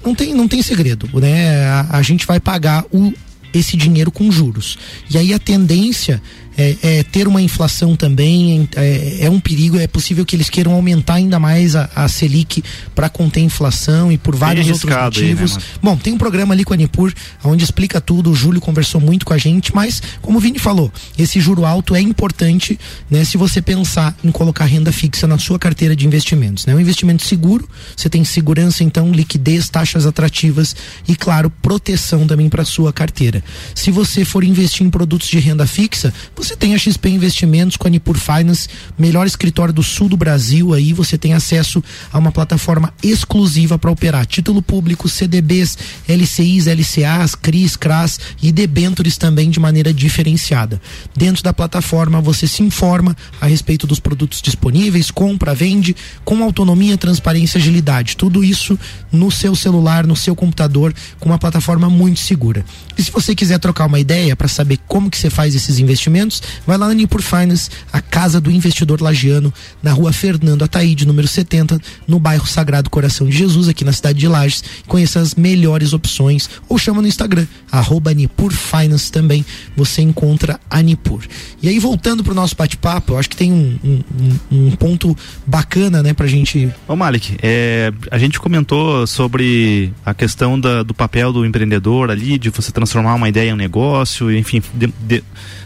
Não 0.04 0.14
tem, 0.14 0.34
não 0.34 0.48
tem 0.48 0.62
segredo, 0.62 1.08
né? 1.20 1.66
A, 1.66 1.98
a 1.98 2.02
gente 2.02 2.26
vai 2.26 2.40
pagar 2.40 2.84
o, 2.90 3.12
esse 3.52 3.76
dinheiro 3.76 4.10
com 4.10 4.30
juros. 4.30 4.78
E 5.10 5.18
aí 5.18 5.34
a 5.34 5.38
tendência 5.38 6.22
é, 6.60 6.76
é, 6.82 7.02
ter 7.02 7.26
uma 7.26 7.40
inflação 7.40 7.96
também 7.96 8.68
é, 8.76 9.18
é, 9.20 9.30
um 9.30 9.40
perigo. 9.40 9.78
É 9.78 9.86
possível 9.86 10.26
que 10.26 10.36
eles 10.36 10.50
queiram 10.50 10.72
aumentar 10.72 11.14
ainda 11.14 11.38
mais 11.38 11.74
a, 11.74 11.88
a 11.94 12.06
Selic 12.06 12.62
para 12.94 13.08
conter 13.08 13.40
a 13.40 13.44
inflação 13.44 14.12
e 14.12 14.18
por 14.18 14.36
vários 14.36 14.68
outros 14.68 14.94
motivos. 14.94 15.52
Aí, 15.56 15.58
né, 15.58 15.64
Bom, 15.82 15.96
tem 15.96 16.12
um 16.12 16.18
programa 16.18 16.52
ali 16.52 16.62
com 16.62 16.74
a 16.74 16.76
Nipur 16.76 17.14
onde 17.42 17.64
explica 17.64 17.98
tudo. 17.98 18.30
O 18.30 18.34
Júlio 18.34 18.60
conversou 18.60 19.00
muito 19.00 19.24
com 19.24 19.32
a 19.32 19.38
gente, 19.38 19.74
mas 19.74 20.02
como 20.20 20.36
o 20.36 20.40
Vini 20.40 20.58
falou, 20.58 20.92
esse 21.18 21.40
juro 21.40 21.64
alto 21.64 21.94
é 21.94 22.00
importante, 22.00 22.78
né? 23.10 23.24
Se 23.24 23.38
você 23.38 23.62
pensar 23.62 24.14
em 24.22 24.30
colocar 24.30 24.66
renda 24.66 24.92
fixa 24.92 25.26
na 25.26 25.38
sua 25.38 25.58
carteira 25.58 25.96
de 25.96 26.06
investimentos, 26.06 26.66
né? 26.66 26.74
Um 26.74 26.80
investimento 26.80 27.24
seguro, 27.24 27.66
você 27.96 28.10
tem 28.10 28.22
segurança, 28.22 28.84
então 28.84 29.12
liquidez, 29.12 29.70
taxas 29.70 30.04
atrativas 30.04 30.76
e 31.08 31.16
claro 31.16 31.48
proteção 31.62 32.26
também 32.26 32.50
para 32.50 32.64
sua 32.64 32.92
carteira. 32.92 33.42
Se 33.74 33.90
você 33.90 34.24
for 34.26 34.44
investir 34.44 34.86
em 34.86 34.90
produtos 34.90 35.28
de 35.28 35.38
renda 35.38 35.66
fixa, 35.66 36.12
você 36.36 36.49
tem 36.56 36.74
a 36.74 36.78
XP 36.78 37.08
Investimentos 37.10 37.76
com 37.76 37.86
a 37.86 37.90
Nipur 37.90 38.16
Finance, 38.18 38.68
melhor 38.98 39.26
escritório 39.26 39.74
do 39.74 39.82
sul 39.82 40.08
do 40.08 40.16
Brasil. 40.16 40.72
Aí 40.72 40.92
você 40.92 41.18
tem 41.18 41.34
acesso 41.34 41.82
a 42.12 42.18
uma 42.18 42.32
plataforma 42.32 42.92
exclusiva 43.02 43.78
para 43.78 43.90
operar 43.90 44.26
título 44.26 44.62
público, 44.62 45.08
CDBs, 45.08 45.76
LCIs, 46.08 46.66
LCAs, 46.66 47.34
CRIs, 47.34 47.76
CRAS 47.76 48.20
e 48.42 48.52
debentures 48.52 49.16
também 49.16 49.50
de 49.50 49.60
maneira 49.60 49.92
diferenciada. 49.92 50.80
Dentro 51.16 51.42
da 51.42 51.52
plataforma 51.52 52.20
você 52.20 52.46
se 52.46 52.62
informa 52.62 53.16
a 53.40 53.46
respeito 53.46 53.86
dos 53.86 54.00
produtos 54.00 54.40
disponíveis, 54.40 55.10
compra, 55.10 55.54
vende, 55.54 55.96
com 56.24 56.42
autonomia, 56.42 56.96
transparência 56.96 57.58
e 57.58 57.60
agilidade. 57.60 58.16
Tudo 58.16 58.44
isso 58.44 58.78
no 59.10 59.30
seu 59.30 59.54
celular, 59.54 60.06
no 60.06 60.16
seu 60.16 60.34
computador, 60.34 60.94
com 61.18 61.28
uma 61.28 61.38
plataforma 61.38 61.90
muito 61.90 62.20
segura. 62.20 62.64
E 62.96 63.02
se 63.02 63.10
você 63.10 63.34
quiser 63.34 63.58
trocar 63.58 63.86
uma 63.86 63.98
ideia 63.98 64.36
para 64.36 64.48
saber 64.48 64.78
como 64.86 65.10
que 65.10 65.18
você 65.18 65.30
faz 65.30 65.54
esses 65.54 65.78
investimentos, 65.78 66.29
vai 66.66 66.76
lá 66.76 66.88
na 66.88 66.94
Nipur 66.94 67.22
Finance, 67.22 67.70
a 67.92 68.00
casa 68.00 68.40
do 68.40 68.50
investidor 68.50 69.00
lagiano, 69.00 69.52
na 69.82 69.92
rua 69.92 70.12
Fernando 70.12 70.62
Ataíde, 70.62 71.06
número 71.06 71.26
70, 71.26 71.80
no 72.06 72.20
bairro 72.20 72.46
Sagrado 72.46 72.90
Coração 72.90 73.26
de 73.26 73.36
Jesus, 73.36 73.68
aqui 73.68 73.84
na 73.84 73.92
cidade 73.92 74.18
de 74.18 74.28
Lages. 74.28 74.62
Conheça 74.86 75.20
as 75.20 75.34
melhores 75.34 75.92
opções 75.92 76.48
ou 76.68 76.78
chama 76.78 77.00
no 77.00 77.08
Instagram, 77.08 77.46
arroba 77.70 78.12
Nipur 78.12 78.52
Finance 78.52 79.10
também, 79.10 79.44
você 79.76 80.02
encontra 80.02 80.60
a 80.68 80.82
Nipur. 80.82 81.22
E 81.62 81.68
aí, 81.68 81.78
voltando 81.78 82.22
pro 82.22 82.34
nosso 82.34 82.54
bate-papo, 82.56 83.12
eu 83.12 83.18
acho 83.18 83.28
que 83.28 83.36
tem 83.36 83.52
um, 83.52 83.78
um, 83.82 84.38
um, 84.50 84.70
ponto 84.72 85.16
bacana, 85.46 86.02
né, 86.02 86.12
pra 86.12 86.26
gente. 86.26 86.70
Ô 86.86 86.96
Malik, 86.96 87.36
é, 87.42 87.92
a 88.10 88.18
gente 88.18 88.38
comentou 88.38 89.06
sobre 89.06 89.92
a 90.04 90.14
questão 90.14 90.58
da, 90.58 90.82
do 90.82 90.94
papel 90.94 91.32
do 91.32 91.44
empreendedor 91.44 92.10
ali, 92.10 92.38
de 92.38 92.50
você 92.50 92.72
transformar 92.72 93.14
uma 93.14 93.28
ideia 93.28 93.50
em 93.50 93.54
um 93.54 93.56
negócio, 93.56 94.30
enfim, 94.34 94.62
de, 94.74 94.92
de 95.06 95.24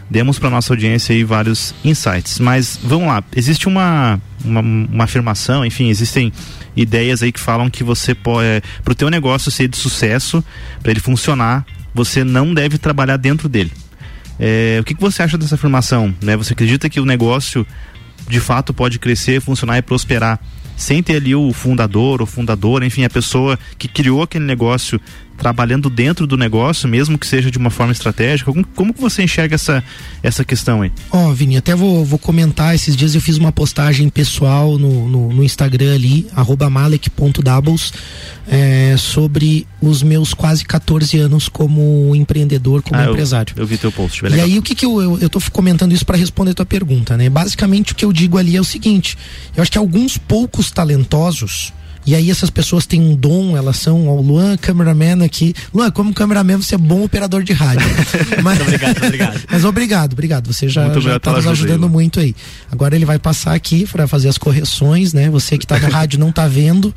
demos 0.09 0.37
para 0.39 0.49
nossa 0.49 0.73
audiência 0.73 1.13
aí 1.13 1.23
vários 1.23 1.73
insights. 1.83 2.39
Mas 2.39 2.79
vamos 2.81 3.07
lá, 3.07 3.23
existe 3.35 3.67
uma, 3.67 4.19
uma, 4.43 4.61
uma 4.61 5.03
afirmação, 5.03 5.65
enfim, 5.65 5.89
existem 5.89 6.31
ideias 6.75 7.23
aí 7.23 7.31
que 7.31 7.39
falam 7.39 7.69
que 7.69 7.83
você 7.83 8.13
pode, 8.13 8.45
é, 8.45 8.61
para 8.83 8.91
o 8.91 8.95
teu 8.95 9.09
negócio 9.09 9.51
ser 9.51 9.67
de 9.67 9.77
sucesso, 9.77 10.43
para 10.81 10.91
ele 10.91 10.99
funcionar, 10.99 11.65
você 11.93 12.23
não 12.23 12.53
deve 12.53 12.77
trabalhar 12.77 13.17
dentro 13.17 13.47
dele. 13.47 13.71
É, 14.39 14.79
o 14.81 14.83
que, 14.83 14.93
que 14.93 15.01
você 15.01 15.23
acha 15.23 15.37
dessa 15.37 15.55
afirmação? 15.55 16.13
Né? 16.21 16.35
Você 16.35 16.53
acredita 16.53 16.89
que 16.89 16.99
o 16.99 17.05
negócio 17.05 17.65
de 18.27 18.39
fato 18.39 18.73
pode 18.73 18.99
crescer, 18.99 19.41
funcionar 19.41 19.77
e 19.77 19.81
prosperar 19.81 20.39
sem 20.75 21.01
ter 21.01 21.15
ali 21.15 21.33
o 21.33 21.53
fundador 21.53 22.19
ou 22.19 22.27
fundadora, 22.27 22.85
enfim, 22.85 23.05
a 23.05 23.09
pessoa 23.09 23.57
que 23.77 23.87
criou 23.87 24.21
aquele 24.21 24.43
negócio 24.45 24.99
trabalhando 25.37 25.89
dentro 25.89 26.25
do 26.25 26.37
negócio, 26.37 26.87
mesmo 26.87 27.17
que 27.17 27.27
seja 27.27 27.51
de 27.51 27.57
uma 27.57 27.69
forma 27.69 27.91
estratégica? 27.91 28.51
Como, 28.51 28.65
como 28.67 28.93
que 28.93 29.01
você 29.01 29.23
enxerga 29.23 29.55
essa, 29.55 29.83
essa 30.23 30.43
questão 30.43 30.81
aí? 30.81 30.91
Ó, 31.11 31.27
oh, 31.29 31.33
Vini, 31.33 31.57
até 31.57 31.75
vou, 31.75 32.03
vou 32.05 32.17
comentar, 32.17 32.73
esses 32.73 32.95
dias 32.95 33.15
eu 33.15 33.21
fiz 33.21 33.37
uma 33.37 33.51
postagem 33.51 34.09
pessoal 34.09 34.77
no, 34.77 35.07
no, 35.07 35.33
no 35.33 35.43
Instagram 35.43 35.93
ali, 35.93 36.27
arroba 36.35 36.69
malek.doubles, 36.69 37.93
é, 38.47 38.95
sobre 38.97 39.67
os 39.81 40.03
meus 40.03 40.33
quase 40.33 40.63
14 40.63 41.17
anos 41.19 41.49
como 41.49 42.15
empreendedor, 42.15 42.81
como 42.81 42.99
ah, 42.99 43.05
empresário. 43.05 43.53
Eu, 43.57 43.63
eu, 43.63 43.67
vi 43.67 43.77
teu 43.77 43.91
post, 43.91 44.25
E 44.25 44.39
aí 44.39 44.57
o 44.57 44.61
que 44.61 44.75
que 44.75 44.85
eu, 44.85 45.01
eu, 45.01 45.19
eu 45.19 45.29
tô 45.29 45.39
comentando 45.51 45.93
isso 45.93 46.05
para 46.05 46.17
responder 46.17 46.51
a 46.51 46.55
tua 46.55 46.65
pergunta, 46.65 47.17
né? 47.17 47.29
Basicamente 47.29 47.91
o 47.91 47.95
que 47.95 48.05
eu 48.05 48.13
digo 48.13 48.37
ali 48.37 48.55
é 48.55 48.61
o 48.61 48.63
seguinte, 48.63 49.17
eu 49.55 49.61
acho 49.61 49.71
que 49.71 49.77
alguns 49.77 50.17
poucos 50.17 50.71
talentosos, 50.71 51.73
e 52.05 52.13
aí 52.13 52.29
essas 52.29 52.49
pessoas 52.49 52.85
têm 52.85 53.01
um 53.01 53.15
dom, 53.15 53.57
elas 53.57 53.77
são 53.77 54.07
o 54.07 54.21
Luan, 54.21 54.57
cameraman 54.57 55.23
aqui. 55.23 55.53
Luan, 55.73 55.89
como 55.91 56.13
cameraman, 56.13 56.57
você 56.57 56.75
é 56.75 56.77
bom 56.77 57.03
operador 57.03 57.43
de 57.43 57.53
rádio. 57.53 57.87
Mas, 58.43 58.61
obrigado, 58.61 58.97
obrigado. 58.97 59.41
Mas 59.49 59.65
obrigado, 59.65 60.13
obrigado. 60.13 60.53
Você 60.53 60.69
já, 60.69 60.87
está 60.87 61.31
nos 61.33 61.47
ajudando 61.47 61.85
aí, 61.85 61.91
muito 61.91 62.19
aí. 62.19 62.35
Agora 62.71 62.95
ele 62.95 63.05
vai 63.05 63.17
passar 63.17 63.53
aqui 63.55 63.87
para 63.87 64.07
fazer 64.07 64.29
as 64.29 64.37
correções, 64.37 65.13
né? 65.13 65.29
Você 65.29 65.57
que 65.57 65.65
está 65.65 65.79
no 65.79 65.89
rádio 65.89 66.19
não 66.19 66.29
está 66.29 66.47
vendo 66.47 66.93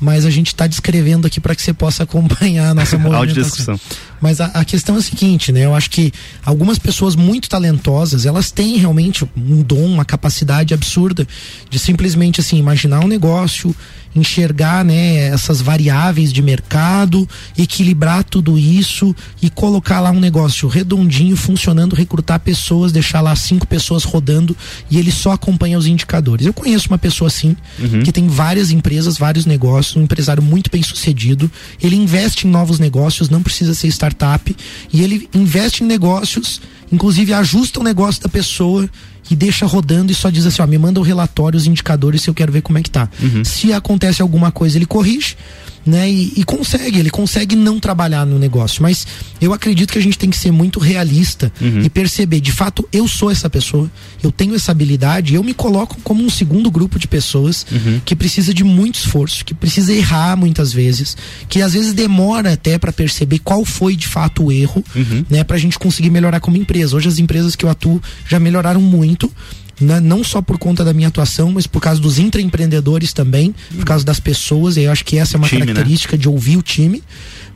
mas 0.00 0.24
a 0.24 0.30
gente 0.30 0.48
está 0.48 0.66
descrevendo 0.66 1.26
aqui 1.26 1.38
para 1.38 1.54
que 1.54 1.60
você 1.60 1.74
possa 1.74 2.04
acompanhar 2.04 2.70
a 2.70 2.74
nossa 2.74 2.96
movimentação. 2.98 3.78
Mas 4.20 4.40
a, 4.40 4.46
a, 4.46 4.64
questão 4.64 4.96
é 4.96 4.98
a 4.98 5.02
seguinte, 5.02 5.52
né? 5.52 5.64
Eu 5.64 5.74
acho 5.74 5.90
que 5.90 6.12
algumas 6.44 6.78
pessoas 6.78 7.16
muito 7.16 7.48
talentosas, 7.48 8.26
elas 8.26 8.50
têm 8.50 8.76
realmente 8.76 9.28
um 9.36 9.62
dom, 9.62 9.86
uma 9.86 10.04
capacidade 10.04 10.74
absurda 10.74 11.26
de 11.68 11.78
simplesmente 11.78 12.40
assim 12.40 12.58
imaginar 12.58 13.00
um 13.00 13.08
negócio, 13.08 13.74
enxergar 14.14 14.84
né, 14.84 15.28
essas 15.28 15.60
variáveis 15.60 16.32
de 16.32 16.42
mercado, 16.42 17.28
equilibrar 17.56 18.24
tudo 18.24 18.58
isso 18.58 19.14
e 19.40 19.48
colocar 19.48 20.00
lá 20.00 20.10
um 20.10 20.20
negócio 20.20 20.68
redondinho, 20.68 21.36
funcionando, 21.36 21.94
recrutar 21.94 22.40
pessoas, 22.40 22.92
deixar 22.92 23.20
lá 23.20 23.34
cinco 23.36 23.66
pessoas 23.66 24.04
rodando 24.04 24.56
e 24.90 24.98
ele 24.98 25.12
só 25.12 25.32
acompanha 25.32 25.78
os 25.78 25.86
indicadores. 25.86 26.46
Eu 26.46 26.52
conheço 26.52 26.88
uma 26.88 26.98
pessoa 26.98 27.28
assim, 27.28 27.56
uhum. 27.78 28.02
que 28.02 28.12
tem 28.12 28.26
várias 28.26 28.70
empresas, 28.70 29.16
vários 29.16 29.46
negócios, 29.46 29.96
um 29.96 30.02
empresário 30.02 30.42
muito 30.42 30.70
bem 30.70 30.82
sucedido. 30.82 31.50
Ele 31.80 31.96
investe 31.96 32.46
em 32.46 32.50
novos 32.50 32.78
negócios, 32.78 33.30
não 33.30 33.42
precisa 33.42 33.74
ser 33.74 33.86
startup, 34.10 34.56
e 34.92 35.02
ele 35.02 35.28
investe 35.34 35.84
em 35.84 35.86
negócios, 35.86 36.60
inclusive 36.92 37.32
ajusta 37.32 37.80
o 37.80 37.82
negócio 37.82 38.22
da 38.22 38.28
pessoa 38.28 38.88
e 39.30 39.36
deixa 39.36 39.64
rodando 39.64 40.10
e 40.10 40.14
só 40.14 40.28
diz 40.28 40.44
assim, 40.44 40.60
ó, 40.60 40.66
me 40.66 40.78
manda 40.78 40.98
o 40.98 41.02
relatório, 41.02 41.56
os 41.56 41.66
indicadores 41.66 42.22
se 42.22 42.28
eu 42.30 42.34
quero 42.34 42.50
ver 42.50 42.62
como 42.62 42.78
é 42.78 42.82
que 42.82 42.90
tá. 42.90 43.08
Uhum. 43.22 43.44
Se 43.44 43.72
acontece 43.72 44.20
alguma 44.20 44.50
coisa, 44.50 44.76
ele 44.76 44.86
corrige 44.86 45.36
né? 45.84 46.10
E, 46.10 46.32
e, 46.36 46.44
consegue, 46.44 46.98
ele 46.98 47.10
consegue 47.10 47.56
não 47.56 47.80
trabalhar 47.80 48.26
no 48.26 48.38
negócio. 48.38 48.82
Mas 48.82 49.06
eu 49.40 49.52
acredito 49.52 49.92
que 49.92 49.98
a 49.98 50.02
gente 50.02 50.18
tem 50.18 50.30
que 50.30 50.36
ser 50.36 50.50
muito 50.50 50.78
realista 50.78 51.52
uhum. 51.60 51.82
e 51.82 51.90
perceber, 51.90 52.40
de 52.40 52.52
fato, 52.52 52.86
eu 52.92 53.08
sou 53.08 53.30
essa 53.30 53.48
pessoa, 53.48 53.90
eu 54.22 54.30
tenho 54.30 54.54
essa 54.54 54.72
habilidade, 54.72 55.34
eu 55.34 55.42
me 55.42 55.54
coloco 55.54 55.96
como 56.02 56.22
um 56.22 56.30
segundo 56.30 56.70
grupo 56.70 56.98
de 56.98 57.08
pessoas 57.08 57.66
uhum. 57.70 58.00
que 58.04 58.14
precisa 58.14 58.52
de 58.52 58.64
muito 58.64 58.96
esforço, 58.96 59.44
que 59.44 59.54
precisa 59.54 59.92
errar 59.92 60.36
muitas 60.36 60.72
vezes, 60.72 61.16
que 61.48 61.62
às 61.62 61.72
vezes 61.72 61.92
demora 61.92 62.52
até 62.52 62.78
para 62.78 62.92
perceber 62.92 63.38
qual 63.38 63.64
foi 63.64 63.96
de 63.96 64.06
fato 64.06 64.44
o 64.44 64.52
erro, 64.52 64.84
uhum. 64.94 65.24
né? 65.28 65.44
Pra 65.44 65.58
gente 65.58 65.78
conseguir 65.78 66.10
melhorar 66.10 66.40
como 66.40 66.56
empresa. 66.56 66.96
Hoje 66.96 67.08
as 67.08 67.18
empresas 67.18 67.56
que 67.56 67.64
eu 67.64 67.70
atuo 67.70 68.00
já 68.28 68.38
melhoraram 68.38 68.80
muito 68.80 69.32
né, 69.80 70.00
não 70.00 70.22
só 70.22 70.42
por 70.42 70.58
conta 70.58 70.84
da 70.84 70.92
minha 70.92 71.08
atuação, 71.08 71.52
mas 71.52 71.66
por 71.66 71.80
causa 71.80 72.00
dos 72.00 72.18
intraempreendedores 72.18 73.12
também, 73.12 73.54
por 73.74 73.84
causa 73.84 74.04
das 74.04 74.20
pessoas. 74.20 74.76
E 74.76 74.82
eu 74.82 74.92
acho 74.92 75.04
que 75.04 75.18
essa 75.18 75.36
é 75.36 75.38
uma 75.38 75.48
time, 75.48 75.60
né? 75.60 75.66
característica 75.66 76.16
né? 76.16 76.20
de 76.20 76.28
ouvir 76.28 76.56
o 76.56 76.62
time. 76.62 77.02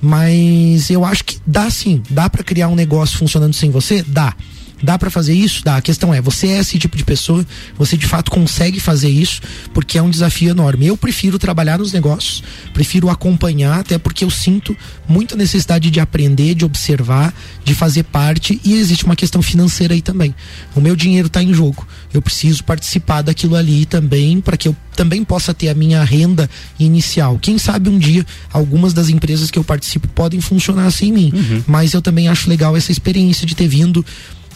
Mas 0.01 0.91
eu 0.91 1.05
acho 1.05 1.25
que 1.25 1.39
dá 1.47 1.71
sim, 1.71 2.03
dá 2.11 2.29
para 2.29 2.43
criar 2.43 2.69
um 2.69 2.75
negócio 2.75 3.17
funcionando 3.19 3.55
sem 3.55 3.71
você? 3.71 4.05
Dá. 4.07 4.35
Dá 4.85 4.99
para 4.99 5.11
fazer 5.11 5.33
isso? 5.33 5.65
Dá. 5.65 5.77
A 5.77 5.83
questão 5.83 6.13
é, 6.13 6.21
você 6.21 6.49
é 6.49 6.59
esse 6.59 6.79
tipo 6.79 6.97
de 6.97 7.05
pessoa, 7.05 7.45
você 7.77 7.97
de 7.97 8.07
fato 8.07 8.31
consegue 8.31 8.79
fazer 8.79 9.09
isso, 9.09 9.41
porque 9.73 9.99
é 9.99 10.03
um 10.03 10.11
desafio 10.11 10.51
enorme. 10.51 10.87
Eu 10.87 10.97
prefiro 10.97 11.39
trabalhar 11.39 11.79
nos 11.79 11.93
negócios, 11.93 12.43
prefiro 12.73 13.09
acompanhar, 13.09 13.81
até 13.81 13.99
porque 13.99 14.25
eu 14.25 14.31
sinto 14.31 14.77
muita 15.09 15.37
necessidade 15.37 15.91
de 15.91 16.01
aprender, 16.01 16.55
de 16.55 16.65
observar, 16.65 17.35
de 17.65 17.75
fazer 17.75 18.05
parte 18.05 18.61
e 18.65 18.75
existe 18.75 19.05
uma 19.05 19.17
questão 19.17 19.43
financeira 19.43 19.95
aí 19.95 20.03
também. 20.03 20.35
O 20.75 20.81
meu 20.81 20.95
dinheiro 20.95 21.27
está 21.27 21.43
em 21.43 21.53
jogo. 21.53 21.87
Eu 22.13 22.21
preciso 22.21 22.63
participar 22.63 23.23
daquilo 23.23 23.57
ali 23.57 23.87
também 23.87 24.41
para 24.41 24.57
que 24.57 24.69
eu 24.69 24.77
também 24.95 25.25
possa 25.25 25.53
ter 25.53 25.69
a 25.69 25.75
minha 25.75 26.03
renda 26.05 26.49
inicial. 26.79 27.39
Quem 27.41 27.59
sabe 27.59 27.89
um 27.89 27.99
dia 27.99 28.25
algumas 28.53 28.93
das 28.93 29.09
empresas 29.09 29.51
que 29.51 29.59
eu 29.59 29.65
participo 29.65 30.07
podem 30.09 30.41
funcionar 30.41 30.87
assim 30.87 31.09
em 31.09 31.13
mim, 31.13 31.33
uhum. 31.35 31.63
mas 31.67 31.93
eu 31.93 32.01
também 32.01 32.29
acho 32.29 32.49
legal 32.49 32.77
essa 32.77 32.93
experiência 32.93 33.47
de 33.47 33.55
ter 33.55 33.69
vindo 33.69 34.05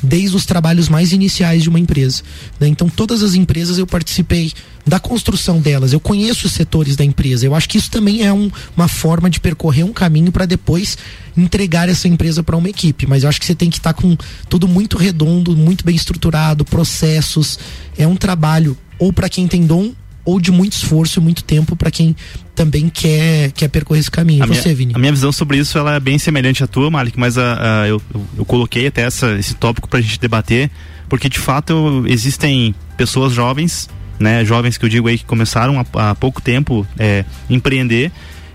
desde 0.02 0.36
os 0.36 0.46
trabalhos 0.46 0.88
mais 0.88 1.12
iniciais 1.12 1.62
de 1.62 1.68
uma 1.68 1.78
empresa. 1.78 2.22
Né? 2.58 2.68
Então, 2.68 2.88
todas 2.88 3.22
as 3.22 3.34
empresas 3.34 3.78
eu 3.78 3.86
participei 3.86 4.52
da 4.86 4.98
construção 4.98 5.60
delas, 5.60 5.92
eu 5.92 6.00
conheço 6.00 6.46
os 6.46 6.52
setores 6.52 6.96
da 6.96 7.04
empresa. 7.04 7.44
Eu 7.44 7.54
acho 7.54 7.68
que 7.68 7.76
isso 7.76 7.90
também 7.90 8.24
é 8.24 8.32
um, 8.32 8.50
uma 8.76 8.88
forma 8.88 9.28
de 9.28 9.38
percorrer 9.38 9.84
um 9.84 9.92
caminho 9.92 10.32
para 10.32 10.46
depois 10.46 10.96
entregar 11.36 11.88
essa 11.88 12.08
empresa 12.08 12.42
para 12.42 12.56
uma 12.56 12.68
equipe. 12.68 13.06
Mas 13.06 13.22
eu 13.22 13.28
acho 13.28 13.38
que 13.38 13.46
você 13.46 13.54
tem 13.54 13.70
que 13.70 13.78
estar 13.78 13.92
tá 13.92 14.00
com 14.00 14.16
tudo 14.48 14.66
muito 14.66 14.96
redondo, 14.96 15.56
muito 15.56 15.84
bem 15.84 15.94
estruturado, 15.94 16.64
processos. 16.64 17.58
É 17.96 18.06
um 18.06 18.16
trabalho 18.16 18.76
ou 18.98 19.12
para 19.12 19.28
quem 19.28 19.46
tem 19.46 19.66
dom 19.66 19.92
ou 20.24 20.40
de 20.40 20.52
muito 20.52 20.72
esforço 20.72 21.20
e 21.20 21.22
muito 21.22 21.42
tempo 21.42 21.74
para 21.74 21.90
quem 21.90 22.14
também 22.54 22.88
quer, 22.88 23.52
quer 23.52 23.68
percorrer 23.68 24.00
esse 24.00 24.10
caminho. 24.10 24.42
A 24.42 24.46
Você, 24.46 24.68
minha, 24.68 24.74
Vini? 24.74 24.94
A 24.94 24.98
minha 24.98 25.12
visão 25.12 25.32
sobre 25.32 25.58
isso 25.58 25.78
ela 25.78 25.94
é 25.94 26.00
bem 26.00 26.18
semelhante 26.18 26.62
à 26.62 26.66
tua, 26.66 26.90
Malik, 26.90 27.18
mas 27.18 27.38
a, 27.38 27.82
a 27.82 27.88
eu, 27.88 28.02
eu, 28.12 28.26
eu, 28.38 28.44
coloquei 28.44 28.88
até 28.88 29.02
essa, 29.02 29.32
esse 29.38 29.54
tópico 29.54 29.88
para 29.88 30.00
a 30.00 30.02
gente 30.02 30.18
debater, 30.18 30.70
porque 31.08 31.28
de 31.28 31.38
fato 31.38 32.04
existem 32.06 32.74
pessoas 32.96 33.32
jovens, 33.32 33.88
né, 34.18 34.44
jovens 34.44 34.76
que 34.76 34.84
eu 34.84 34.88
digo 34.88 35.08
aí 35.08 35.16
que 35.16 35.24
começaram 35.24 35.78
há, 35.80 36.10
há 36.10 36.14
pouco 36.14 36.42
tempo 36.42 36.86
é, 36.98 37.24
empreender 37.48 38.10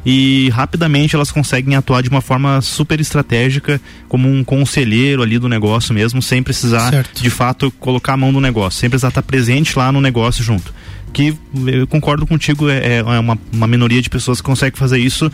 e 0.06 0.50
rapidamente 0.50 1.16
elas 1.16 1.32
conseguem 1.32 1.76
atuar 1.76 2.02
de 2.02 2.10
uma 2.10 2.22
forma 2.22 2.62
super 2.62 3.00
estratégica, 3.00 3.80
como 4.10 4.30
um 4.30 4.44
conselheiro 4.44 5.24
ali 5.24 5.40
do 5.40 5.48
negócio 5.48 5.94
mesmo, 5.94 6.22
sem 6.22 6.44
precisar 6.44 6.92
certo. 6.92 7.22
de 7.22 7.30
fato 7.30 7.72
colocar 7.80 8.14
a 8.14 8.18
mão 8.18 8.32
no 8.32 8.42
negócio, 8.42 8.80
sem 8.80 8.90
precisar 8.90 9.10
estar 9.10 9.24
presente 9.24 9.78
lá 9.78 9.92
no 9.92 10.02
negócio 10.02 10.44
junto 10.44 10.74
que 11.14 11.38
eu 11.68 11.88
concordo 11.88 12.26
contigo, 12.26 12.70
é, 12.70 12.98
é 12.98 13.04
uma, 13.04 13.38
uma 13.52 13.68
minoria 13.68 14.02
de 14.02 14.10
pessoas 14.10 14.42
que 14.42 14.46
consegue 14.46 14.78
fazer 14.78 14.98
isso 14.98 15.32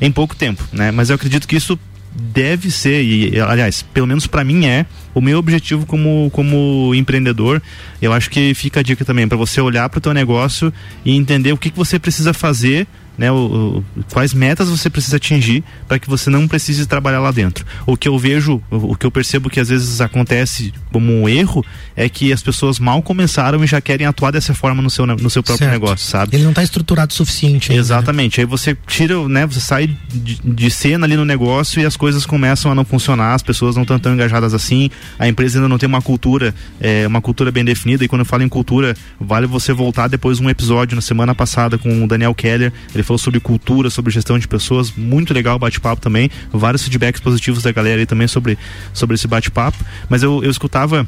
em 0.00 0.10
pouco 0.10 0.34
tempo, 0.34 0.62
né? 0.72 0.90
Mas 0.90 1.08
eu 1.08 1.16
acredito 1.16 1.46
que 1.46 1.56
isso 1.56 1.78
deve 2.14 2.70
ser 2.70 3.02
e 3.02 3.40
aliás 3.40 3.80
pelo 3.80 4.06
menos 4.06 4.26
para 4.26 4.44
mim 4.44 4.66
é 4.66 4.84
o 5.14 5.20
meu 5.20 5.38
objetivo 5.38 5.86
como 5.86 6.30
como 6.30 6.94
empreendedor 6.94 7.62
eu 8.02 8.12
acho 8.12 8.28
que 8.28 8.52
fica 8.52 8.80
a 8.80 8.82
dica 8.82 9.02
também 9.02 9.26
para 9.26 9.38
você 9.38 9.62
olhar 9.62 9.88
para 9.88 9.96
o 9.96 10.00
teu 10.00 10.12
negócio 10.12 10.70
e 11.06 11.16
entender 11.16 11.52
o 11.52 11.56
que, 11.56 11.70
que 11.70 11.76
você 11.76 11.98
precisa 11.98 12.34
fazer 12.34 12.86
né, 13.16 13.30
o, 13.30 13.84
o, 13.96 14.04
quais 14.12 14.32
metas 14.32 14.68
você 14.68 14.88
precisa 14.88 15.16
atingir 15.16 15.62
para 15.86 15.98
que 15.98 16.08
você 16.08 16.30
não 16.30 16.48
precise 16.48 16.86
trabalhar 16.86 17.20
lá 17.20 17.30
dentro. 17.30 17.64
O 17.86 17.96
que 17.96 18.08
eu 18.08 18.18
vejo, 18.18 18.62
o, 18.70 18.92
o, 18.92 18.96
que 18.96 19.06
eu 19.06 19.10
percebo 19.10 19.50
que 19.50 19.60
às 19.60 19.68
vezes 19.68 20.00
acontece 20.00 20.72
como 20.90 21.12
um 21.12 21.28
erro 21.28 21.64
é 21.94 22.08
que 22.08 22.32
as 22.32 22.42
pessoas 22.42 22.78
mal 22.78 23.02
começaram 23.02 23.62
e 23.62 23.66
já 23.66 23.80
querem 23.80 24.06
atuar 24.06 24.30
dessa 24.30 24.54
forma 24.54 24.82
no 24.82 24.90
seu, 24.90 25.06
no 25.06 25.30
seu 25.30 25.42
próprio 25.42 25.66
certo. 25.66 25.80
negócio, 25.80 26.06
sabe? 26.06 26.36
Ele 26.36 26.44
não 26.44 26.50
está 26.50 26.62
estruturado 26.62 27.12
o 27.12 27.14
suficiente. 27.14 27.70
Ainda, 27.70 27.74
né? 27.74 27.80
Exatamente. 27.80 28.38
Né? 28.38 28.44
Aí 28.44 28.46
você 28.46 28.76
tira, 28.86 29.28
né, 29.28 29.46
você 29.46 29.60
sai 29.60 29.96
de, 30.12 30.40
de, 30.42 30.70
cena 30.70 31.06
ali 31.06 31.16
no 31.16 31.24
negócio 31.24 31.80
e 31.80 31.86
as 31.86 31.96
coisas 31.96 32.24
começam 32.24 32.72
a 32.72 32.74
não 32.74 32.84
funcionar, 32.84 33.34
as 33.34 33.42
pessoas 33.42 33.76
não 33.76 33.82
estão 33.82 33.98
tão 33.98 34.14
engajadas 34.14 34.54
assim, 34.54 34.90
a 35.18 35.28
empresa 35.28 35.58
ainda 35.58 35.68
não 35.68 35.78
tem 35.78 35.88
uma 35.88 36.02
cultura, 36.02 36.54
é, 36.80 37.06
uma 37.06 37.20
cultura 37.20 37.50
bem 37.50 37.64
definida. 37.64 38.04
E 38.04 38.08
quando 38.08 38.20
eu 38.20 38.26
falo 38.26 38.42
em 38.42 38.48
cultura, 38.48 38.96
vale 39.20 39.46
você 39.46 39.72
voltar 39.72 40.08
depois 40.08 40.40
um 40.40 40.48
episódio 40.48 40.94
na 40.94 41.02
semana 41.02 41.34
passada 41.34 41.78
com 41.78 42.04
o 42.04 42.08
Daniel 42.08 42.34
Keller. 42.34 42.72
Ele 42.94 43.01
ele 43.02 43.06
falou 43.06 43.18
sobre 43.18 43.40
cultura, 43.40 43.90
sobre 43.90 44.12
gestão 44.12 44.38
de 44.38 44.48
pessoas, 44.48 44.92
muito 44.92 45.34
legal 45.34 45.56
o 45.56 45.58
bate-papo 45.58 46.00
também, 46.00 46.30
vários 46.52 46.82
feedbacks 46.82 47.20
positivos 47.20 47.62
da 47.62 47.72
galera 47.72 48.00
aí 48.00 48.06
também 48.06 48.26
sobre, 48.28 48.56
sobre 48.94 49.14
esse 49.14 49.26
bate-papo, 49.26 49.76
mas 50.08 50.22
eu, 50.22 50.42
eu 50.42 50.50
escutava 50.50 51.06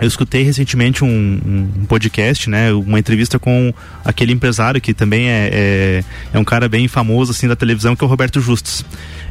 eu 0.00 0.06
escutei 0.06 0.42
recentemente 0.42 1.04
um, 1.04 1.08
um, 1.78 1.84
podcast, 1.86 2.48
né, 2.48 2.72
uma 2.72 2.98
entrevista 2.98 3.38
com 3.38 3.72
aquele 4.04 4.32
empresário 4.32 4.80
que 4.80 4.94
também 4.94 5.28
é, 5.28 5.50
é, 5.52 6.04
é, 6.32 6.38
um 6.38 6.44
cara 6.44 6.68
bem 6.68 6.86
famoso 6.88 7.32
assim 7.32 7.48
da 7.48 7.56
televisão, 7.56 7.96
que 7.96 8.04
é 8.04 8.06
o 8.06 8.10
Roberto 8.10 8.40
Justus. 8.40 8.84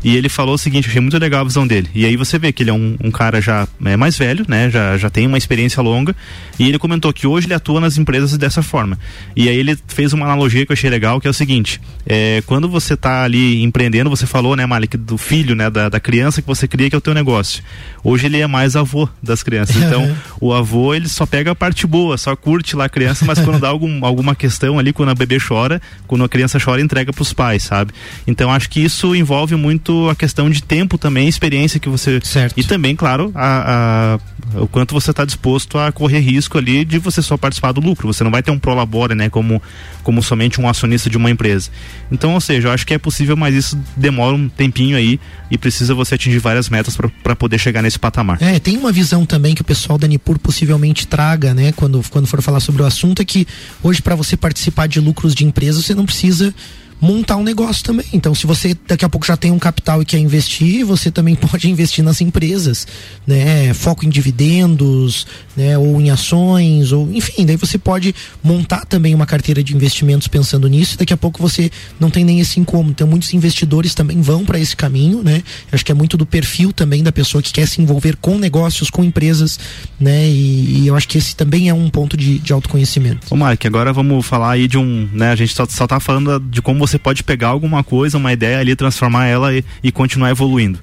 E 0.04 0.16
ele 0.16 0.30
falou 0.30 0.56
o 0.56 0.58
seguinte, 0.58 0.88
achei 0.88 1.02
muito 1.02 1.18
legal 1.18 1.42
a 1.42 1.44
visão 1.44 1.66
dele. 1.66 1.90
E 1.94 2.06
aí 2.06 2.16
você 2.16 2.38
vê 2.38 2.52
que 2.52 2.64
ele 2.64 2.70
é 2.70 2.74
um, 2.74 2.96
um 3.04 3.12
cara 3.12 3.42
já 3.42 3.68
é, 3.84 3.98
mais 3.98 4.18
velho, 4.18 4.46
né? 4.48 4.70
Já, 4.70 4.98
já 4.98 5.10
tem 5.10 5.26
uma 5.26 5.38
experiência 5.38 5.82
longa. 5.82 6.16
E 6.60 6.68
ele 6.68 6.78
comentou 6.78 7.12
que 7.12 7.26
hoje 7.26 7.48
ele 7.48 7.54
atua 7.54 7.82
nas 7.82 7.98
empresas 7.98 8.38
dessa 8.38 8.62
forma. 8.62 8.98
E 9.36 9.50
aí 9.50 9.58
ele 9.58 9.78
fez 9.88 10.14
uma 10.14 10.26
analogia 10.26 10.66
que 10.66 10.72
eu 10.72 10.76
achei 10.76 10.90
legal, 10.90 11.20
que 11.20 11.28
é 11.28 11.30
o 11.30 11.34
seguinte: 11.34 11.82
é, 12.06 12.44
quando 12.46 12.70
você 12.70 12.94
está 12.94 13.24
ali 13.24 13.64
empreendendo, 13.64 14.10
você 14.10 14.26
falou, 14.26 14.56
né, 14.56 14.66
Malik, 14.66 14.98
do 14.98 15.18
filho, 15.18 15.56
né, 15.56 15.70
da, 15.70 15.90
da 15.90 16.00
criança 16.00 16.42
que 16.42 16.48
você 16.48 16.68
cria, 16.68 16.90
que 16.90 16.96
é 16.96 16.98
o 17.00 17.02
teu 17.02 17.14
negócio. 17.14 17.64
Hoje 18.04 18.28
ele 18.28 18.40
é 18.40 18.48
mais 18.48 18.76
avô 18.76 19.10
das 19.22 19.44
crianças. 19.44 19.76
Então, 19.88 20.18
o 20.42 20.54
avô, 20.58 20.94
ele 20.94 21.08
só 21.08 21.26
pega 21.26 21.52
a 21.52 21.56
parte 21.56 21.88
boa, 21.88 22.18
só 22.18 22.36
curte 22.36 22.76
lá 22.76 22.86
a 22.86 22.90
criança, 22.90 23.26
mas 23.26 23.40
quando 23.40 23.60
dá 23.60 23.70
algum, 23.70 24.06
alguma 24.06 24.36
questão 24.36 24.78
ali, 24.80 24.92
quando 24.92 25.10
a 25.10 25.16
bebê 25.16 25.38
chora, 25.40 25.82
quando 26.08 26.24
a 26.24 26.30
criança 26.30 26.60
chora, 26.60 26.82
entrega 26.82 27.14
para 27.14 27.22
os 27.22 27.34
pais, 27.34 27.64
sabe? 27.64 27.94
Então, 28.26 28.52
acho 28.52 28.70
que 28.70 28.80
isso 28.80 29.16
envolve 29.16 29.56
muito 29.56 30.10
a 30.10 30.16
questão 30.16 30.50
de 30.50 30.62
tempo 30.62 30.98
também, 30.98 31.28
experiência 31.28 31.80
que 31.80 31.90
você. 31.90 32.20
Certo. 32.24 32.54
E 32.58 32.64
também, 32.64 32.96
claro, 32.96 33.32
a, 33.36 34.16
a 34.16 34.20
o 34.56 34.68
quanto 34.68 34.94
você 34.94 35.12
está 35.12 35.26
disposto 35.26 35.78
a 35.78 35.92
correr 35.92 36.20
risco 36.20 36.58
ali 36.58 36.86
de 36.86 37.00
você 37.00 37.22
só 37.22 37.38
participar 37.38 37.72
do 37.72 37.82
lucro. 37.82 38.08
Você 38.08 38.24
não 38.24 38.32
vai 38.32 38.42
ter 38.42 38.52
um 38.52 38.60
prolabore, 38.60 39.14
né? 39.14 39.30
Como, 39.30 39.62
como 40.08 40.24
somente 40.24 40.62
um 40.62 40.70
acionista 40.70 41.10
de 41.10 41.18
uma 41.18 41.30
empresa. 41.30 41.70
Então, 42.10 42.34
ou 42.34 42.40
seja, 42.40 42.70
eu 42.70 42.72
acho 42.72 42.88
que 42.88 42.94
é 42.94 42.98
possível, 42.98 43.36
mas 43.36 43.54
isso 43.54 43.78
demora 43.94 44.34
um 44.34 44.48
tempinho 44.48 44.96
aí 44.96 45.20
e 45.52 45.58
precisa 45.58 45.94
você 45.94 46.16
atingir 46.16 46.40
várias 46.40 46.70
metas 46.70 46.98
para 47.22 47.36
poder 47.36 47.58
chegar 47.58 47.82
nesse 47.82 48.00
patamar. 48.00 48.42
É, 48.42 48.58
tem 48.58 48.78
uma 48.78 48.90
visão 48.90 49.26
também 49.26 49.54
que 49.54 49.60
o 49.60 49.66
pessoal 49.66 49.98
da 49.98 50.08
Nipur 50.08 50.40
possivelmente 50.40 51.06
traga, 51.06 51.54
né? 51.54 51.74
Quando, 51.74 52.02
quando 52.10 52.26
for 52.26 52.42
falar 52.42 52.62
sobre 52.62 52.84
o 52.84 52.86
assunto, 52.86 53.22
é 53.22 53.26
que 53.26 53.46
hoje 53.84 54.02
para 54.02 54.16
você 54.16 54.38
participar 54.38 54.88
de 54.88 55.02
lucros 55.02 55.36
de 55.36 55.44
empresa, 55.44 55.82
você 55.82 55.94
não 55.94 56.06
precisa 56.06 56.56
montar 57.00 57.38
um 57.38 57.44
negócio 57.44 57.84
também. 57.84 58.06
Então, 58.14 58.34
se 58.34 58.48
você 58.48 58.76
daqui 58.88 59.06
a 59.06 59.10
pouco 59.10 59.26
já 59.26 59.38
tem 59.38 59.52
um 59.52 59.60
capital 59.60 60.02
e 60.02 60.06
quer 60.06 60.18
investir, 60.18 60.86
você 60.86 61.12
também 61.12 61.36
pode 61.36 61.70
investir 61.70 62.04
nas 62.04 62.22
empresas, 62.22 62.88
né? 63.26 63.74
Foco 63.74 64.06
em 64.06 64.10
dividendos, 64.10 65.28
né? 65.56 65.78
Ou 65.78 66.02
em 66.02 66.10
ações, 66.10 66.92
ou 66.92 67.10
enfim, 67.12 67.46
daí 67.46 67.56
você 67.56 67.78
pode 67.78 68.14
montar 68.44 68.86
também 68.86 69.14
uma 69.14 69.26
carteira 69.26 69.64
de 69.64 69.76
investimentos 69.76 70.28
pensando 70.28 70.68
nisso. 70.68 70.96
E 70.96 70.98
daqui 70.98 71.14
a 71.14 71.18
pouco 71.18 71.42
você 71.42 71.72
não 72.00 72.10
tem 72.10 72.24
nem 72.24 72.40
esse 72.40 72.60
incômodo. 72.60 72.92
Então, 72.92 73.08
muitos 73.08 73.34
investidores 73.34 73.94
também 73.94 74.22
vão 74.22 74.44
para 74.46 74.60
esse 74.60 74.76
caminho, 74.76 75.22
né? 75.24 75.44
Acho 75.72 75.86
que 75.86 75.92
é 75.92 75.96
muito 75.96 76.18
do 76.18 76.26
perfil 76.26 76.72
também 76.74 77.04
da 77.04 77.12
pessoa 77.12 77.42
que 77.42 77.52
quer 77.52 77.68
se 77.68 77.82
envolver 77.82 78.16
com 78.18 78.38
negócios, 78.38 78.90
com 78.90 79.04
empresas, 79.04 79.60
né? 80.00 80.28
E, 80.28 80.84
e 80.84 80.88
eu 80.88 80.96
acho 80.96 81.08
que 81.08 81.18
esse 81.18 81.36
também 81.36 81.70
é 81.70 81.74
um 81.74 81.90
ponto 81.90 82.18
de, 82.18 82.40
de 82.40 82.54
autoconhecimento. 82.54 83.28
Ô, 83.30 83.36
Mark, 83.36 83.66
agora 83.66 83.94
vamos 83.94 84.26
falar 84.26 84.52
aí 84.52 84.68
de 84.68 84.78
um, 84.78 85.08
né? 85.14 85.32
A 85.32 85.36
gente 85.36 85.54
só, 85.54 85.66
só 85.68 85.86
tá 85.86 86.00
falando 86.00 86.40
de 86.40 86.62
como 86.62 86.87
você 86.88 86.98
pode 86.98 87.24
pegar 87.24 87.50
alguma 87.50 87.84
coisa, 87.84 88.18
uma 88.18 88.34
ideia 88.34 88.60
ali, 88.60 88.76
transformar 88.76 89.26
ela 89.28 89.54
e, 89.54 89.64
e 89.84 89.92
continuar 89.92 90.30
evoluindo. 90.32 90.80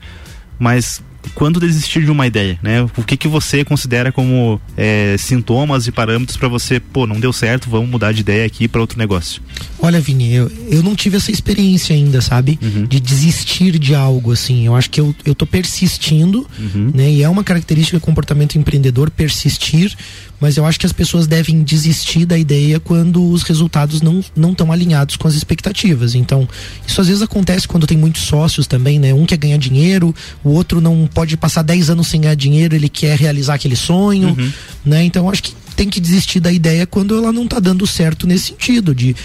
Mas 0.58 1.02
quando 1.34 1.58
desistir 1.58 2.04
de 2.04 2.10
uma 2.10 2.26
ideia, 2.26 2.58
né? 2.62 2.82
O 2.96 3.02
que 3.02 3.16
que 3.16 3.28
você 3.28 3.64
considera 3.64 4.12
como 4.12 4.60
é, 4.76 5.16
sintomas 5.18 5.86
e 5.86 5.92
parâmetros 5.92 6.36
para 6.36 6.48
você, 6.48 6.78
pô, 6.78 7.06
não 7.06 7.18
deu 7.18 7.32
certo, 7.32 7.70
vamos 7.70 7.88
mudar 7.88 8.12
de 8.12 8.20
ideia 8.20 8.44
aqui 8.44 8.68
para 8.68 8.80
outro 8.80 8.98
negócio? 8.98 9.40
Olha, 9.78 10.00
Vini, 10.00 10.34
eu, 10.34 10.50
eu 10.68 10.82
não 10.82 10.94
tive 10.94 11.16
essa 11.16 11.30
experiência 11.30 11.94
ainda, 11.94 12.20
sabe? 12.20 12.58
Uhum. 12.62 12.86
De 12.86 13.00
desistir 13.00 13.78
de 13.78 13.94
algo, 13.94 14.32
assim. 14.32 14.66
Eu 14.66 14.74
acho 14.76 14.90
que 14.90 15.00
eu, 15.00 15.14
eu 15.24 15.34
tô 15.34 15.46
persistindo, 15.46 16.46
uhum. 16.58 16.92
né? 16.94 17.10
E 17.10 17.22
é 17.22 17.28
uma 17.28 17.44
característica 17.44 17.98
do 17.98 18.02
comportamento 18.02 18.56
empreendedor 18.58 19.10
persistir, 19.10 19.96
mas 20.44 20.58
eu 20.58 20.66
acho 20.66 20.78
que 20.78 20.84
as 20.84 20.92
pessoas 20.92 21.26
devem 21.26 21.62
desistir 21.62 22.26
da 22.26 22.36
ideia 22.36 22.78
quando 22.78 23.30
os 23.30 23.42
resultados 23.42 24.02
não 24.02 24.22
não 24.36 24.52
estão 24.52 24.70
alinhados 24.70 25.16
com 25.16 25.26
as 25.26 25.34
expectativas. 25.34 26.14
Então, 26.14 26.46
isso 26.86 27.00
às 27.00 27.06
vezes 27.06 27.22
acontece 27.22 27.66
quando 27.66 27.86
tem 27.86 27.96
muitos 27.96 28.24
sócios 28.24 28.66
também, 28.66 28.98
né? 28.98 29.14
Um 29.14 29.24
quer 29.24 29.38
ganhar 29.38 29.56
dinheiro, 29.56 30.14
o 30.44 30.50
outro 30.50 30.82
não 30.82 31.08
pode 31.14 31.34
passar 31.38 31.62
10 31.62 31.88
anos 31.88 32.08
sem 32.08 32.20
ganhar 32.20 32.34
dinheiro, 32.34 32.74
ele 32.74 32.90
quer 32.90 33.18
realizar 33.18 33.54
aquele 33.54 33.74
sonho, 33.74 34.36
uhum. 34.38 34.52
né? 34.84 35.02
Então, 35.02 35.24
eu 35.24 35.30
acho 35.30 35.44
que 35.44 35.54
tem 35.74 35.88
que 35.88 35.98
desistir 35.98 36.40
da 36.40 36.52
ideia 36.52 36.86
quando 36.86 37.16
ela 37.16 37.32
não 37.32 37.44
está 37.44 37.58
dando 37.58 37.86
certo 37.86 38.26
nesse 38.26 38.48
sentido 38.48 38.94
de 38.94 39.16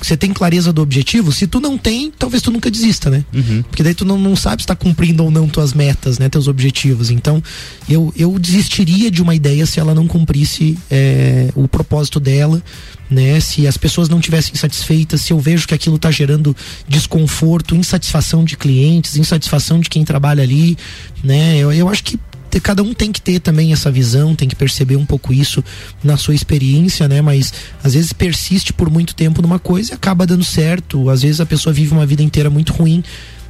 você 0.00 0.16
tem 0.16 0.32
clareza 0.32 0.72
do 0.72 0.80
objetivo? 0.80 1.32
Se 1.32 1.46
tu 1.46 1.60
não 1.60 1.76
tem, 1.76 2.10
talvez 2.10 2.42
tu 2.42 2.50
nunca 2.50 2.70
desista, 2.70 3.10
né? 3.10 3.24
Uhum. 3.32 3.62
Porque 3.62 3.82
daí 3.82 3.94
tu 3.94 4.04
não, 4.04 4.18
não 4.18 4.36
sabe 4.36 4.62
se 4.62 4.68
tá 4.68 4.76
cumprindo 4.76 5.24
ou 5.24 5.30
não 5.30 5.48
tuas 5.48 5.72
metas, 5.72 6.18
né? 6.18 6.28
Teus 6.28 6.48
objetivos. 6.48 7.10
Então, 7.10 7.42
eu, 7.88 8.12
eu 8.16 8.38
desistiria 8.38 9.10
de 9.10 9.22
uma 9.22 9.34
ideia 9.34 9.66
se 9.66 9.80
ela 9.80 9.94
não 9.94 10.06
cumprisse 10.06 10.78
é, 10.90 11.50
o 11.54 11.66
propósito 11.66 12.20
dela, 12.20 12.62
né? 13.10 13.40
Se 13.40 13.66
as 13.66 13.76
pessoas 13.76 14.08
não 14.08 14.20
tivessem 14.20 14.54
satisfeitas, 14.54 15.22
se 15.22 15.32
eu 15.32 15.38
vejo 15.38 15.66
que 15.66 15.74
aquilo 15.74 15.96
está 15.96 16.10
gerando 16.10 16.56
desconforto, 16.86 17.74
insatisfação 17.74 18.44
de 18.44 18.56
clientes, 18.56 19.16
insatisfação 19.16 19.80
de 19.80 19.88
quem 19.88 20.04
trabalha 20.04 20.42
ali, 20.42 20.76
né? 21.22 21.56
Eu, 21.58 21.72
eu 21.72 21.88
acho 21.88 22.04
que 22.04 22.18
cada 22.62 22.82
um 22.82 22.94
tem 22.94 23.12
que 23.12 23.20
ter 23.20 23.40
também 23.40 23.72
essa 23.72 23.90
visão, 23.90 24.34
tem 24.34 24.48
que 24.48 24.56
perceber 24.56 24.96
um 24.96 25.04
pouco 25.04 25.32
isso 25.32 25.62
na 26.02 26.16
sua 26.16 26.34
experiência, 26.34 27.06
né? 27.06 27.20
Mas 27.20 27.52
às 27.82 27.94
vezes 27.94 28.12
persiste 28.12 28.72
por 28.72 28.90
muito 28.90 29.14
tempo 29.14 29.42
numa 29.42 29.58
coisa 29.58 29.92
e 29.92 29.94
acaba 29.94 30.26
dando 30.26 30.44
certo. 30.44 31.10
Às 31.10 31.22
vezes 31.22 31.40
a 31.40 31.46
pessoa 31.46 31.72
vive 31.72 31.92
uma 31.92 32.06
vida 32.06 32.22
inteira 32.22 32.48
muito 32.48 32.72
ruim 32.72 33.04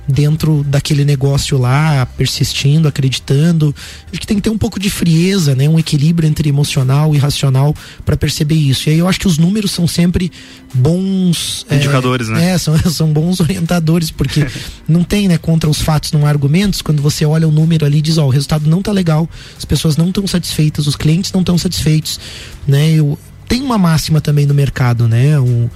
dentro 0.08 0.64
daquele 0.64 1.04
negócio 1.04 1.58
lá, 1.58 2.06
persistindo, 2.16 2.88
acreditando. 2.88 3.74
Acho 4.10 4.20
que 4.20 4.26
tem 4.26 4.38
que 4.38 4.42
ter 4.42 4.50
um 4.50 4.56
pouco 4.56 4.80
de 4.80 4.88
frieza, 4.88 5.54
né? 5.54 5.68
Um 5.68 5.78
equilíbrio 5.78 6.26
entre 6.26 6.48
emocional 6.48 7.14
e 7.14 7.18
racional 7.18 7.74
para 8.04 8.16
perceber 8.16 8.54
isso. 8.54 8.88
E 8.88 8.92
aí 8.92 8.98
eu 8.98 9.06
acho 9.06 9.20
que 9.20 9.28
os 9.28 9.36
números 9.36 9.70
são 9.70 9.86
sempre 9.86 10.32
bons 10.72 11.66
é, 11.68 11.76
indicadores, 11.76 12.28
é, 12.28 12.32
né? 12.32 12.50
É, 12.52 12.58
são, 12.58 12.76
são 12.90 13.12
bons 13.12 13.40
orientadores, 13.40 14.10
porque 14.10 14.46
não 14.88 15.04
tem, 15.04 15.28
né, 15.28 15.36
contra 15.36 15.68
os 15.68 15.82
fatos, 15.82 16.10
não 16.12 16.24
há 16.24 16.30
argumentos. 16.30 16.80
Quando 16.80 17.02
você 17.02 17.26
olha 17.26 17.46
o 17.46 17.52
número 17.52 17.84
ali, 17.84 18.00
diz, 18.00 18.16
ó, 18.16 18.26
o 18.26 18.30
resultado 18.30 18.68
não 18.68 18.80
tá 18.80 18.92
legal, 18.92 19.28
as 19.58 19.64
pessoas 19.64 19.96
não 19.96 20.08
estão 20.08 20.26
satisfeitas, 20.26 20.86
os 20.86 20.96
clientes 20.96 21.30
não 21.32 21.40
estão 21.40 21.58
satisfeitos, 21.58 22.18
né? 22.66 22.92
Eu, 22.92 23.18
tem 23.46 23.62
uma 23.62 23.78
máxima 23.78 24.20
também 24.20 24.46
no 24.46 24.54
mercado, 24.54 25.06
né? 25.06 25.38
O, 25.38 25.70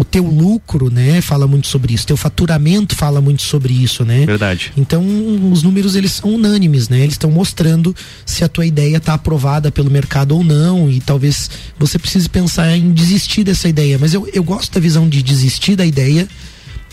o 0.00 0.04
teu 0.04 0.24
lucro, 0.24 0.90
né, 0.90 1.20
fala 1.20 1.46
muito 1.46 1.66
sobre 1.66 1.92
isso, 1.92 2.06
teu 2.06 2.16
faturamento 2.16 2.96
fala 2.96 3.20
muito 3.20 3.42
sobre 3.42 3.74
isso, 3.74 4.02
né? 4.02 4.24
Verdade. 4.24 4.72
Então, 4.74 5.04
os 5.52 5.62
números 5.62 5.94
eles 5.94 6.12
são 6.12 6.34
unânimes, 6.34 6.88
né? 6.88 7.00
Eles 7.00 7.14
estão 7.14 7.30
mostrando 7.30 7.94
se 8.24 8.42
a 8.42 8.48
tua 8.48 8.64
ideia 8.64 8.96
está 8.96 9.12
aprovada 9.12 9.70
pelo 9.70 9.90
mercado 9.90 10.34
ou 10.34 10.42
não, 10.42 10.90
e 10.90 11.00
talvez 11.00 11.50
você 11.78 11.98
precise 11.98 12.28
pensar 12.30 12.74
em 12.74 12.92
desistir 12.92 13.44
dessa 13.44 13.68
ideia, 13.68 13.98
mas 14.00 14.14
eu, 14.14 14.26
eu 14.32 14.42
gosto 14.42 14.72
da 14.72 14.80
visão 14.80 15.06
de 15.06 15.22
desistir 15.22 15.76
da 15.76 15.84
ideia 15.84 16.26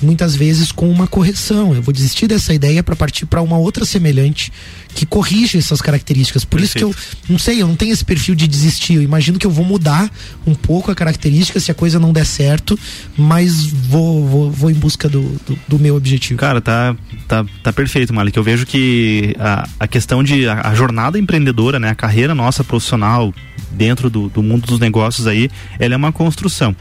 muitas 0.01 0.35
vezes 0.35 0.71
com 0.71 0.89
uma 0.89 1.07
correção. 1.07 1.73
Eu 1.73 1.81
vou 1.81 1.93
desistir 1.93 2.27
dessa 2.27 2.53
ideia 2.53 2.83
para 2.83 2.95
partir 2.95 3.25
para 3.25 3.41
uma 3.41 3.57
outra 3.57 3.85
semelhante 3.85 4.51
que 4.93 5.05
corrige 5.05 5.57
essas 5.57 5.81
características. 5.81 6.43
Por 6.43 6.59
Perfeito. 6.59 6.89
isso 6.89 6.99
que 6.99 7.25
eu 7.25 7.33
não 7.33 7.39
sei, 7.39 7.61
eu 7.61 7.67
não 7.67 7.75
tenho 7.75 7.93
esse 7.93 8.03
perfil 8.03 8.35
de 8.35 8.47
desistir. 8.47 8.95
Eu 8.95 9.01
imagino 9.01 9.37
que 9.37 9.45
eu 9.45 9.51
vou 9.51 9.65
mudar 9.65 10.09
um 10.45 10.55
pouco 10.55 10.91
a 10.91 10.95
característica 10.95 11.59
se 11.59 11.71
a 11.71 11.73
coisa 11.73 11.99
não 11.99 12.11
der 12.13 12.25
certo, 12.25 12.77
mas 13.17 13.65
vou, 13.65 14.25
vou, 14.27 14.51
vou 14.51 14.71
em 14.71 14.73
busca 14.73 15.07
do, 15.07 15.21
do, 15.45 15.59
do 15.67 15.79
meu 15.79 15.95
objetivo. 15.95 16.39
Cara, 16.39 16.61
tá, 16.61 16.95
tá, 17.27 17.45
tá 17.63 17.73
perfeito, 17.73 18.13
Malik. 18.13 18.35
Eu 18.37 18.43
vejo 18.43 18.65
que 18.65 19.35
a, 19.39 19.67
a 19.79 19.87
questão 19.87 20.23
de 20.23 20.47
a, 20.47 20.69
a 20.69 20.75
jornada 20.75 21.19
empreendedora, 21.19 21.79
né, 21.79 21.89
a 21.89 21.95
carreira 21.95 22.33
nossa 22.33 22.63
profissional 22.63 23.33
dentro 23.71 24.09
do, 24.09 24.27
do 24.27 24.41
mundo 24.41 24.65
dos 24.65 24.79
negócios 24.79 25.27
aí, 25.27 25.49
ela 25.79 25.93
é 25.93 25.97
uma 25.97 26.11
construção. 26.11 26.75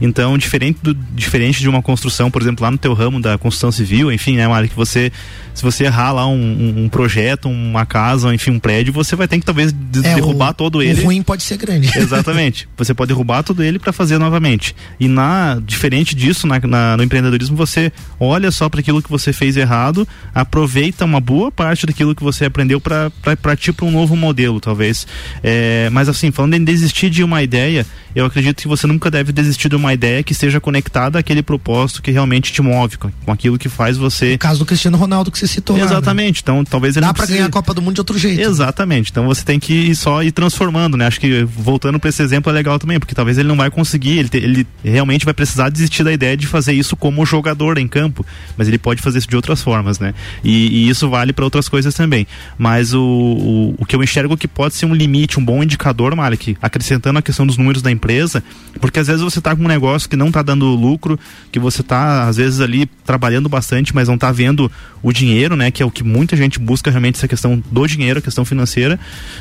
Então, 0.00 0.36
diferente, 0.36 0.80
do, 0.82 0.94
diferente 0.94 1.60
de 1.60 1.68
uma 1.68 1.80
construção, 1.80 2.30
por 2.30 2.42
exemplo, 2.42 2.64
lá 2.64 2.70
no 2.70 2.78
teu 2.78 2.92
ramo 2.92 3.20
da 3.20 3.38
construção 3.38 3.70
civil, 3.70 4.12
enfim, 4.12 4.36
né, 4.36 4.46
que 4.68 4.74
você, 4.74 5.12
se 5.54 5.62
você 5.62 5.84
errar 5.84 6.12
lá 6.12 6.26
um, 6.26 6.34
um, 6.34 6.84
um, 6.84 6.88
projeto, 6.88 7.48
uma 7.52 7.86
casa, 7.86 8.34
enfim, 8.34 8.52
um 8.52 8.58
prédio, 8.58 8.92
você 8.92 9.14
vai 9.14 9.28
ter 9.28 9.38
que 9.38 9.44
talvez 9.44 9.72
é, 9.72 10.14
derrubar 10.14 10.50
o, 10.50 10.54
todo 10.54 10.82
ele. 10.82 11.02
O 11.02 11.04
ruim 11.04 11.22
pode 11.22 11.42
ser 11.42 11.56
grande. 11.56 11.90
Exatamente. 11.96 12.68
Você 12.76 12.94
pode 12.94 13.08
derrubar 13.08 13.42
todo 13.42 13.62
ele 13.62 13.78
para 13.78 13.92
fazer 13.92 14.18
novamente. 14.18 14.74
E 14.98 15.08
na 15.08 15.60
diferente 15.64 16.14
disso, 16.14 16.46
na, 16.46 16.58
na, 16.60 16.96
no 16.96 17.02
empreendedorismo, 17.02 17.56
você 17.56 17.92
olha 18.18 18.50
só 18.50 18.68
para 18.68 18.80
aquilo 18.80 19.02
que 19.02 19.10
você 19.10 19.32
fez 19.32 19.56
errado, 19.56 20.06
aproveita 20.34 21.04
uma 21.04 21.20
boa 21.20 21.50
parte 21.50 21.86
daquilo 21.86 22.14
que 22.14 22.22
você 22.22 22.46
aprendeu 22.46 22.80
para 22.80 23.10
partir 23.40 23.72
para 23.72 23.86
um 23.86 23.90
novo 23.90 24.16
modelo, 24.16 24.60
talvez. 24.60 25.06
É, 25.42 25.88
mas 25.90 26.08
assim, 26.08 26.30
falando 26.30 26.54
em 26.54 26.64
desistir 26.64 27.10
de 27.10 27.22
uma 27.22 27.42
ideia, 27.42 27.86
eu 28.14 28.26
acredito 28.26 28.60
que 28.60 28.68
você 28.68 28.86
nunca 28.86 29.10
deve 29.10 29.32
desistir 29.32 29.68
de 29.68 29.76
uma 29.76 29.92
ideia 29.92 30.22
que 30.22 30.34
seja 30.34 30.60
conectada 30.60 31.18
àquele 31.18 31.42
propósito 31.42 32.02
que 32.02 32.10
realmente 32.10 32.52
te 32.52 32.60
move, 32.60 32.98
com, 32.98 33.10
aquilo 33.32 33.58
que 33.58 33.68
faz 33.68 33.96
você. 33.96 34.32
No 34.32 34.38
caso 34.38 34.58
do 34.58 34.66
Cristiano 34.66 34.96
Ronaldo 34.96 35.30
que 35.30 35.38
você 35.38 35.46
citou. 35.46 35.78
Exatamente. 35.78 36.42
Lá, 36.46 36.54
né? 36.54 36.60
Então, 36.60 36.64
talvez 36.64 36.96
ele 36.96 37.06
Dá 37.06 37.14
para 37.14 37.26
precise... 37.26 37.41
ganhar 37.42 37.48
a 37.48 37.52
Copa 37.52 37.74
do 37.74 37.82
Mundo 37.82 37.94
de 37.94 38.00
outro 38.00 38.18
jeito. 38.18 38.40
Exatamente. 38.40 39.10
Então 39.10 39.26
você 39.26 39.44
tem 39.44 39.58
que 39.58 39.72
ir 39.72 39.96
só 39.96 40.22
ir 40.22 40.32
transformando, 40.32 40.96
né? 40.96 41.06
Acho 41.06 41.20
que 41.20 41.44
voltando 41.44 41.98
para 41.98 42.08
esse 42.08 42.22
exemplo 42.22 42.50
é 42.50 42.54
legal 42.54 42.78
também, 42.78 42.98
porque 42.98 43.14
talvez 43.14 43.38
ele 43.38 43.48
não 43.48 43.56
vai 43.56 43.70
conseguir, 43.70 44.18
ele, 44.18 44.28
te, 44.28 44.38
ele 44.38 44.66
realmente 44.84 45.24
vai 45.24 45.34
precisar 45.34 45.68
desistir 45.68 46.04
da 46.04 46.12
ideia 46.12 46.36
de 46.36 46.46
fazer 46.46 46.72
isso 46.72 46.96
como 46.96 47.24
jogador 47.26 47.78
em 47.78 47.88
campo, 47.88 48.24
mas 48.56 48.68
ele 48.68 48.78
pode 48.78 49.02
fazer 49.02 49.18
isso 49.18 49.28
de 49.28 49.36
outras 49.36 49.62
formas, 49.62 49.98
né? 49.98 50.14
E, 50.44 50.84
e 50.84 50.88
isso 50.88 51.08
vale 51.08 51.32
para 51.32 51.44
outras 51.44 51.68
coisas 51.68 51.94
também. 51.94 52.26
Mas 52.58 52.94
o, 52.94 53.00
o, 53.00 53.74
o 53.78 53.86
que 53.86 53.96
eu 53.96 54.02
enxergo 54.02 54.36
que 54.36 54.48
pode 54.48 54.74
ser 54.74 54.86
um 54.86 54.94
limite, 54.94 55.38
um 55.38 55.44
bom 55.44 55.62
indicador, 55.62 56.14
Malik, 56.14 56.56
acrescentando 56.60 57.18
a 57.18 57.22
questão 57.22 57.46
dos 57.46 57.56
números 57.56 57.82
da 57.82 57.90
empresa, 57.90 58.42
porque 58.80 58.98
às 58.98 59.06
vezes 59.06 59.22
você 59.22 59.38
está 59.38 59.54
com 59.54 59.64
um 59.64 59.68
negócio 59.68 60.08
que 60.08 60.16
não 60.16 60.28
está 60.28 60.42
dando 60.42 60.66
lucro, 60.66 61.18
que 61.50 61.58
você 61.58 61.80
está 61.80 62.28
às 62.28 62.36
vezes 62.36 62.60
ali 62.60 62.86
trabalhando 63.04 63.48
bastante, 63.48 63.94
mas 63.94 64.08
não 64.08 64.14
está 64.14 64.30
vendo 64.30 64.70
o 65.02 65.12
dinheiro, 65.12 65.56
né? 65.56 65.70
Que 65.70 65.82
é 65.82 65.86
o 65.86 65.90
que 65.90 66.04
muita 66.04 66.36
gente 66.36 66.58
busca 66.58 66.90
realmente 66.90 67.16
essa 67.16 67.28
questão 67.32 67.62
do 67.70 67.86
dinheiro, 67.86 68.18
a 68.18 68.22
questão 68.22 68.44
financeira. 68.44 69.00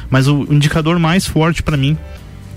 Mas 0.09 0.27
o 0.27 0.47
indicador 0.49 0.97
mais 0.97 1.25
forte 1.25 1.61
para 1.61 1.75
mim 1.75 1.97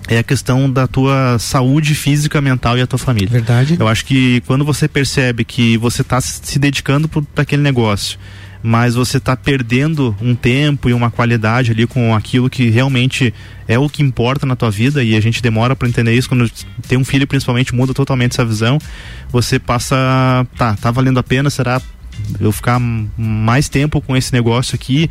é 0.09 0.19
a 0.19 0.23
questão 0.23 0.71
da 0.71 0.87
tua 0.87 1.39
saúde 1.39 1.95
física, 1.95 2.41
mental 2.41 2.79
e 2.79 2.83
a 2.83 2.87
tua 2.87 2.99
família. 2.99 3.29
Verdade. 3.29 3.77
Eu 3.79 3.89
acho 3.89 4.05
que 4.05 4.41
quando 4.47 4.65
você 4.65 4.87
percebe 4.87 5.45
que 5.45 5.77
você 5.77 6.03
está 6.03 6.21
se 6.21 6.59
dedicando 6.59 7.09
para 7.09 7.43
aquele 7.43 7.63
negócio 7.63 8.19
mas 8.67 8.95
você 8.95 9.19
está 9.19 9.37
perdendo 9.37 10.17
um 10.23 10.35
tempo 10.35 10.89
e 10.89 10.95
uma 10.95 11.11
qualidade 11.11 11.71
ali 11.71 11.87
com 11.87 12.15
aquilo 12.15 12.49
que 12.49 12.71
realmente 12.71 13.35
é 13.69 13.79
o 13.79 13.91
que 13.91 14.03
importa 14.03 14.47
na 14.47 14.57
tua 14.57 14.71
vida 14.71 15.05
e 15.05 15.15
a 15.15 15.21
gente 15.21 15.43
demora 15.43 15.77
para 15.77 15.87
entender 15.87 16.15
isso 16.15 16.31
quando 16.31 16.51
tem 16.89 16.97
um 16.97 17.05
filho 17.05 17.27
principalmente 17.27 17.75
muda 17.75 17.93
totalmente 17.93 18.33
essa 18.33 18.45
visão 18.45 18.79
você 19.29 19.59
passa 19.59 20.47
tá 20.57 20.75
tá 20.77 20.91
valendo 20.91 21.19
a 21.19 21.23
pena 21.23 21.51
será 21.51 21.79
eu 22.41 22.53
ficar 22.53 22.79
mais 22.81 23.69
tempo 23.69 24.01
com 24.01 24.17
esse 24.17 24.33
negócio 24.33 24.75
aqui 24.75 25.11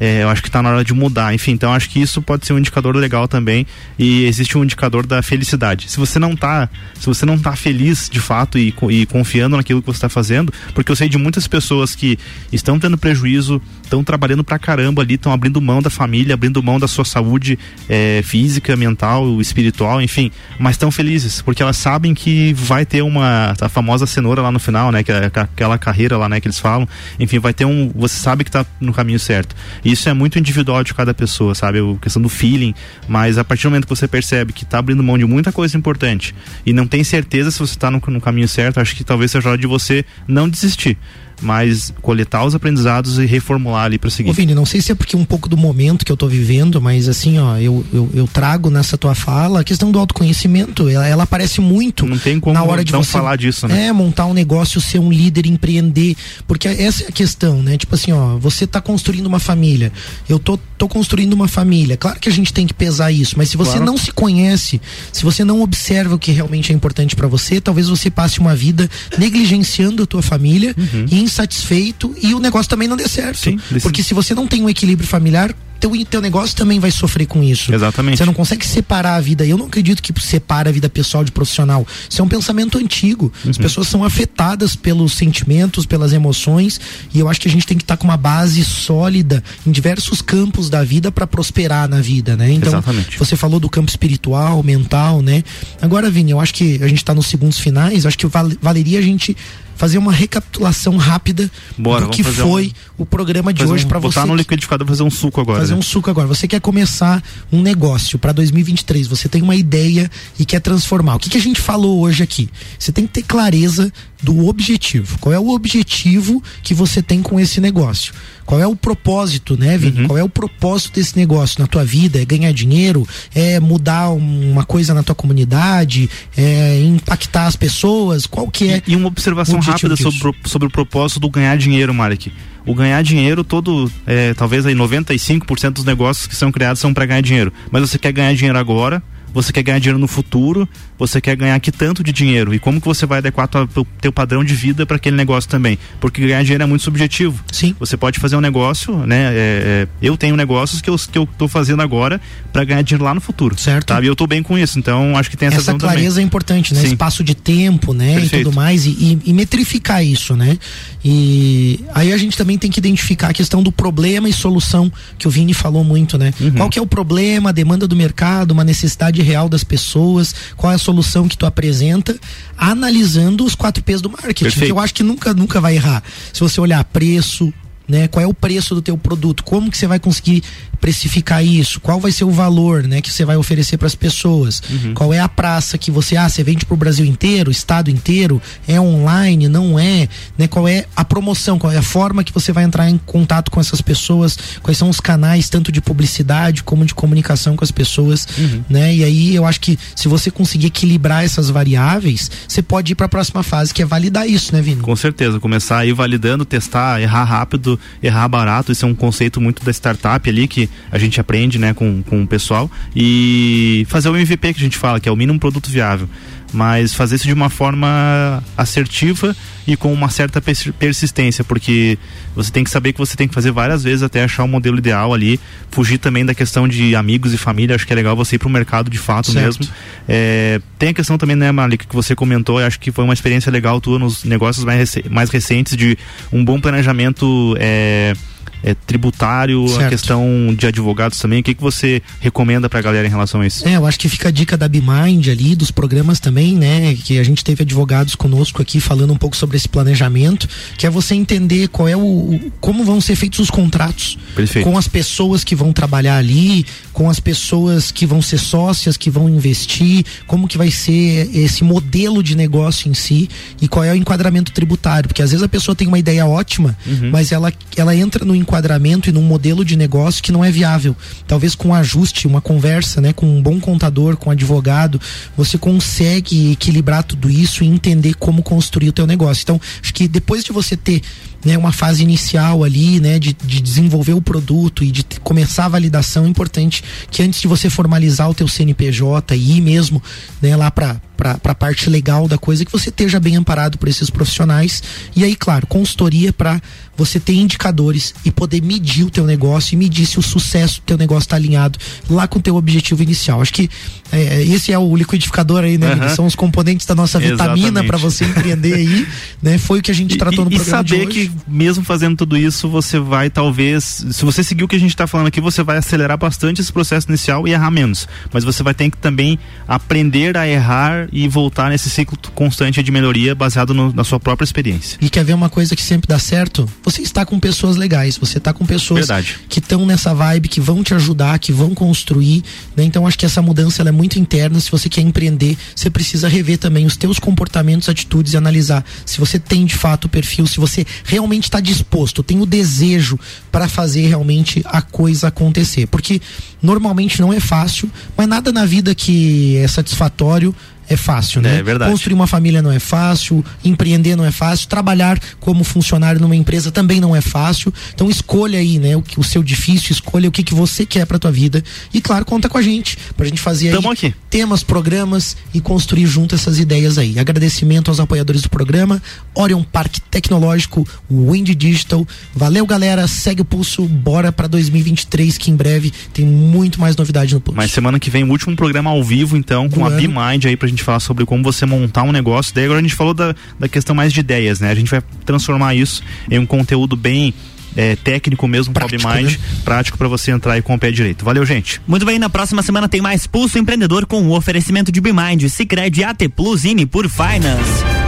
é, 0.00 0.22
eu 0.22 0.28
acho 0.28 0.42
que 0.42 0.48
está 0.48 0.62
na 0.62 0.70
hora 0.70 0.84
de 0.84 0.92
mudar. 0.92 1.34
Enfim, 1.34 1.52
então 1.52 1.72
acho 1.72 1.88
que 1.88 2.00
isso 2.00 2.20
pode 2.20 2.46
ser 2.46 2.52
um 2.52 2.58
indicador 2.58 2.96
legal 2.96 3.28
também. 3.28 3.66
E 3.98 4.24
existe 4.24 4.56
um 4.58 4.64
indicador 4.64 5.06
da 5.06 5.22
felicidade. 5.22 5.90
Se 5.90 5.98
você 5.98 6.18
não 6.18 6.34
tá, 6.34 6.68
se 6.98 7.06
você 7.06 7.24
não 7.24 7.38
tá 7.38 7.54
feliz 7.54 8.08
de 8.10 8.20
fato 8.20 8.58
e, 8.58 8.74
e 8.90 9.06
confiando 9.06 9.56
naquilo 9.56 9.80
que 9.80 9.86
você 9.86 9.98
está 9.98 10.08
fazendo, 10.08 10.52
porque 10.74 10.90
eu 10.90 10.96
sei 10.96 11.08
de 11.08 11.18
muitas 11.18 11.46
pessoas 11.46 11.94
que 11.94 12.18
estão 12.52 12.78
tendo 12.78 12.98
prejuízo, 12.98 13.60
estão 13.82 14.02
trabalhando 14.02 14.42
pra 14.42 14.58
caramba 14.58 15.02
ali, 15.02 15.14
estão 15.14 15.32
abrindo 15.32 15.60
mão 15.60 15.80
da 15.80 15.90
família, 15.90 16.34
abrindo 16.34 16.62
mão 16.62 16.78
da 16.78 16.88
sua 16.88 17.04
saúde 17.04 17.58
é, 17.88 18.22
física, 18.24 18.76
mental, 18.76 19.40
espiritual, 19.40 20.00
enfim, 20.00 20.30
mas 20.58 20.74
estão 20.74 20.90
felizes, 20.90 21.42
porque 21.42 21.62
elas 21.62 21.76
sabem 21.76 22.14
que 22.14 22.52
vai 22.54 22.86
ter 22.86 23.02
uma 23.02 23.54
a 23.60 23.68
famosa 23.68 24.06
cenoura 24.06 24.42
lá 24.42 24.50
no 24.50 24.58
final, 24.58 24.90
né? 24.90 25.02
Que 25.02 25.12
é 25.12 25.26
aquela 25.26 25.78
carreira 25.78 26.16
lá, 26.16 26.28
né, 26.28 26.40
que 26.40 26.46
eles 26.46 26.58
falam. 26.58 26.88
Enfim, 27.18 27.38
vai 27.38 27.52
ter 27.52 27.64
um. 27.64 27.90
Você 27.94 28.16
sabe 28.16 28.44
que 28.44 28.50
está 28.50 28.64
no 28.80 28.92
caminho 28.92 29.18
certo. 29.18 29.54
E 29.84 29.91
isso 29.92 30.08
é 30.08 30.12
muito 30.12 30.38
individual 30.38 30.82
de 30.82 30.94
cada 30.94 31.14
pessoa, 31.14 31.54
sabe? 31.54 31.78
A 31.78 31.98
questão 31.98 32.20
do 32.20 32.28
feeling, 32.28 32.74
mas 33.08 33.38
a 33.38 33.44
partir 33.44 33.64
do 33.64 33.70
momento 33.70 33.84
que 33.84 33.94
você 33.94 34.08
percebe 34.08 34.52
que 34.52 34.64
está 34.64 34.78
abrindo 34.78 35.02
mão 35.02 35.16
de 35.16 35.24
muita 35.24 35.52
coisa 35.52 35.76
importante 35.76 36.34
e 36.64 36.72
não 36.72 36.86
tem 36.86 37.04
certeza 37.04 37.50
se 37.50 37.58
você 37.58 37.74
está 37.74 37.90
no, 37.90 38.02
no, 38.08 38.20
caminho 38.20 38.48
certo, 38.48 38.80
acho 38.80 38.96
que 38.96 39.04
talvez 39.04 39.30
seja 39.30 39.48
hora 39.48 39.58
de 39.58 39.66
você 39.66 40.04
não 40.26 40.48
desistir 40.48 40.98
mas 41.42 41.92
coletar 42.00 42.44
os 42.44 42.54
aprendizados 42.54 43.18
e 43.18 43.26
reformular 43.26 43.84
ali 43.84 43.98
para 43.98 44.08
seguir. 44.08 44.30
Ô 44.30 44.32
Vini, 44.32 44.54
não 44.54 44.64
sei 44.64 44.80
se 44.80 44.92
é 44.92 44.94
porque 44.94 45.16
um 45.16 45.24
pouco 45.24 45.48
do 45.48 45.56
momento 45.56 46.04
que 46.04 46.12
eu 46.12 46.16
tô 46.16 46.28
vivendo, 46.28 46.80
mas 46.80 47.08
assim, 47.08 47.38
ó, 47.38 47.56
eu, 47.58 47.84
eu, 47.92 48.08
eu 48.14 48.28
trago 48.28 48.70
nessa 48.70 48.96
tua 48.96 49.14
fala 49.14 49.60
a 49.60 49.64
questão 49.64 49.90
do 49.90 49.98
autoconhecimento, 49.98 50.88
ela, 50.88 51.06
ela 51.06 51.22
aparece 51.24 51.60
muito 51.60 52.06
não 52.06 52.18
tem 52.18 52.38
como 52.38 52.54
na 52.54 52.62
hora 52.62 52.84
de 52.84 52.92
não 52.92 53.02
você, 53.02 53.10
falar 53.10 53.36
disso, 53.36 53.66
né? 53.66 53.86
É, 53.86 53.92
montar 53.92 54.26
um 54.26 54.34
negócio, 54.34 54.80
ser 54.80 54.98
um 54.98 55.10
líder, 55.10 55.46
empreender, 55.46 56.16
porque 56.46 56.68
essa 56.68 57.04
é 57.04 57.08
a 57.08 57.12
questão, 57.12 57.62
né? 57.62 57.76
Tipo 57.76 57.94
assim, 57.94 58.12
ó, 58.12 58.36
você 58.38 58.66
tá 58.66 58.80
construindo 58.80 59.26
uma 59.26 59.38
família, 59.38 59.92
eu 60.28 60.38
tô, 60.38 60.56
tô 60.78 60.88
construindo 60.88 61.32
uma 61.32 61.48
família, 61.48 61.96
claro 61.96 62.20
que 62.20 62.28
a 62.28 62.32
gente 62.32 62.52
tem 62.52 62.66
que 62.66 62.74
pesar 62.74 63.10
isso, 63.10 63.34
mas 63.36 63.50
se 63.50 63.56
você 63.56 63.72
claro. 63.72 63.86
não 63.86 63.98
se 63.98 64.12
conhece, 64.12 64.80
se 65.12 65.22
você 65.24 65.44
não 65.44 65.60
observa 65.60 66.14
o 66.14 66.18
que 66.18 66.30
realmente 66.30 66.72
é 66.72 66.74
importante 66.74 67.16
para 67.16 67.26
você, 67.26 67.60
talvez 67.60 67.88
você 67.88 68.10
passe 68.10 68.38
uma 68.38 68.54
vida 68.54 68.88
negligenciando 69.18 70.02
a 70.02 70.06
tua 70.06 70.22
família, 70.22 70.74
uhum. 70.76 71.06
Insatisfeito 71.32 72.14
e 72.22 72.34
o 72.34 72.38
negócio 72.38 72.68
também 72.68 72.86
não 72.86 72.96
dê 72.96 73.08
certo. 73.08 73.38
Sim, 73.38 73.58
Porque 73.82 74.02
se 74.02 74.14
você 74.14 74.34
não 74.34 74.46
tem 74.46 74.62
um 74.62 74.68
equilíbrio 74.68 75.08
familiar, 75.08 75.54
teu, 75.82 76.06
teu 76.06 76.20
negócio 76.20 76.56
também 76.56 76.78
vai 76.78 76.92
sofrer 76.92 77.26
com 77.26 77.42
isso. 77.42 77.74
Exatamente. 77.74 78.18
Você 78.18 78.24
não 78.24 78.32
consegue 78.32 78.64
separar 78.64 79.16
a 79.16 79.20
vida. 79.20 79.44
Eu 79.44 79.58
não 79.58 79.66
acredito 79.66 80.00
que 80.00 80.12
separa 80.20 80.70
a 80.70 80.72
vida 80.72 80.88
pessoal 80.88 81.24
de 81.24 81.32
profissional. 81.32 81.84
Isso 82.08 82.22
é 82.22 82.24
um 82.24 82.28
pensamento 82.28 82.78
antigo. 82.78 83.32
Uhum. 83.44 83.50
As 83.50 83.58
pessoas 83.58 83.88
são 83.88 84.04
afetadas 84.04 84.76
pelos 84.76 85.14
sentimentos, 85.14 85.84
pelas 85.84 86.12
emoções, 86.12 86.80
e 87.12 87.18
eu 87.18 87.28
acho 87.28 87.40
que 87.40 87.48
a 87.48 87.50
gente 87.50 87.66
tem 87.66 87.76
que 87.76 87.82
estar 87.82 87.96
tá 87.96 88.00
com 88.00 88.04
uma 88.04 88.16
base 88.16 88.64
sólida 88.64 89.42
em 89.66 89.72
diversos 89.72 90.22
campos 90.22 90.70
da 90.70 90.84
vida 90.84 91.10
para 91.10 91.26
prosperar 91.26 91.88
na 91.88 92.00
vida, 92.00 92.36
né? 92.36 92.52
Então, 92.52 92.68
Exatamente. 92.68 93.18
você 93.18 93.34
falou 93.34 93.58
do 93.58 93.68
campo 93.68 93.90
espiritual, 93.90 94.62
mental, 94.62 95.20
né? 95.20 95.42
Agora, 95.80 96.10
Vini, 96.10 96.30
eu 96.30 96.38
acho 96.38 96.54
que 96.54 96.76
a 96.82 96.86
gente 96.86 96.98
está 96.98 97.12
nos 97.12 97.26
segundos 97.26 97.58
finais, 97.58 98.06
acho 98.06 98.18
que 98.18 98.26
valeria 98.60 99.00
a 99.00 99.02
gente 99.02 99.36
fazer 99.82 99.98
uma 99.98 100.12
recapitulação 100.12 100.96
rápida 100.96 101.50
Bora, 101.76 102.04
do 102.04 102.10
que 102.10 102.22
foi 102.22 102.72
um, 102.98 103.02
o 103.02 103.06
programa 103.06 103.52
de 103.52 103.64
hoje 103.64 103.84
um, 103.84 103.88
para 103.88 103.98
você. 103.98 104.14
Botar 104.14 104.26
no 104.26 104.36
liquidificador 104.36 104.86
fazer 104.86 105.02
um 105.02 105.10
suco 105.10 105.40
agora. 105.40 105.58
Fazer 105.58 105.71
né? 105.72 105.78
um 105.78 105.82
suco 105.82 106.10
agora. 106.10 106.26
Você 106.26 106.46
quer 106.46 106.60
começar 106.60 107.22
um 107.50 107.60
negócio 107.60 108.18
para 108.18 108.32
2023, 108.32 109.06
você 109.06 109.28
tem 109.28 109.42
uma 109.42 109.56
ideia 109.56 110.10
e 110.38 110.44
quer 110.44 110.60
transformar. 110.60 111.16
O 111.16 111.18
que, 111.18 111.30
que 111.30 111.38
a 111.38 111.40
gente 111.40 111.60
falou 111.60 112.00
hoje 112.00 112.22
aqui? 112.22 112.48
Você 112.78 112.92
tem 112.92 113.06
que 113.06 113.12
ter 113.12 113.22
clareza 113.22 113.92
do 114.22 114.46
objetivo. 114.46 115.18
Qual 115.18 115.32
é 115.32 115.38
o 115.38 115.48
objetivo 115.50 116.42
que 116.62 116.72
você 116.72 117.02
tem 117.02 117.20
com 117.20 117.40
esse 117.40 117.60
negócio? 117.60 118.14
Qual 118.46 118.60
é 118.60 118.66
o 118.66 118.76
propósito, 118.76 119.56
né, 119.56 119.76
Vini? 119.76 120.02
Uhum. 120.02 120.06
Qual 120.08 120.18
é 120.18 120.22
o 120.22 120.28
propósito 120.28 120.94
desse 120.94 121.16
negócio 121.16 121.60
na 121.60 121.66
tua 121.66 121.84
vida? 121.84 122.20
É 122.20 122.24
ganhar 122.24 122.52
dinheiro? 122.52 123.06
É 123.34 123.58
mudar 123.58 124.10
uma 124.10 124.64
coisa 124.64 124.94
na 124.94 125.02
tua 125.02 125.14
comunidade? 125.14 126.08
É 126.36 126.80
impactar 126.82 127.46
as 127.46 127.56
pessoas? 127.56 128.26
Qual 128.26 128.48
que 128.48 128.68
é? 128.68 128.82
E, 128.86 128.92
e 128.92 128.96
uma 128.96 129.08
observação 129.08 129.58
rápida 129.58 129.96
sobre, 129.96 130.38
sobre 130.44 130.68
o 130.68 130.70
propósito 130.70 131.20
do 131.20 131.30
ganhar 131.30 131.56
dinheiro, 131.56 131.92
Marek 131.92 132.32
o 132.64 132.74
ganhar 132.74 133.02
dinheiro 133.02 133.42
todo, 133.42 133.90
é, 134.06 134.34
talvez 134.34 134.64
aí 134.64 134.74
95% 134.74 135.70
dos 135.70 135.84
negócios 135.84 136.26
que 136.26 136.36
são 136.36 136.52
criados 136.52 136.80
são 136.80 136.94
para 136.94 137.06
ganhar 137.06 137.20
dinheiro. 137.20 137.52
Mas 137.70 137.82
você 137.90 137.98
quer 137.98 138.12
ganhar 138.12 138.34
dinheiro 138.34 138.58
agora, 138.58 139.02
você 139.32 139.52
quer 139.52 139.62
ganhar 139.62 139.78
dinheiro 139.78 139.98
no 139.98 140.08
futuro, 140.08 140.68
você 140.98 141.20
quer 141.20 141.36
ganhar 141.36 141.58
que 141.60 141.72
tanto 141.72 142.02
de 142.02 142.12
dinheiro 142.12 142.54
e 142.54 142.58
como 142.58 142.80
que 142.80 142.86
você 142.86 143.06
vai 143.06 143.18
adequar 143.18 143.48
o 143.76 143.84
teu 144.00 144.12
padrão 144.12 144.44
de 144.44 144.54
vida 144.54 144.86
para 144.86 144.96
aquele 144.96 145.16
negócio 145.16 145.48
também, 145.48 145.78
porque 146.00 146.20
ganhar 146.20 146.42
dinheiro 146.42 146.62
é 146.62 146.66
muito 146.66 146.82
subjetivo. 146.82 147.42
Sim. 147.50 147.74
Você 147.78 147.96
pode 147.96 148.18
fazer 148.18 148.36
um 148.36 148.40
negócio, 148.40 149.06
né? 149.06 149.32
É, 149.32 149.32
é, 149.34 149.88
eu 150.00 150.16
tenho 150.16 150.36
negócios 150.36 150.80
que 150.80 150.88
eu 150.88 150.96
que 150.96 151.18
eu 151.18 151.26
tô 151.38 151.48
fazendo 151.48 151.82
agora 151.82 152.20
para 152.52 152.64
ganhar 152.64 152.82
dinheiro 152.82 153.04
lá 153.04 153.14
no 153.14 153.20
futuro. 153.20 153.58
Certo. 153.58 153.92
Sabe? 153.92 154.06
E 154.06 154.08
eu 154.08 154.16
tô 154.16 154.26
bem 154.26 154.42
com 154.42 154.58
isso, 154.58 154.78
então 154.78 155.16
acho 155.16 155.30
que 155.30 155.36
tem 155.36 155.48
essa, 155.48 155.58
essa 155.58 155.74
clareza 155.74 156.08
também. 156.10 156.22
é 156.22 156.26
importante, 156.26 156.74
né? 156.74 156.80
Sim. 156.80 156.88
Espaço 156.88 157.24
de 157.24 157.34
tempo, 157.34 157.92
né? 157.92 158.14
Perfeito. 158.14 158.36
E 158.36 158.44
tudo 158.44 158.54
mais 158.54 158.86
e, 158.86 158.90
e, 158.90 159.18
e 159.26 159.32
metrificar 159.32 160.04
isso, 160.04 160.36
né? 160.36 160.58
E 161.04 161.80
aí 161.94 162.12
a 162.12 162.16
gente 162.16 162.36
também 162.36 162.58
tem 162.58 162.70
que 162.70 162.78
identificar 162.78 163.30
a 163.30 163.32
questão 163.32 163.62
do 163.62 163.72
problema 163.72 164.28
e 164.28 164.32
solução 164.32 164.92
que 165.18 165.26
o 165.26 165.30
Vini 165.30 165.54
falou 165.54 165.82
muito, 165.82 166.16
né? 166.18 166.32
Uhum. 166.40 166.52
Qual 166.52 166.70
que 166.70 166.78
é 166.78 166.82
o 166.82 166.86
problema, 166.86 167.50
a 167.50 167.52
demanda 167.52 167.88
do 167.88 167.96
mercado, 167.96 168.52
uma 168.52 168.64
necessidade 168.64 169.21
real 169.22 169.48
das 169.48 169.64
pessoas, 169.64 170.34
qual 170.56 170.72
é 170.72 170.74
a 170.76 170.78
solução 170.78 171.28
que 171.28 171.36
tu 171.36 171.46
apresenta, 171.46 172.18
analisando 172.56 173.44
os 173.44 173.54
quatro 173.54 173.82
P's 173.82 174.00
do 174.00 174.10
marketing, 174.10 174.44
Perfeito. 174.44 174.66
que 174.66 174.72
eu 174.72 174.78
acho 174.78 174.94
que 174.94 175.02
nunca 175.02 175.32
nunca 175.34 175.60
vai 175.60 175.76
errar. 175.76 176.02
Se 176.32 176.40
você 176.40 176.60
olhar 176.60 176.82
preço, 176.84 177.52
né? 177.88 178.08
Qual 178.08 178.22
é 178.22 178.26
o 178.26 178.34
preço 178.34 178.74
do 178.74 178.82
teu 178.82 178.96
produto? 178.96 179.42
Como 179.44 179.70
que 179.70 179.76
você 179.76 179.86
vai 179.86 179.98
conseguir 179.98 180.42
precificar 180.82 181.44
isso? 181.44 181.78
Qual 181.78 182.00
vai 182.00 182.10
ser 182.10 182.24
o 182.24 182.30
valor, 182.32 182.82
né, 182.82 183.00
que 183.00 183.08
você 183.08 183.24
vai 183.24 183.36
oferecer 183.36 183.78
para 183.78 183.86
as 183.86 183.94
pessoas? 183.94 184.60
Uhum. 184.68 184.94
Qual 184.94 185.14
é 185.14 185.20
a 185.20 185.28
praça 185.28 185.78
que 185.78 185.92
você 185.92 186.16
ah, 186.16 186.28
você 186.28 186.42
vende 186.42 186.66
para 186.66 186.74
o 186.74 186.76
Brasil 186.76 187.06
inteiro, 187.06 187.52
estado 187.52 187.88
inteiro? 187.88 188.42
É 188.66 188.80
online? 188.80 189.48
Não 189.48 189.78
é? 189.78 190.08
Né? 190.36 190.48
Qual 190.48 190.66
é 190.66 190.84
a 190.96 191.04
promoção? 191.04 191.56
Qual 191.56 191.72
é 191.72 191.76
a 191.78 191.82
forma 191.82 192.24
que 192.24 192.34
você 192.34 192.50
vai 192.50 192.64
entrar 192.64 192.90
em 192.90 192.98
contato 192.98 193.48
com 193.48 193.60
essas 193.60 193.80
pessoas? 193.80 194.36
Quais 194.60 194.76
são 194.76 194.90
os 194.90 194.98
canais 194.98 195.48
tanto 195.48 195.70
de 195.70 195.80
publicidade 195.80 196.64
como 196.64 196.84
de 196.84 196.94
comunicação 196.94 197.54
com 197.54 197.62
as 197.62 197.70
pessoas, 197.70 198.26
uhum. 198.36 198.64
né? 198.68 198.92
E 198.92 199.04
aí 199.04 199.34
eu 199.36 199.46
acho 199.46 199.60
que 199.60 199.78
se 199.94 200.08
você 200.08 200.32
conseguir 200.32 200.66
equilibrar 200.66 201.22
essas 201.22 201.48
variáveis, 201.48 202.28
você 202.48 202.60
pode 202.60 202.90
ir 202.90 202.96
para 202.96 203.06
a 203.06 203.08
próxima 203.08 203.44
fase, 203.44 203.72
que 203.72 203.82
é 203.82 203.84
validar 203.84 204.28
isso, 204.28 204.52
né, 204.52 204.60
Vini? 204.60 204.82
Com 204.82 204.96
certeza, 204.96 205.38
começar 205.38 205.78
aí 205.78 205.92
validando, 205.92 206.44
testar, 206.44 207.00
errar 207.00 207.22
rápido, 207.22 207.78
errar 208.02 208.26
barato, 208.26 208.72
isso 208.72 208.84
é 208.84 208.88
um 208.88 208.94
conceito 208.94 209.40
muito 209.40 209.64
da 209.64 209.70
startup 209.70 210.28
ali 210.28 210.48
que 210.48 210.71
a 210.90 210.98
gente 210.98 211.20
aprende 211.20 211.58
né, 211.58 211.74
com, 211.74 212.02
com 212.02 212.22
o 212.22 212.26
pessoal 212.26 212.70
e 212.94 213.86
fazer 213.88 214.08
o 214.08 214.16
MVP 214.16 214.54
que 214.54 214.60
a 214.60 214.64
gente 214.64 214.76
fala, 214.76 215.00
que 215.00 215.08
é 215.08 215.12
o 215.12 215.16
mínimo 215.16 215.38
produto 215.38 215.70
viável. 215.70 216.08
Mas 216.52 216.94
fazer 216.94 217.16
isso 217.16 217.26
de 217.26 217.32
uma 217.32 217.48
forma 217.48 218.42
assertiva 218.56 219.34
e 219.66 219.76
com 219.76 219.92
uma 219.92 220.10
certa 220.10 220.40
persistência, 220.40 221.42
porque 221.44 221.98
você 222.34 222.50
tem 222.50 222.62
que 222.62 222.70
saber 222.70 222.92
que 222.92 222.98
você 222.98 223.16
tem 223.16 223.26
que 223.26 223.34
fazer 223.34 223.50
várias 223.50 223.82
vezes 223.82 224.02
até 224.02 224.22
achar 224.22 224.42
o 224.42 224.46
um 224.46 224.48
modelo 224.48 224.78
ideal 224.78 225.14
ali, 225.14 225.40
fugir 225.70 225.98
também 225.98 226.24
da 226.26 226.34
questão 226.34 226.68
de 226.68 226.94
amigos 226.94 227.32
e 227.32 227.38
família, 227.38 227.74
acho 227.74 227.86
que 227.86 227.92
é 227.92 227.96
legal 227.96 228.14
você 228.14 228.36
ir 228.36 228.38
para 228.38 228.48
o 228.48 228.50
mercado 228.50 228.90
de 228.90 228.98
fato 228.98 229.32
certo. 229.32 229.60
mesmo. 229.60 229.74
É, 230.08 230.60
tem 230.78 230.90
a 230.90 230.94
questão 230.94 231.16
também, 231.16 231.36
né, 231.36 231.50
Malik, 231.50 231.86
que 231.86 231.94
você 231.94 232.14
comentou, 232.14 232.58
acho 232.58 232.78
que 232.78 232.92
foi 232.92 233.04
uma 233.04 233.14
experiência 233.14 233.50
legal 233.50 233.80
tua 233.80 233.98
nos 233.98 234.24
negócios 234.24 234.64
mais, 234.64 234.96
mais 235.10 235.30
recentes 235.30 235.76
de 235.76 235.96
um 236.32 236.44
bom 236.44 236.60
planejamento. 236.60 237.56
É, 237.58 238.14
é, 238.62 238.74
tributário, 238.74 239.66
certo. 239.68 239.84
a 239.84 239.88
questão 239.88 240.54
de 240.56 240.66
advogados 240.66 241.18
também. 241.18 241.40
O 241.40 241.42
que, 241.42 241.54
que 241.54 241.60
você 241.60 242.00
recomenda 242.20 242.68
para 242.68 242.78
a 242.78 242.82
galera 242.82 243.06
em 243.06 243.10
relação 243.10 243.40
a 243.40 243.46
isso? 243.46 243.66
É, 243.66 243.76
eu 243.76 243.84
acho 243.84 243.98
que 243.98 244.08
fica 244.08 244.28
a 244.28 244.30
dica 244.30 244.56
da 244.56 244.68
BeMind 244.68 245.28
ali, 245.28 245.56
dos 245.56 245.70
programas 245.70 246.20
também, 246.20 246.41
né? 246.50 246.94
Que 246.94 247.18
a 247.18 247.22
gente 247.22 247.44
teve 247.44 247.62
advogados 247.62 248.14
conosco 248.14 248.60
aqui 248.60 248.80
falando 248.80 249.12
um 249.12 249.16
pouco 249.16 249.36
sobre 249.36 249.56
esse 249.56 249.68
planejamento, 249.68 250.48
que 250.76 250.86
é 250.86 250.90
você 250.90 251.14
entender 251.14 251.68
qual 251.68 251.88
é 251.88 251.96
o, 251.96 252.00
o 252.00 252.52
como 252.60 252.84
vão 252.84 253.00
ser 253.00 253.16
feitos 253.16 253.38
os 253.38 253.50
contratos 253.50 254.18
Perfeito. 254.34 254.68
com 254.68 254.76
as 254.76 254.88
pessoas 254.88 255.44
que 255.44 255.54
vão 255.54 255.72
trabalhar 255.72 256.16
ali, 256.16 256.64
com 256.92 257.08
as 257.08 257.20
pessoas 257.20 257.90
que 257.90 258.04
vão 258.04 258.20
ser 258.20 258.38
sócias, 258.38 258.96
que 258.96 259.10
vão 259.10 259.28
investir, 259.28 260.04
como 260.26 260.48
que 260.48 260.58
vai 260.58 260.70
ser 260.70 261.30
esse 261.34 261.64
modelo 261.64 262.22
de 262.22 262.34
negócio 262.36 262.90
em 262.90 262.94
si 262.94 263.28
e 263.60 263.68
qual 263.68 263.84
é 263.84 263.92
o 263.92 263.96
enquadramento 263.96 264.52
tributário, 264.52 265.08
porque 265.08 265.22
às 265.22 265.30
vezes 265.30 265.44
a 265.44 265.48
pessoa 265.48 265.74
tem 265.74 265.86
uma 265.86 265.98
ideia 265.98 266.26
ótima, 266.26 266.76
uhum. 266.86 267.10
mas 267.10 267.32
ela 267.32 267.52
ela 267.76 267.94
entra 267.94 268.24
no 268.24 268.34
enquadramento 268.34 269.08
e 269.08 269.12
num 269.12 269.22
modelo 269.22 269.64
de 269.64 269.76
negócio 269.76 270.22
que 270.22 270.32
não 270.32 270.44
é 270.44 270.50
viável. 270.50 270.96
Talvez 271.26 271.54
com 271.54 271.68
um 271.68 271.74
ajuste, 271.74 272.26
uma 272.26 272.40
conversa, 272.40 273.00
né, 273.00 273.12
com 273.12 273.26
um 273.26 273.42
bom 273.42 273.58
contador, 273.60 274.16
com 274.16 274.28
um 274.28 274.32
advogado, 274.32 275.00
você 275.36 275.56
consegue 275.58 276.31
equilibrar 276.52 277.02
tudo 277.02 277.28
isso 277.28 277.62
e 277.62 277.66
entender 277.66 278.14
como 278.14 278.42
construir 278.42 278.88
o 278.88 278.92
teu 278.92 279.06
negócio. 279.06 279.42
Então, 279.42 279.60
acho 279.82 279.92
que 279.92 280.08
depois 280.08 280.44
de 280.44 280.52
você 280.52 280.76
ter 280.76 281.02
né, 281.44 281.56
uma 281.58 281.72
fase 281.72 282.02
inicial 282.02 282.64
ali, 282.64 283.00
né, 283.00 283.18
de, 283.18 283.32
de 283.32 283.60
desenvolver 283.60 284.14
o 284.14 284.22
produto 284.22 284.84
e 284.84 284.90
de 284.90 285.04
começar 285.22 285.66
a 285.66 285.68
validação, 285.68 286.24
é 286.24 286.28
importante 286.28 286.82
que 287.10 287.22
antes 287.22 287.40
de 287.40 287.48
você 287.48 287.68
formalizar 287.68 288.28
o 288.28 288.34
teu 288.34 288.48
CNPJ 288.48 289.34
e 289.34 289.58
ir 289.58 289.60
mesmo, 289.60 290.02
né, 290.40 290.56
lá 290.56 290.70
para 290.70 291.00
para 291.22 291.52
a 291.52 291.54
parte 291.54 291.88
legal 291.88 292.26
da 292.26 292.36
coisa, 292.36 292.64
que 292.64 292.72
você 292.72 292.88
esteja 292.88 293.20
bem 293.20 293.36
amparado 293.36 293.78
por 293.78 293.88
esses 293.88 294.10
profissionais. 294.10 294.82
E 295.14 295.22
aí, 295.22 295.36
claro, 295.36 295.68
consultoria 295.68 296.32
para 296.32 296.60
você 296.96 297.20
ter 297.20 297.34
indicadores 297.34 298.14
e 298.24 298.30
poder 298.30 298.60
medir 298.60 299.04
o 299.04 299.10
teu 299.10 299.24
negócio 299.24 299.74
e 299.74 299.76
medir 299.76 300.04
se 300.04 300.18
o 300.18 300.22
sucesso 300.22 300.80
do 300.80 300.84
teu 300.84 300.98
negócio 300.98 301.26
está 301.26 301.36
alinhado 301.36 301.78
lá 302.10 302.26
com 302.26 302.38
o 302.38 302.42
teu 302.42 302.56
objetivo 302.56 303.02
inicial. 303.02 303.40
Acho 303.40 303.52
que 303.52 303.70
é, 304.10 304.42
esse 304.42 304.72
é 304.72 304.78
o 304.78 304.94
liquidificador 304.96 305.64
aí, 305.64 305.78
né? 305.78 305.94
Uhum. 305.94 306.08
São 306.14 306.26
os 306.26 306.34
componentes 306.34 306.86
da 306.86 306.94
nossa 306.94 307.18
vitamina 307.18 307.84
para 307.84 307.96
você 307.96 308.24
empreender 308.24 308.74
aí, 308.74 309.06
né? 309.40 309.58
Foi 309.58 309.78
o 309.78 309.82
que 309.82 309.90
a 309.90 309.94
gente 309.94 310.18
tratou 310.18 310.44
e, 310.44 310.44
no 310.44 310.50
programa 310.50 310.84
de 310.84 310.94
hoje. 310.94 311.04
E 311.04 311.06
saber 311.06 311.12
que 311.12 311.31
mesmo 311.46 311.84
fazendo 311.84 312.16
tudo 312.16 312.36
isso, 312.36 312.68
você 312.68 312.98
vai 312.98 313.30
talvez, 313.30 314.04
se 314.10 314.24
você 314.24 314.42
seguir 314.42 314.64
o 314.64 314.68
que 314.68 314.76
a 314.76 314.80
gente 314.80 314.90
está 314.90 315.06
falando 315.06 315.26
aqui, 315.26 315.40
você 315.40 315.62
vai 315.62 315.76
acelerar 315.76 316.18
bastante 316.18 316.60
esse 316.60 316.72
processo 316.72 317.08
inicial 317.08 317.46
e 317.46 317.52
errar 317.52 317.70
menos. 317.70 318.06
Mas 318.32 318.44
você 318.44 318.62
vai 318.62 318.74
ter 318.74 318.90
que 318.90 318.96
também 318.96 319.38
aprender 319.66 320.36
a 320.36 320.46
errar 320.46 321.08
e 321.12 321.28
voltar 321.28 321.70
nesse 321.70 321.90
ciclo 321.90 322.16
constante 322.34 322.82
de 322.82 322.90
melhoria 322.90 323.34
baseado 323.34 323.74
no, 323.74 323.92
na 323.92 324.04
sua 324.04 324.20
própria 324.20 324.44
experiência. 324.44 324.98
E 325.00 325.08
quer 325.08 325.24
ver 325.24 325.34
uma 325.34 325.48
coisa 325.48 325.74
que 325.76 325.82
sempre 325.82 326.08
dá 326.08 326.18
certo? 326.18 326.68
Você 326.82 327.02
está 327.02 327.24
com 327.24 327.38
pessoas 327.38 327.76
legais, 327.76 328.16
você 328.16 328.38
está 328.38 328.52
com 328.52 328.64
pessoas 328.64 329.06
Verdade. 329.06 329.38
que 329.48 329.58
estão 329.58 329.86
nessa 329.86 330.14
vibe, 330.14 330.48
que 330.48 330.60
vão 330.60 330.82
te 330.82 330.94
ajudar, 330.94 331.38
que 331.38 331.52
vão 331.52 331.74
construir, 331.74 332.42
né? 332.76 332.84
Então 332.84 333.06
acho 333.06 333.18
que 333.18 333.26
essa 333.26 333.42
mudança 333.42 333.82
é 333.82 333.92
muito 333.92 334.18
interna. 334.18 334.60
Se 334.60 334.70
você 334.70 334.88
quer 334.88 335.00
empreender, 335.00 335.56
você 335.74 335.90
precisa 335.90 336.28
rever 336.28 336.58
também 336.58 336.86
os 336.86 336.96
teus 336.96 337.18
comportamentos, 337.18 337.88
atitudes 337.88 338.32
e 338.32 338.36
analisar 338.36 338.84
se 339.04 339.18
você 339.18 339.38
tem 339.38 339.64
de 339.64 339.74
fato 339.74 340.04
o 340.06 340.08
perfil, 340.08 340.46
se 340.46 340.58
você 340.58 340.86
realmente 341.04 341.21
está 341.44 341.60
disposto, 341.60 342.22
tem 342.22 342.40
o 342.40 342.46
desejo 342.46 343.18
para 343.50 343.68
fazer 343.68 344.06
realmente 344.06 344.62
a 344.64 344.80
coisa 344.80 345.28
acontecer. 345.28 345.86
Porque 345.86 346.20
normalmente 346.62 347.20
não 347.20 347.32
é 347.32 347.40
fácil, 347.40 347.90
mas 348.16 348.26
nada 348.26 348.52
na 348.52 348.64
vida 348.64 348.94
que 348.94 349.56
é 349.56 349.68
satisfatório 349.68 350.54
é 350.92 350.96
fácil, 350.96 351.40
né? 351.40 351.58
É 351.58 351.62
verdade. 351.62 351.90
Construir 351.90 352.14
uma 352.14 352.26
família 352.26 352.62
não 352.62 352.70
é 352.70 352.78
fácil, 352.78 353.44
empreender 353.64 354.16
não 354.16 354.24
é 354.24 354.30
fácil, 354.30 354.68
trabalhar 354.68 355.18
como 355.40 355.64
funcionário 355.64 356.20
numa 356.20 356.36
empresa 356.36 356.70
também 356.70 357.00
não 357.00 357.14
é 357.14 357.20
fácil. 357.20 357.72
Então 357.94 358.08
escolha 358.10 358.58
aí, 358.58 358.78
né, 358.78 358.96
o, 358.96 359.02
o 359.16 359.24
seu 359.24 359.42
difícil, 359.42 359.92
escolha 359.92 360.28
o 360.28 360.32
que, 360.32 360.42
que 360.42 360.54
você 360.54 360.84
quer 360.86 361.06
para 361.06 361.18
tua 361.18 361.32
vida 361.32 361.62
e 361.92 362.00
claro, 362.00 362.24
conta 362.24 362.48
com 362.48 362.58
a 362.58 362.62
gente 362.62 362.96
pra 363.16 363.26
gente 363.26 363.40
fazer 363.40 363.72
Tamo 363.72 363.88
aí 363.88 363.94
aqui. 363.94 364.14
temas, 364.30 364.62
programas 364.62 365.36
e 365.52 365.60
construir 365.60 366.06
junto 366.06 366.34
essas 366.34 366.58
ideias 366.58 366.98
aí. 366.98 367.18
Agradecimento 367.18 367.88
aos 367.90 368.00
apoiadores 368.00 368.42
do 368.42 368.50
programa, 368.50 369.02
Orion 369.34 369.62
Parque 369.62 370.00
Tecnológico, 370.00 370.86
Wind 371.10 371.50
Digital. 371.50 372.06
Valeu, 372.34 372.66
galera, 372.66 373.06
segue 373.06 373.42
o 373.42 373.44
pulso, 373.44 373.84
bora 373.84 374.32
para 374.32 374.46
2023 374.46 375.38
que 375.38 375.50
em 375.50 375.56
breve 375.56 375.92
tem 376.12 376.24
muito 376.24 376.80
mais 376.80 376.96
novidade 376.96 377.34
no 377.34 377.40
pulso. 377.40 377.56
Mas 377.56 377.70
semana 377.70 377.98
que 377.98 378.10
vem 378.10 378.24
o 378.24 378.30
último 378.30 378.54
programa 378.56 378.90
ao 378.90 379.02
vivo, 379.02 379.36
então, 379.36 379.68
com 379.68 379.80
Do 379.80 379.84
a 379.84 379.88
ano. 379.88 379.96
BeMind 379.96 380.46
aí 380.46 380.56
pra 380.56 380.68
gente 380.68 380.81
falar 380.82 381.00
sobre 381.00 381.24
como 381.24 381.42
você 381.42 381.66
montar 381.66 382.02
um 382.02 382.12
negócio. 382.12 382.54
Daí 382.54 382.64
agora 382.64 382.80
a 382.80 382.82
gente 382.82 382.94
falou 382.94 383.14
da, 383.14 383.34
da 383.58 383.68
questão 383.68 383.94
mais 383.94 384.12
de 384.12 384.20
ideias, 384.20 384.60
né? 384.60 384.70
A 384.70 384.74
gente 384.74 384.90
vai 384.90 385.02
transformar 385.24 385.74
isso 385.74 386.02
em 386.30 386.38
um 386.38 386.46
conteúdo 386.46 386.96
bem 386.96 387.34
é, 387.76 387.96
técnico 387.96 388.46
mesmo 388.46 388.74
Prático, 388.74 389.02
BeMind, 389.02 389.32
né? 389.32 389.38
prático 389.64 389.96
pra 389.96 390.08
você 390.08 390.30
entrar 390.30 390.54
aí 390.54 390.62
com 390.62 390.74
o 390.74 390.78
pé 390.78 390.90
direito. 390.90 391.24
Valeu, 391.24 391.44
gente. 391.44 391.80
Muito 391.86 392.04
bem, 392.04 392.18
na 392.18 392.28
próxima 392.28 392.62
semana 392.62 392.88
tem 392.88 393.00
mais 393.00 393.26
Pulso 393.26 393.58
Empreendedor 393.58 394.06
com 394.06 394.22
o 394.22 394.36
oferecimento 394.36 394.92
de 394.92 395.00
Bimind, 395.00 395.48
Cicred, 395.48 396.04
AT 396.04 396.28
Plus 396.34 396.64
e 396.64 396.86
por 396.86 397.08
Finance. 397.08 398.01